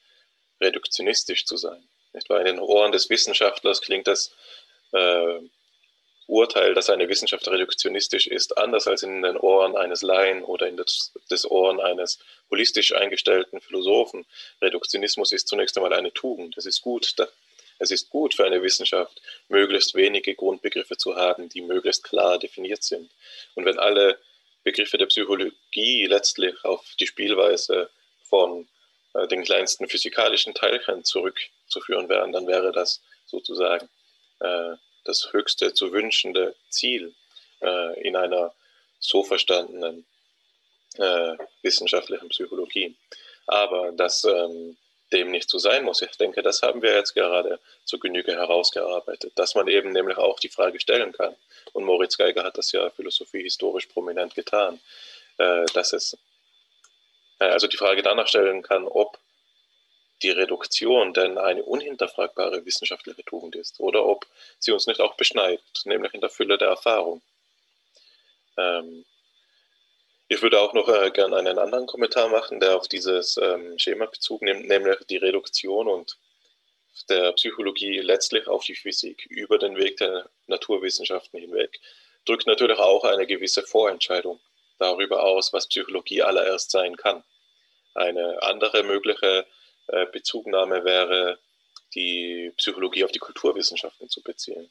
reduktionistisch 0.60 1.44
zu 1.46 1.56
sein. 1.56 1.82
Nicht 2.12 2.30
In 2.30 2.44
den 2.44 2.58
Ohren 2.58 2.92
des 2.92 3.10
Wissenschaftlers 3.10 3.80
klingt 3.80 4.06
das 4.06 4.32
äh, 4.92 5.38
Urteil, 6.28 6.74
dass 6.74 6.90
eine 6.90 7.08
Wissenschaft 7.08 7.48
reduktionistisch 7.48 8.26
ist, 8.26 8.58
anders 8.58 8.86
als 8.86 9.02
in 9.02 9.22
den 9.22 9.38
Ohren 9.38 9.76
eines 9.76 10.02
Laien 10.02 10.44
oder 10.44 10.68
in 10.68 10.76
des, 10.76 11.12
des 11.30 11.50
Ohren 11.50 11.80
eines 11.80 12.18
holistisch 12.50 12.94
eingestellten 12.94 13.62
Philosophen. 13.62 14.26
Reduktionismus 14.60 15.32
ist 15.32 15.48
zunächst 15.48 15.76
einmal 15.78 15.94
eine 15.94 16.12
Tugend. 16.12 16.56
Es 16.58 16.66
ist 16.66 16.82
gut, 16.82 17.14
es 17.78 17.90
ist 17.90 18.10
gut 18.10 18.34
für 18.34 18.44
eine 18.44 18.62
Wissenschaft, 18.62 19.22
möglichst 19.48 19.94
wenige 19.94 20.34
Grundbegriffe 20.34 20.98
zu 20.98 21.16
haben, 21.16 21.48
die 21.48 21.62
möglichst 21.62 22.04
klar 22.04 22.38
definiert 22.38 22.82
sind. 22.82 23.10
Und 23.54 23.64
wenn 23.64 23.78
alle 23.78 24.18
Begriffe 24.64 24.98
der 24.98 25.06
Psychologie 25.06 26.04
letztlich 26.06 26.62
auf 26.62 26.84
die 27.00 27.06
Spielweise 27.06 27.88
von 28.24 28.68
äh, 29.14 29.26
den 29.28 29.44
kleinsten 29.44 29.88
physikalischen 29.88 30.52
Teilchen 30.52 31.04
zurückzuführen 31.04 32.10
wären, 32.10 32.32
dann 32.32 32.46
wäre 32.46 32.70
das 32.70 33.00
sozusagen 33.24 33.88
äh, 34.40 34.74
das 35.04 35.32
höchste 35.32 35.74
zu 35.74 35.92
wünschende 35.92 36.54
Ziel 36.68 37.14
äh, 37.60 38.00
in 38.02 38.16
einer 38.16 38.54
so 38.98 39.22
verstandenen 39.22 40.06
äh, 40.96 41.36
wissenschaftlichen 41.62 42.28
Psychologie. 42.28 42.96
Aber 43.46 43.92
das 43.92 44.24
ähm, 44.24 44.76
dem 45.12 45.30
nicht 45.30 45.48
so 45.48 45.58
sein 45.58 45.84
muss. 45.84 46.02
Ich 46.02 46.16
denke, 46.16 46.42
das 46.42 46.62
haben 46.62 46.82
wir 46.82 46.94
jetzt 46.94 47.14
gerade 47.14 47.58
zur 47.84 48.00
Genüge 48.00 48.32
herausgearbeitet, 48.32 49.32
dass 49.36 49.54
man 49.54 49.68
eben 49.68 49.92
nämlich 49.92 50.18
auch 50.18 50.38
die 50.38 50.48
Frage 50.48 50.80
stellen 50.80 51.12
kann. 51.12 51.34
Und 51.72 51.84
Moritz 51.84 52.16
Geiger 52.16 52.44
hat 52.44 52.58
das 52.58 52.72
ja 52.72 52.90
Philosophie 52.90 53.42
historisch 53.42 53.86
prominent 53.86 54.34
getan, 54.34 54.80
äh, 55.38 55.64
dass 55.72 55.92
es 55.92 56.16
äh, 57.38 57.44
also 57.44 57.66
die 57.66 57.76
Frage 57.76 58.02
danach 58.02 58.28
stellen 58.28 58.62
kann, 58.62 58.86
ob 58.86 59.18
die 60.22 60.30
Reduktion 60.30 61.12
denn 61.12 61.38
eine 61.38 61.62
unhinterfragbare 61.62 62.64
wissenschaftliche 62.64 63.24
Tugend 63.24 63.56
ist 63.56 63.80
oder 63.80 64.04
ob 64.04 64.26
sie 64.58 64.72
uns 64.72 64.86
nicht 64.86 65.00
auch 65.00 65.14
beschneidet, 65.16 65.62
nämlich 65.84 66.14
in 66.14 66.20
der 66.20 66.30
Fülle 66.30 66.58
der 66.58 66.68
Erfahrung. 66.68 67.22
Ähm, 68.56 69.04
ich 70.28 70.42
würde 70.42 70.60
auch 70.60 70.74
noch 70.74 70.88
äh, 70.88 71.10
gerne 71.10 71.36
einen 71.36 71.58
anderen 71.58 71.86
Kommentar 71.86 72.28
machen, 72.28 72.60
der 72.60 72.76
auf 72.76 72.88
dieses 72.88 73.38
ähm, 73.38 73.78
Schema 73.78 74.06
Bezug 74.06 74.42
nimmt, 74.42 74.68
nämlich 74.68 74.98
die 75.08 75.16
Reduktion 75.16 75.88
und 75.88 76.18
der 77.08 77.32
Psychologie 77.32 78.00
letztlich 78.00 78.46
auf 78.48 78.64
die 78.64 78.74
Physik 78.74 79.24
über 79.30 79.58
den 79.58 79.76
Weg 79.76 79.96
der 79.98 80.28
Naturwissenschaften 80.46 81.40
hinweg, 81.40 81.80
drückt 82.26 82.46
natürlich 82.46 82.78
auch 82.78 83.04
eine 83.04 83.26
gewisse 83.26 83.62
Vorentscheidung 83.62 84.40
darüber 84.78 85.22
aus, 85.22 85.52
was 85.52 85.68
Psychologie 85.68 86.22
allererst 86.22 86.70
sein 86.70 86.96
kann. 86.96 87.22
Eine 87.94 88.42
andere 88.42 88.82
mögliche 88.82 89.46
äh, 89.88 90.06
Bezugnahme 90.06 90.84
wäre 90.84 91.38
die 91.94 92.52
Psychologie 92.56 93.04
auf 93.04 93.12
die 93.12 93.18
Kulturwissenschaften 93.18 94.08
zu 94.08 94.22
beziehen. 94.22 94.68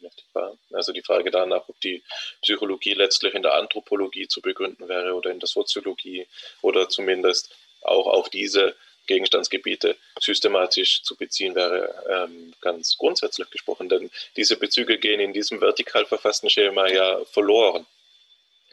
Also 0.72 0.91
die 0.91 1.01
Frage 1.01 1.32
danach, 1.32 1.68
ob 1.68 1.80
die 1.82 2.03
Psychologie 2.41 2.93
letztlich 2.93 3.34
in 3.34 3.41
der 3.41 3.55
Anthropologie 3.55 4.28
zu 4.28 4.41
begründen 4.41 4.88
wäre 4.88 5.13
oder 5.13 5.32
in 5.32 5.39
der 5.39 5.47
Soziologie 5.47 6.28
oder 6.61 6.89
zumindest 6.89 7.55
auch 7.82 8.07
auf 8.07 8.30
diese 8.30 8.76
Gegenstandsgebiete 9.07 9.95
systematisch 10.20 11.01
zu 11.01 11.15
beziehen 11.15 11.55
wäre, 11.55 12.03
ähm, 12.09 12.53
ganz 12.61 12.97
grundsätzlich 12.97 13.49
gesprochen. 13.49 13.89
Denn 13.89 14.11
diese 14.36 14.57
Bezüge 14.57 14.97
gehen 14.97 15.20
in 15.20 15.34
diesem 15.34 15.61
vertikal 15.61 16.05
verfassten 16.05 16.49
Schema 16.49 16.88
ja 16.88 17.24
verloren. 17.26 17.86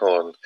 Und 0.01 0.37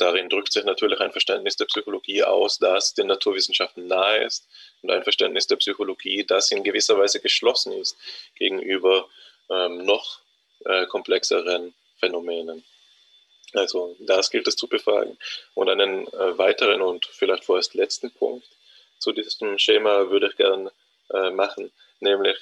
darin 0.00 0.28
drückt 0.28 0.52
sich 0.52 0.64
natürlich 0.64 1.00
ein 1.00 1.12
Verständnis 1.12 1.56
der 1.56 1.66
Psychologie 1.66 2.22
aus, 2.22 2.58
das 2.58 2.94
den 2.94 3.06
Naturwissenschaften 3.06 3.86
nahe 3.86 4.24
ist 4.24 4.48
und 4.82 4.90
ein 4.90 5.02
Verständnis 5.02 5.46
der 5.46 5.56
Psychologie, 5.56 6.24
das 6.24 6.50
in 6.50 6.64
gewisser 6.64 6.98
Weise 6.98 7.20
geschlossen 7.20 7.72
ist 7.72 7.96
gegenüber 8.36 9.08
ähm, 9.50 9.84
noch 9.84 10.20
äh, 10.64 10.86
komplexeren 10.86 11.74
Phänomenen. 11.98 12.64
Also 13.52 13.96
das 14.00 14.30
gilt 14.30 14.46
es 14.46 14.56
zu 14.56 14.68
befragen. 14.68 15.18
Und 15.54 15.68
einen 15.68 16.06
äh, 16.06 16.38
weiteren 16.38 16.82
und 16.82 17.06
vielleicht 17.06 17.44
vorerst 17.44 17.74
letzten 17.74 18.10
Punkt 18.10 18.46
zu 18.98 19.12
diesem 19.12 19.58
Schema 19.58 20.10
würde 20.10 20.28
ich 20.28 20.36
gerne 20.36 20.72
äh, 21.12 21.30
machen, 21.30 21.72
nämlich, 22.00 22.36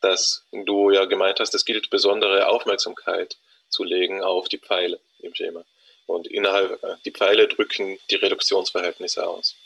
dass 0.00 0.44
du 0.52 0.90
ja 0.90 1.04
gemeint 1.06 1.40
hast, 1.40 1.54
es 1.54 1.64
gilt 1.64 1.90
besondere 1.90 2.48
Aufmerksamkeit 2.48 3.36
zu 3.68 3.84
legen 3.84 4.22
auf 4.22 4.48
die 4.48 4.58
Pfeile 4.58 5.00
im 5.20 5.34
Schema. 5.34 5.64
Und 6.06 6.26
innerhalb, 6.26 6.82
äh, 6.82 6.96
die 7.04 7.12
Pfeile 7.12 7.48
drücken 7.48 7.98
die 8.10 8.16
Reduktionsverhältnisse 8.16 9.26
aus. 9.26 9.56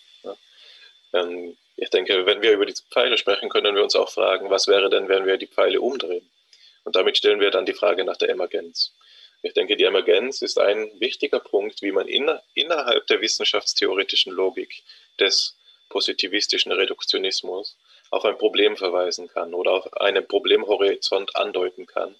Ähm, 1.13 1.57
ich 1.77 1.91
denke, 1.91 2.25
wenn 2.27 2.43
wir 2.43 2.53
über 2.53 2.67
die 2.67 2.75
Pfeile 2.91 3.19
sprechen, 3.19 3.49
können 3.49 3.75
wir 3.75 3.83
uns 3.83 3.95
auch 3.95 4.11
fragen, 4.11 4.51
was 4.51 4.67
wäre 4.67 4.89
denn, 4.89 5.09
wenn 5.09 5.27
wir 5.27 5.37
die 5.37 5.47
Pfeile 5.47 5.81
umdrehen? 5.81 6.29
Und 6.85 6.97
damit 6.97 7.19
stellen 7.19 7.41
wir 7.41 7.51
dann 7.51 7.67
die 7.67 7.75
Frage 7.75 8.05
nach 8.05 8.17
der 8.17 8.31
Emergenz. 8.31 8.93
Ich 9.43 9.53
denke, 9.53 9.77
die 9.77 9.85
Emergenz 9.85 10.41
ist 10.43 10.59
ein 10.59 10.91
wichtiger 10.99 11.41
Punkt, 11.41 11.83
wie 11.83 11.93
man 11.93 12.09
inner, 12.09 12.43
innerhalb 12.55 13.07
der 13.09 13.21
wissenschaftstheoretischen 13.21 14.33
Logik 14.33 14.83
des 15.21 15.55
positivistischen 15.89 16.73
Reduktionismus 16.73 17.77
auf 18.11 18.25
ein 18.25 18.39
Problem 18.39 18.77
verweisen 18.77 19.29
kann 19.29 19.53
oder 19.53 19.73
auf 19.73 19.93
einen 20.01 20.27
Problemhorizont 20.27 21.37
andeuten 21.37 21.87
kann 21.87 22.15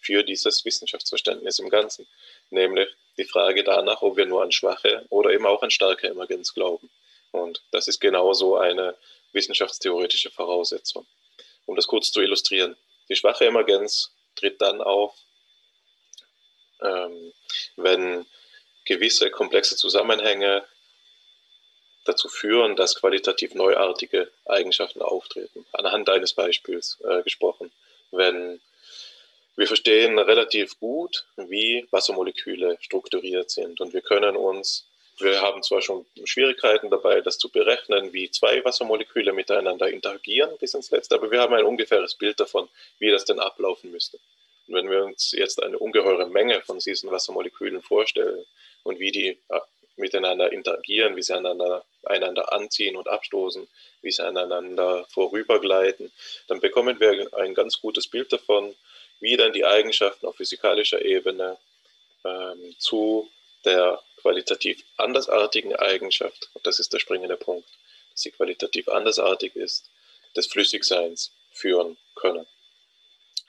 für 0.00 0.24
dieses 0.24 0.64
Wissenschaftsverständnis 0.64 1.58
im 1.58 1.68
Ganzen, 1.68 2.06
nämlich 2.50 2.88
die 3.18 3.24
Frage 3.24 3.62
danach, 3.64 4.02
ob 4.02 4.16
wir 4.16 4.26
nur 4.26 4.42
an 4.42 4.52
schwache 4.52 5.04
oder 5.10 5.30
eben 5.30 5.46
auch 5.46 5.62
an 5.62 5.70
starke 5.70 6.08
Emergenz 6.08 6.54
glauben. 6.54 6.90
Und 7.30 7.62
das 7.70 7.88
ist 7.88 8.00
genauso 8.00 8.56
eine 8.56 8.96
wissenschaftstheoretische 9.32 10.30
Voraussetzung. 10.30 11.06
Um 11.66 11.76
das 11.76 11.86
kurz 11.86 12.10
zu 12.10 12.20
illustrieren. 12.20 12.76
Die 13.08 13.16
schwache 13.16 13.46
Emergenz 13.46 14.10
tritt 14.36 14.60
dann 14.60 14.80
auf, 14.80 15.14
ähm, 16.80 17.32
wenn 17.76 18.26
gewisse 18.84 19.30
komplexe 19.30 19.76
Zusammenhänge 19.76 20.64
dazu 22.04 22.28
führen, 22.28 22.74
dass 22.74 22.96
qualitativ 22.96 23.54
neuartige 23.54 24.30
Eigenschaften 24.46 25.02
auftreten. 25.02 25.64
Anhand 25.72 26.08
eines 26.10 26.32
Beispiels 26.32 26.98
äh, 27.04 27.22
gesprochen. 27.22 27.70
Wenn 28.10 28.60
wir 29.56 29.66
verstehen 29.66 30.18
relativ 30.18 30.78
gut, 30.78 31.26
wie 31.36 31.86
Wassermoleküle 31.90 32.78
strukturiert 32.80 33.50
sind 33.50 33.80
und 33.80 33.92
wir 33.92 34.00
können 34.00 34.36
uns 34.36 34.86
wir 35.18 35.40
haben 35.40 35.62
zwar 35.62 35.82
schon 35.82 36.06
Schwierigkeiten 36.24 36.90
dabei, 36.90 37.20
das 37.20 37.38
zu 37.38 37.48
berechnen, 37.48 38.12
wie 38.12 38.30
zwei 38.30 38.64
Wassermoleküle 38.64 39.32
miteinander 39.32 39.88
interagieren 39.88 40.56
bis 40.58 40.74
ins 40.74 40.90
Letzte, 40.90 41.14
aber 41.14 41.30
wir 41.30 41.40
haben 41.40 41.54
ein 41.54 41.64
ungefähres 41.64 42.14
Bild 42.14 42.40
davon, 42.40 42.68
wie 42.98 43.10
das 43.10 43.24
denn 43.24 43.38
ablaufen 43.38 43.90
müsste. 43.90 44.18
wenn 44.68 44.90
wir 44.90 45.04
uns 45.04 45.32
jetzt 45.32 45.62
eine 45.62 45.78
ungeheure 45.78 46.28
Menge 46.28 46.62
von 46.62 46.78
diesen 46.78 47.10
Wassermolekülen 47.10 47.82
vorstellen 47.82 48.44
und 48.84 48.98
wie 49.00 49.12
die 49.12 49.38
miteinander 49.96 50.50
interagieren, 50.50 51.14
wie 51.16 51.22
sie 51.22 51.34
einander, 51.36 51.84
einander 52.04 52.52
anziehen 52.52 52.96
und 52.96 53.08
abstoßen, 53.08 53.68
wie 54.00 54.10
sie 54.10 54.24
aneinander 54.24 55.04
vorübergleiten, 55.10 56.10
dann 56.48 56.60
bekommen 56.60 56.98
wir 57.00 57.28
ein 57.34 57.54
ganz 57.54 57.80
gutes 57.80 58.08
Bild 58.08 58.32
davon, 58.32 58.74
wie 59.22 59.36
dann 59.36 59.52
die 59.52 59.64
Eigenschaften 59.64 60.26
auf 60.26 60.36
physikalischer 60.36 61.02
Ebene 61.02 61.56
ähm, 62.24 62.74
zu 62.78 63.30
der 63.64 64.02
qualitativ 64.20 64.84
andersartigen 64.96 65.76
Eigenschaft, 65.76 66.50
und 66.54 66.66
das 66.66 66.80
ist 66.80 66.92
der 66.92 66.98
springende 66.98 67.36
Punkt, 67.36 67.68
dass 68.10 68.22
sie 68.22 68.32
qualitativ 68.32 68.88
andersartig 68.88 69.54
ist, 69.54 69.88
des 70.36 70.48
Flüssigseins 70.48 71.32
führen 71.52 71.96
können. 72.16 72.46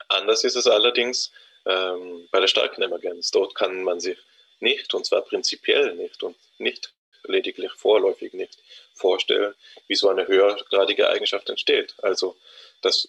Anders 0.08 0.44
ist 0.44 0.54
es 0.54 0.68
allerdings 0.68 1.32
ähm, 1.66 2.28
bei 2.30 2.38
der 2.38 2.46
starken 2.46 2.82
Emergenz. 2.82 3.32
Dort 3.32 3.56
kann 3.56 3.82
man 3.82 3.98
sich 3.98 4.18
nicht, 4.60 4.94
und 4.94 5.04
zwar 5.04 5.22
prinzipiell 5.22 5.94
nicht 5.94 6.22
und 6.22 6.36
nicht 6.58 6.92
lediglich 7.24 7.72
vorläufig 7.72 8.32
nicht 8.32 8.58
vorstellen, 8.92 9.54
wie 9.88 9.96
so 9.96 10.08
eine 10.08 10.28
höhergradige 10.28 11.08
Eigenschaft 11.08 11.48
entsteht. 11.48 11.94
Also 12.02 12.36
das 12.82 13.08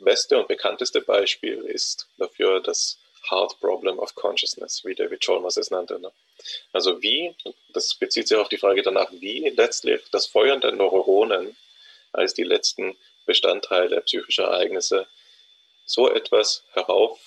beste 0.00 0.38
und 0.38 0.48
bekannteste 0.48 1.00
Beispiel 1.00 1.62
ist 1.62 2.08
dafür 2.18 2.60
das 2.60 2.98
Hard 3.30 3.58
Problem 3.60 3.98
of 3.98 4.14
Consciousness, 4.14 4.84
wie 4.84 4.94
David 4.94 5.20
Chalmers 5.20 5.56
es 5.56 5.70
nannte. 5.70 5.98
Ne? 5.98 6.12
Also 6.72 7.02
wie, 7.02 7.34
das 7.70 7.94
bezieht 7.94 8.28
sich 8.28 8.36
auf 8.36 8.48
die 8.48 8.58
Frage 8.58 8.82
danach, 8.82 9.10
wie 9.12 9.48
letztlich 9.50 10.02
das 10.10 10.26
Feuern 10.26 10.60
der 10.60 10.72
Neuronen 10.72 11.56
als 12.12 12.34
die 12.34 12.44
letzten 12.44 12.96
Bestandteile 13.26 14.02
psychischer 14.02 14.44
Ereignisse 14.44 15.06
so 15.86 16.10
etwas 16.10 16.64
herauf, 16.72 17.18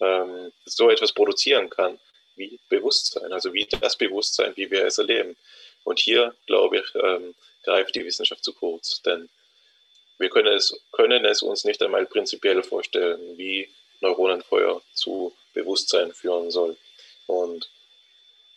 ähm, 0.00 0.52
so 0.64 0.90
etwas 0.90 1.12
produzieren 1.12 1.70
kann 1.70 1.98
wie 2.36 2.58
Bewusstsein, 2.68 3.32
also 3.32 3.52
wie 3.52 3.66
das 3.66 3.96
Bewusstsein, 3.96 4.56
wie 4.56 4.70
wir 4.70 4.84
es 4.84 4.98
erleben. 4.98 5.36
Und 5.84 5.98
hier, 5.98 6.34
glaube 6.46 6.78
ich, 6.78 6.94
ähm, 6.94 7.34
greift 7.64 7.94
die 7.94 8.04
Wissenschaft 8.04 8.44
zu 8.44 8.52
kurz, 8.52 9.02
denn 9.02 9.28
wir 10.18 10.30
können 10.30 10.54
es, 10.54 10.78
können 10.92 11.24
es 11.24 11.42
uns 11.42 11.64
nicht 11.64 11.82
einmal 11.82 12.06
prinzipiell 12.06 12.62
vorstellen, 12.62 13.38
wie 13.38 13.68
Neuronenfeuer 14.00 14.82
zu 14.92 15.34
Bewusstsein 15.54 16.12
führen 16.12 16.50
soll. 16.50 16.76
Und 17.26 17.68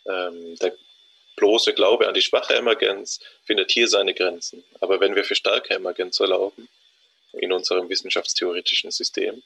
ähm, 0.06 0.56
der 0.56 0.74
bloße 1.36 1.72
Glaube 1.72 2.08
an 2.08 2.14
die 2.14 2.22
schwache 2.22 2.54
Emergenz 2.54 3.20
findet 3.44 3.70
hier 3.70 3.88
seine 3.88 4.14
Grenzen. 4.14 4.64
Aber 4.80 5.00
wenn 5.00 5.14
wir 5.14 5.24
für 5.24 5.34
starke 5.34 5.74
Emergenz 5.74 6.20
erlauben, 6.20 6.68
in 7.32 7.52
unserem 7.52 7.88
wissenschaftstheoretischen 7.88 8.90
System, 8.90 9.42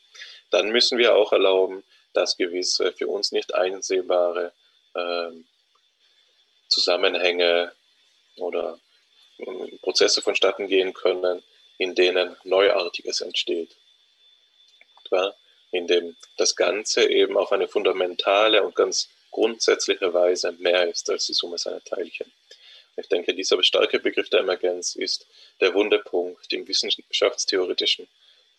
dann 0.51 0.71
müssen 0.71 0.99
wir 0.99 1.15
auch 1.15 1.33
erlauben, 1.33 1.85
dass 2.13 2.37
gewisse 2.37 2.93
für 2.93 3.07
uns 3.07 3.31
nicht 3.33 3.55
einsehbare 3.55 4.53
äh, 4.95 5.31
Zusammenhänge 6.69 7.73
oder 8.37 8.81
äh, 9.39 9.77
Prozesse 9.83 10.23
vonstatten 10.23 10.67
gehen 10.67 10.95
können, 10.95 11.43
in 11.79 11.95
denen 11.95 12.37
Neuartiges 12.45 13.21
entsteht. 13.21 13.77
In 15.71 15.87
dem 15.87 16.17
das 16.37 16.57
Ganze 16.57 17.09
eben 17.09 17.37
auf 17.37 17.53
eine 17.53 17.69
fundamentale 17.69 18.63
und 18.63 18.75
ganz 18.75 19.09
grundsätzliche 19.31 20.13
Weise 20.15 20.53
mehr 20.53 20.89
ist 20.89 21.09
als 21.11 21.27
die 21.27 21.35
Summe 21.35 21.59
seiner 21.59 21.83
Teilchen. 21.85 22.33
Ich 22.97 23.09
denke, 23.09 23.35
dieser 23.35 23.63
starke 23.63 23.99
Begriff 23.99 24.31
der 24.31 24.41
Emergenz 24.41 24.95
ist 24.97 25.27
der 25.61 25.75
Wunderpunkt 25.75 26.51
im 26.53 26.67
wissenschaftstheoretischen 26.67 28.09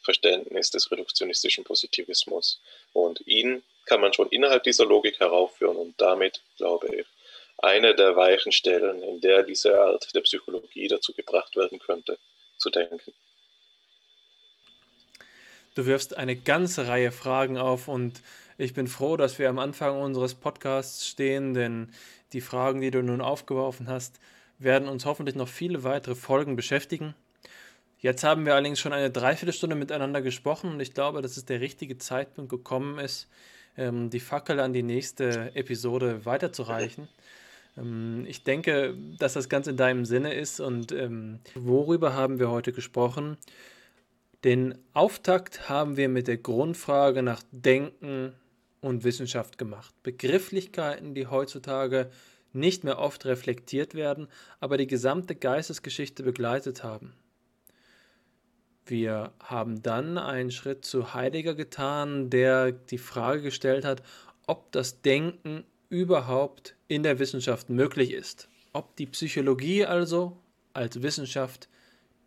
Verständnis 0.01 0.69
des 0.69 0.91
reduktionistischen 0.91 1.63
Positivismus. 1.63 2.61
Und 2.93 3.25
ihn 3.25 3.63
kann 3.85 3.99
man 3.99 4.13
schon 4.13 4.29
innerhalb 4.29 4.63
dieser 4.63 4.85
Logik 4.85 5.19
heraufführen 5.19 5.77
und 5.77 5.99
damit, 5.99 6.41
glaube 6.57 6.95
ich, 6.95 7.05
eine 7.57 7.95
der 7.95 8.15
weichen 8.15 8.51
Stellen, 8.51 9.01
in 9.01 9.19
der 9.19 9.41
diese 9.43 9.79
Art 9.81 10.13
der 10.13 10.21
Psychologie 10.21 10.87
dazu 10.87 11.13
gebracht 11.13 11.55
werden 11.55 11.79
könnte, 11.79 12.19
zu 12.57 12.69
denken. 12.69 12.99
Du 15.75 15.85
wirfst 15.85 16.17
eine 16.17 16.35
ganze 16.35 16.87
Reihe 16.87 17.11
Fragen 17.11 17.57
auf 17.57 17.87
und 17.87 18.21
ich 18.57 18.73
bin 18.73 18.87
froh, 18.87 19.17
dass 19.17 19.37
wir 19.37 19.49
am 19.49 19.59
Anfang 19.59 20.01
unseres 20.01 20.33
Podcasts 20.33 21.07
stehen, 21.07 21.53
denn 21.53 21.91
die 22.33 22.41
Fragen, 22.41 22.81
die 22.81 22.89
du 22.89 23.03
nun 23.03 23.21
aufgeworfen 23.21 23.87
hast, 23.87 24.19
werden 24.57 24.87
uns 24.87 25.05
hoffentlich 25.05 25.35
noch 25.35 25.47
viele 25.47 25.83
weitere 25.83 26.15
Folgen 26.15 26.55
beschäftigen. 26.55 27.13
Jetzt 27.99 28.23
haben 28.23 28.45
wir 28.45 28.53
allerdings 28.53 28.79
schon 28.79 28.93
eine 28.93 29.11
Dreiviertelstunde 29.11 29.75
miteinander 29.75 30.21
gesprochen 30.21 30.71
und 30.71 30.79
ich 30.79 30.93
glaube, 30.93 31.21
dass 31.21 31.37
es 31.37 31.45
der 31.45 31.61
richtige 31.61 31.97
Zeitpunkt 31.97 32.49
gekommen 32.49 32.99
ist, 32.99 33.27
ähm, 33.77 34.09
die 34.09 34.19
Fackel 34.19 34.59
an 34.59 34.73
die 34.73 34.83
nächste 34.83 35.51
Episode 35.55 36.25
weiterzureichen. 36.25 37.03
Ähm, 37.03 37.13
ich 38.25 38.43
denke, 38.43 38.95
dass 39.19 39.33
das 39.33 39.49
ganz 39.49 39.67
in 39.67 39.77
deinem 39.77 40.05
Sinne 40.05 40.33
ist 40.33 40.59
und 40.59 40.91
ähm, 40.91 41.39
worüber 41.53 42.15
haben 42.15 42.39
wir 42.39 42.49
heute 42.49 42.71
gesprochen? 42.71 43.37
Den 44.43 44.77
Auftakt 44.93 45.69
haben 45.69 45.97
wir 45.97 46.09
mit 46.09 46.27
der 46.27 46.37
Grundfrage 46.37 47.21
nach 47.21 47.43
Denken 47.51 48.33
und 48.81 49.03
Wissenschaft 49.03 49.57
gemacht. 49.57 49.93
Begrifflichkeiten, 50.01 51.13
die 51.13 51.27
heutzutage 51.27 52.09
nicht 52.53 52.83
mehr 52.83 52.97
oft 52.97 53.25
reflektiert 53.25 53.93
werden, 53.93 54.27
aber 54.59 54.77
die 54.77 54.87
gesamte 54.87 55.35
Geistesgeschichte 55.35 56.23
begleitet 56.23 56.83
haben. 56.83 57.13
Wir 58.85 59.33
haben 59.39 59.83
dann 59.83 60.17
einen 60.17 60.49
Schritt 60.49 60.85
zu 60.85 61.13
Heidegger 61.13 61.55
getan, 61.55 62.29
der 62.29 62.71
die 62.71 62.97
Frage 62.97 63.41
gestellt 63.41 63.85
hat, 63.85 64.01
ob 64.47 64.71
das 64.71 65.01
Denken 65.01 65.65
überhaupt 65.89 66.75
in 66.87 67.03
der 67.03 67.19
Wissenschaft 67.19 67.69
möglich 67.69 68.11
ist. 68.11 68.49
Ob 68.73 68.95
die 68.95 69.05
Psychologie 69.05 69.85
also 69.85 70.37
als 70.73 71.01
Wissenschaft 71.01 71.67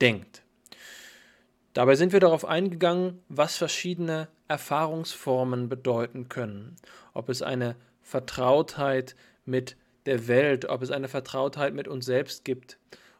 denkt. 0.01 0.43
Dabei 1.73 1.95
sind 1.95 2.13
wir 2.13 2.21
darauf 2.21 2.45
eingegangen, 2.45 3.23
was 3.29 3.57
verschiedene 3.57 4.29
Erfahrungsformen 4.49 5.69
bedeuten 5.69 6.29
können. 6.29 6.77
Ob 7.15 7.29
es 7.29 7.43
eine 7.43 7.77
Vertrautheit 8.03 9.15
mit 9.45 9.77
der 10.07 10.27
Welt, 10.27 10.65
ob 10.65 10.83
es 10.83 10.91
eine 10.91 11.09
Vertrautheit 11.09 11.75
mit 11.75 11.87
uns 11.87 12.07
selbst 12.07 12.45
gibt 12.45 12.79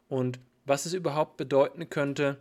und 0.09 0.39
was 0.65 0.85
es 0.85 0.93
überhaupt 0.93 1.37
bedeuten 1.37 1.89
könnte, 1.89 2.37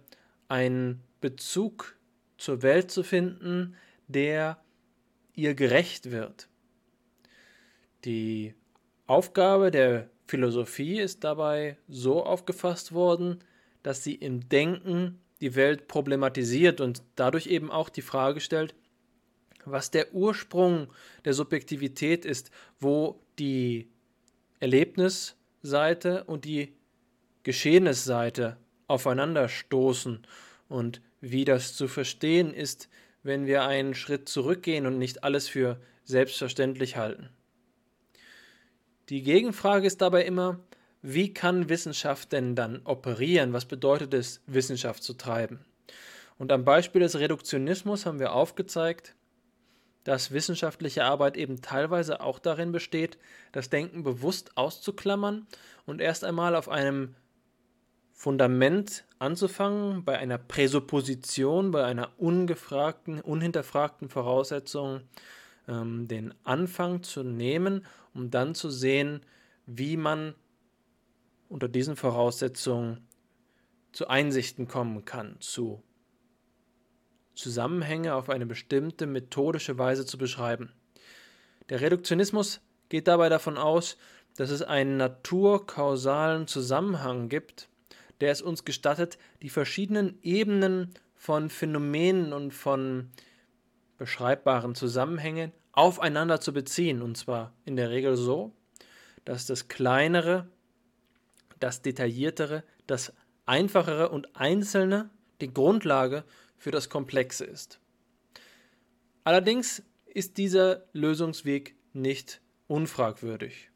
einen 0.48 1.01
Bezug 1.20 1.96
zur 2.38 2.62
Welt 2.62 2.90
zu 2.90 3.03
finden, 3.05 3.76
der 4.09 4.59
ihr 5.34 5.55
gerecht 5.55 6.11
wird. 6.11 6.49
Die 8.05 8.55
Aufgabe 9.07 9.70
der 9.70 10.09
Philosophie 10.26 11.01
ist 11.01 11.24
dabei 11.24 11.76
so 11.88 12.24
aufgefasst 12.24 12.92
worden, 12.92 13.42
dass 13.82 14.05
sie 14.05 14.14
im 14.14 14.48
Denken 14.48 15.20
die 15.40 15.55
Welt 15.55 15.88
problematisiert 15.88 16.80
und 16.80 17.03
dadurch 17.16 17.46
eben 17.46 17.70
auch 17.70 17.88
die 17.88 18.03
Frage 18.03 18.40
stellt, 18.40 18.74
was 19.64 19.90
der 19.90 20.14
Ursprung 20.14 20.88
der 21.24 21.34
Subjektivität 21.34 22.24
ist, 22.24 22.51
wo 22.78 23.20
die 23.38 23.90
Erlebnisseite 24.61 26.24
und 26.24 26.44
die 26.44 26.74
Geschehnisseite 27.42 28.57
aufeinanderstoßen 28.86 30.26
und 30.68 31.01
wie 31.20 31.44
das 31.44 31.74
zu 31.74 31.88
verstehen 31.88 32.55
ist, 32.55 32.88
wenn 33.22 33.46
wir 33.46 33.64
einen 33.64 33.94
Schritt 33.94 34.28
zurückgehen 34.28 34.86
und 34.86 34.98
nicht 34.98 35.24
alles 35.24 35.48
für 35.48 35.80
selbstverständlich 36.05 36.96
halten. 36.96 37.30
Die 39.11 39.24
Gegenfrage 39.24 39.88
ist 39.88 40.00
dabei 40.00 40.24
immer, 40.24 40.61
wie 41.02 41.34
kann 41.34 41.68
Wissenschaft 41.68 42.30
denn 42.30 42.54
dann 42.54 42.82
operieren? 42.84 43.52
Was 43.52 43.64
bedeutet 43.64 44.14
es, 44.14 44.40
Wissenschaft 44.46 45.02
zu 45.02 45.14
treiben? 45.14 45.64
Und 46.38 46.52
am 46.52 46.64
Beispiel 46.64 47.00
des 47.00 47.18
Reduktionismus 47.18 48.06
haben 48.06 48.20
wir 48.20 48.32
aufgezeigt, 48.32 49.16
dass 50.04 50.30
wissenschaftliche 50.30 51.04
Arbeit 51.04 51.36
eben 51.36 51.61
teilweise 51.61 52.20
auch 52.20 52.38
darin 52.38 52.70
besteht, 52.70 53.18
das 53.50 53.68
Denken 53.68 54.04
bewusst 54.04 54.56
auszuklammern 54.56 55.48
und 55.86 56.00
erst 56.00 56.22
einmal 56.22 56.54
auf 56.54 56.68
einem 56.68 57.16
Fundament 58.12 59.04
anzufangen, 59.18 60.04
bei 60.04 60.18
einer 60.18 60.38
Präsupposition, 60.38 61.72
bei 61.72 61.84
einer 61.84 62.11
ungefragten, 62.16 63.20
unhinterfragten 63.20 64.08
Voraussetzung 64.08 65.00
ähm, 65.66 66.06
den 66.06 66.32
Anfang 66.44 67.02
zu 67.02 67.24
nehmen, 67.24 67.84
um 68.14 68.30
dann 68.30 68.54
zu 68.54 68.70
sehen, 68.70 69.20
wie 69.66 69.96
man 69.96 70.34
unter 71.48 71.68
diesen 71.68 71.96
Voraussetzungen 71.96 73.06
zu 73.92 74.08
Einsichten 74.08 74.68
kommen 74.68 75.04
kann, 75.04 75.36
zu 75.40 75.82
Zusammenhänge 77.34 78.14
auf 78.14 78.28
eine 78.28 78.46
bestimmte 78.46 79.06
methodische 79.06 79.78
Weise 79.78 80.04
zu 80.04 80.18
beschreiben. 80.18 80.72
Der 81.70 81.80
Reduktionismus 81.80 82.61
geht 82.88 83.08
dabei 83.08 83.28
davon 83.28 83.56
aus, 83.56 83.96
dass 84.36 84.50
es 84.50 84.62
einen 84.62 84.96
naturkausalen 84.96 86.46
Zusammenhang 86.46 87.28
gibt, 87.28 87.68
der 88.20 88.30
es 88.30 88.42
uns 88.42 88.64
gestattet, 88.64 89.18
die 89.42 89.48
verschiedenen 89.48 90.18
Ebenen 90.22 90.94
von 91.14 91.50
Phänomenen 91.50 92.32
und 92.32 92.52
von 92.52 93.11
beschreibbaren 93.98 94.74
Zusammenhänge 94.74 95.52
aufeinander 95.72 96.40
zu 96.40 96.52
beziehen. 96.52 97.02
Und 97.02 97.16
zwar 97.16 97.52
in 97.64 97.76
der 97.76 97.90
Regel 97.90 98.16
so, 98.16 98.52
dass 99.24 99.46
das 99.46 99.68
Kleinere, 99.68 100.48
das 101.58 101.82
Detailliertere, 101.82 102.64
das 102.86 103.12
Einfachere 103.46 104.10
und 104.10 104.34
Einzelne 104.36 105.10
die 105.40 105.52
Grundlage 105.52 106.24
für 106.56 106.70
das 106.70 106.88
Komplexe 106.88 107.44
ist. 107.44 107.80
Allerdings 109.24 109.82
ist 110.06 110.38
dieser 110.38 110.84
Lösungsweg 110.92 111.74
nicht 111.92 112.40
unfragwürdig. 112.68 113.70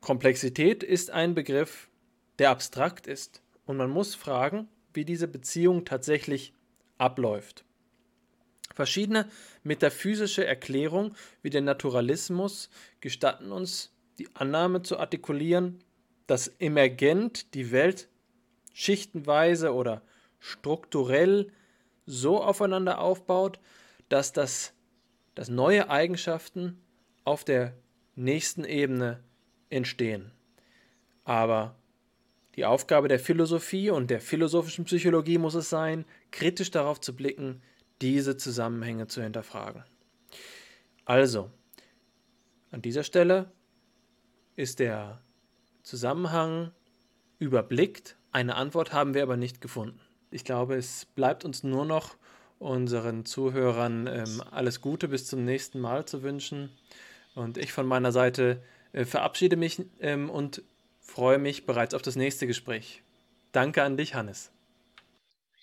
Komplexität 0.00 0.82
ist 0.82 1.10
ein 1.10 1.34
Begriff, 1.34 1.88
der 2.38 2.50
abstrakt 2.50 3.06
ist 3.06 3.42
und 3.66 3.76
man 3.76 3.90
muss 3.90 4.14
fragen, 4.14 4.68
wie 4.94 5.04
diese 5.04 5.28
Beziehung 5.28 5.84
tatsächlich 5.84 6.52
abläuft. 6.98 7.64
Verschiedene 8.74 9.28
metaphysische 9.62 10.46
Erklärungen 10.46 11.14
wie 11.42 11.50
der 11.50 11.62
Naturalismus 11.62 12.70
gestatten 13.00 13.52
uns 13.52 13.92
die 14.18 14.28
Annahme 14.34 14.82
zu 14.82 14.98
artikulieren, 14.98 15.82
dass 16.26 16.48
emergent 16.58 17.54
die 17.54 17.72
Welt 17.72 18.08
schichtenweise 18.72 19.74
oder 19.74 20.02
strukturell 20.38 21.52
so 22.06 22.42
aufeinander 22.42 23.00
aufbaut, 23.00 23.58
dass 24.08 24.32
das, 24.32 24.72
dass 25.34 25.48
neue 25.48 25.90
Eigenschaften 25.90 26.80
auf 27.24 27.44
der 27.44 27.74
nächsten 28.14 28.64
Ebene 28.64 29.22
entstehen. 29.70 30.32
Aber 31.24 31.76
die 32.56 32.64
Aufgabe 32.64 33.08
der 33.08 33.20
Philosophie 33.20 33.90
und 33.90 34.10
der 34.10 34.20
philosophischen 34.20 34.84
Psychologie 34.84 35.38
muss 35.38 35.54
es 35.54 35.70
sein, 35.70 36.04
kritisch 36.30 36.70
darauf 36.70 37.00
zu 37.00 37.14
blicken, 37.14 37.62
diese 38.02 38.36
Zusammenhänge 38.36 39.06
zu 39.06 39.22
hinterfragen. 39.22 39.84
Also, 41.04 41.50
an 42.70 42.82
dieser 42.82 43.02
Stelle 43.02 43.50
ist 44.56 44.78
der 44.78 45.20
Zusammenhang 45.82 46.70
überblickt, 47.38 48.16
eine 48.32 48.54
Antwort 48.54 48.92
haben 48.92 49.14
wir 49.14 49.22
aber 49.22 49.36
nicht 49.36 49.60
gefunden. 49.60 50.00
Ich 50.30 50.44
glaube, 50.44 50.76
es 50.76 51.04
bleibt 51.04 51.44
uns 51.44 51.64
nur 51.64 51.84
noch 51.84 52.16
unseren 52.60 53.24
Zuhörern 53.24 54.06
ähm, 54.06 54.42
alles 54.50 54.80
Gute 54.80 55.08
bis 55.08 55.26
zum 55.26 55.44
nächsten 55.44 55.80
Mal 55.80 56.04
zu 56.04 56.22
wünschen. 56.22 56.70
Und 57.34 57.58
ich 57.58 57.72
von 57.72 57.86
meiner 57.86 58.12
Seite 58.12 58.62
äh, 58.92 59.04
verabschiede 59.04 59.56
mich 59.56 59.82
ähm, 59.98 60.30
und 60.30 60.62
freue 61.00 61.38
mich 61.38 61.66
bereits 61.66 61.94
auf 61.94 62.02
das 62.02 62.16
nächste 62.16 62.46
Gespräch. 62.46 63.02
Danke 63.52 63.82
an 63.82 63.96
dich, 63.96 64.14
Hannes. 64.14 64.52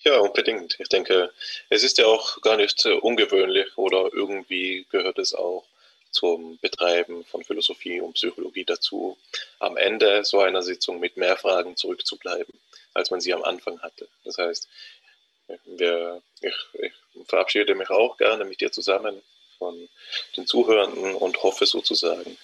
Ja, 0.04 0.20
unbedingt. 0.20 0.80
Ich 0.80 0.90
denke, 0.90 1.32
es 1.70 1.84
ist 1.84 1.98
ja 1.98 2.06
auch 2.06 2.42
gar 2.42 2.58
nicht 2.58 2.86
ungewöhnlich 2.86 3.78
oder 3.78 4.10
irgendwie 4.14 4.86
gehört 4.90 5.20
es 5.20 5.34
auch 5.34 5.66
zum 6.12 6.58
Betreiben 6.60 7.26
von 7.26 7.44
Philosophie 7.44 8.00
und 8.00 8.14
Psychologie 8.14 8.64
dazu, 8.66 9.18
am 9.60 9.78
Ende 9.78 10.24
so 10.24 10.40
einer 10.40 10.64
Sitzung 10.64 11.00
mit 11.00 11.18
mehr 11.18 11.38
Fragen 11.38 11.76
zurückzubleiben, 11.76 12.54
als 12.94 13.12
man 13.12 13.22
sie 13.22 13.34
am 13.34 13.44
Anfang 13.44 13.80
hatte. 13.82 14.08
Das 14.24 14.38
heißt, 14.38 14.68
wir, 15.66 16.22
ich, 16.42 16.56
ich 16.74 16.94
verabschiede 17.26 17.76
mich 17.76 17.90
auch 17.90 18.18
gerne 18.18 18.46
mit 18.46 18.62
dir 18.62 18.72
zusammen 18.72 19.22
von 19.58 19.90
den 20.36 20.48
Zuhörenden 20.48 21.16
und 21.16 21.42
hoffe 21.44 21.66
sozusagen, 21.66 22.38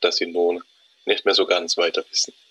dass 0.00 0.16
sie 0.16 0.26
nun 0.26 0.62
nicht 1.04 1.24
mehr 1.24 1.34
so 1.34 1.46
ganz 1.46 1.76
weiter 1.76 2.04
wissen. 2.10 2.34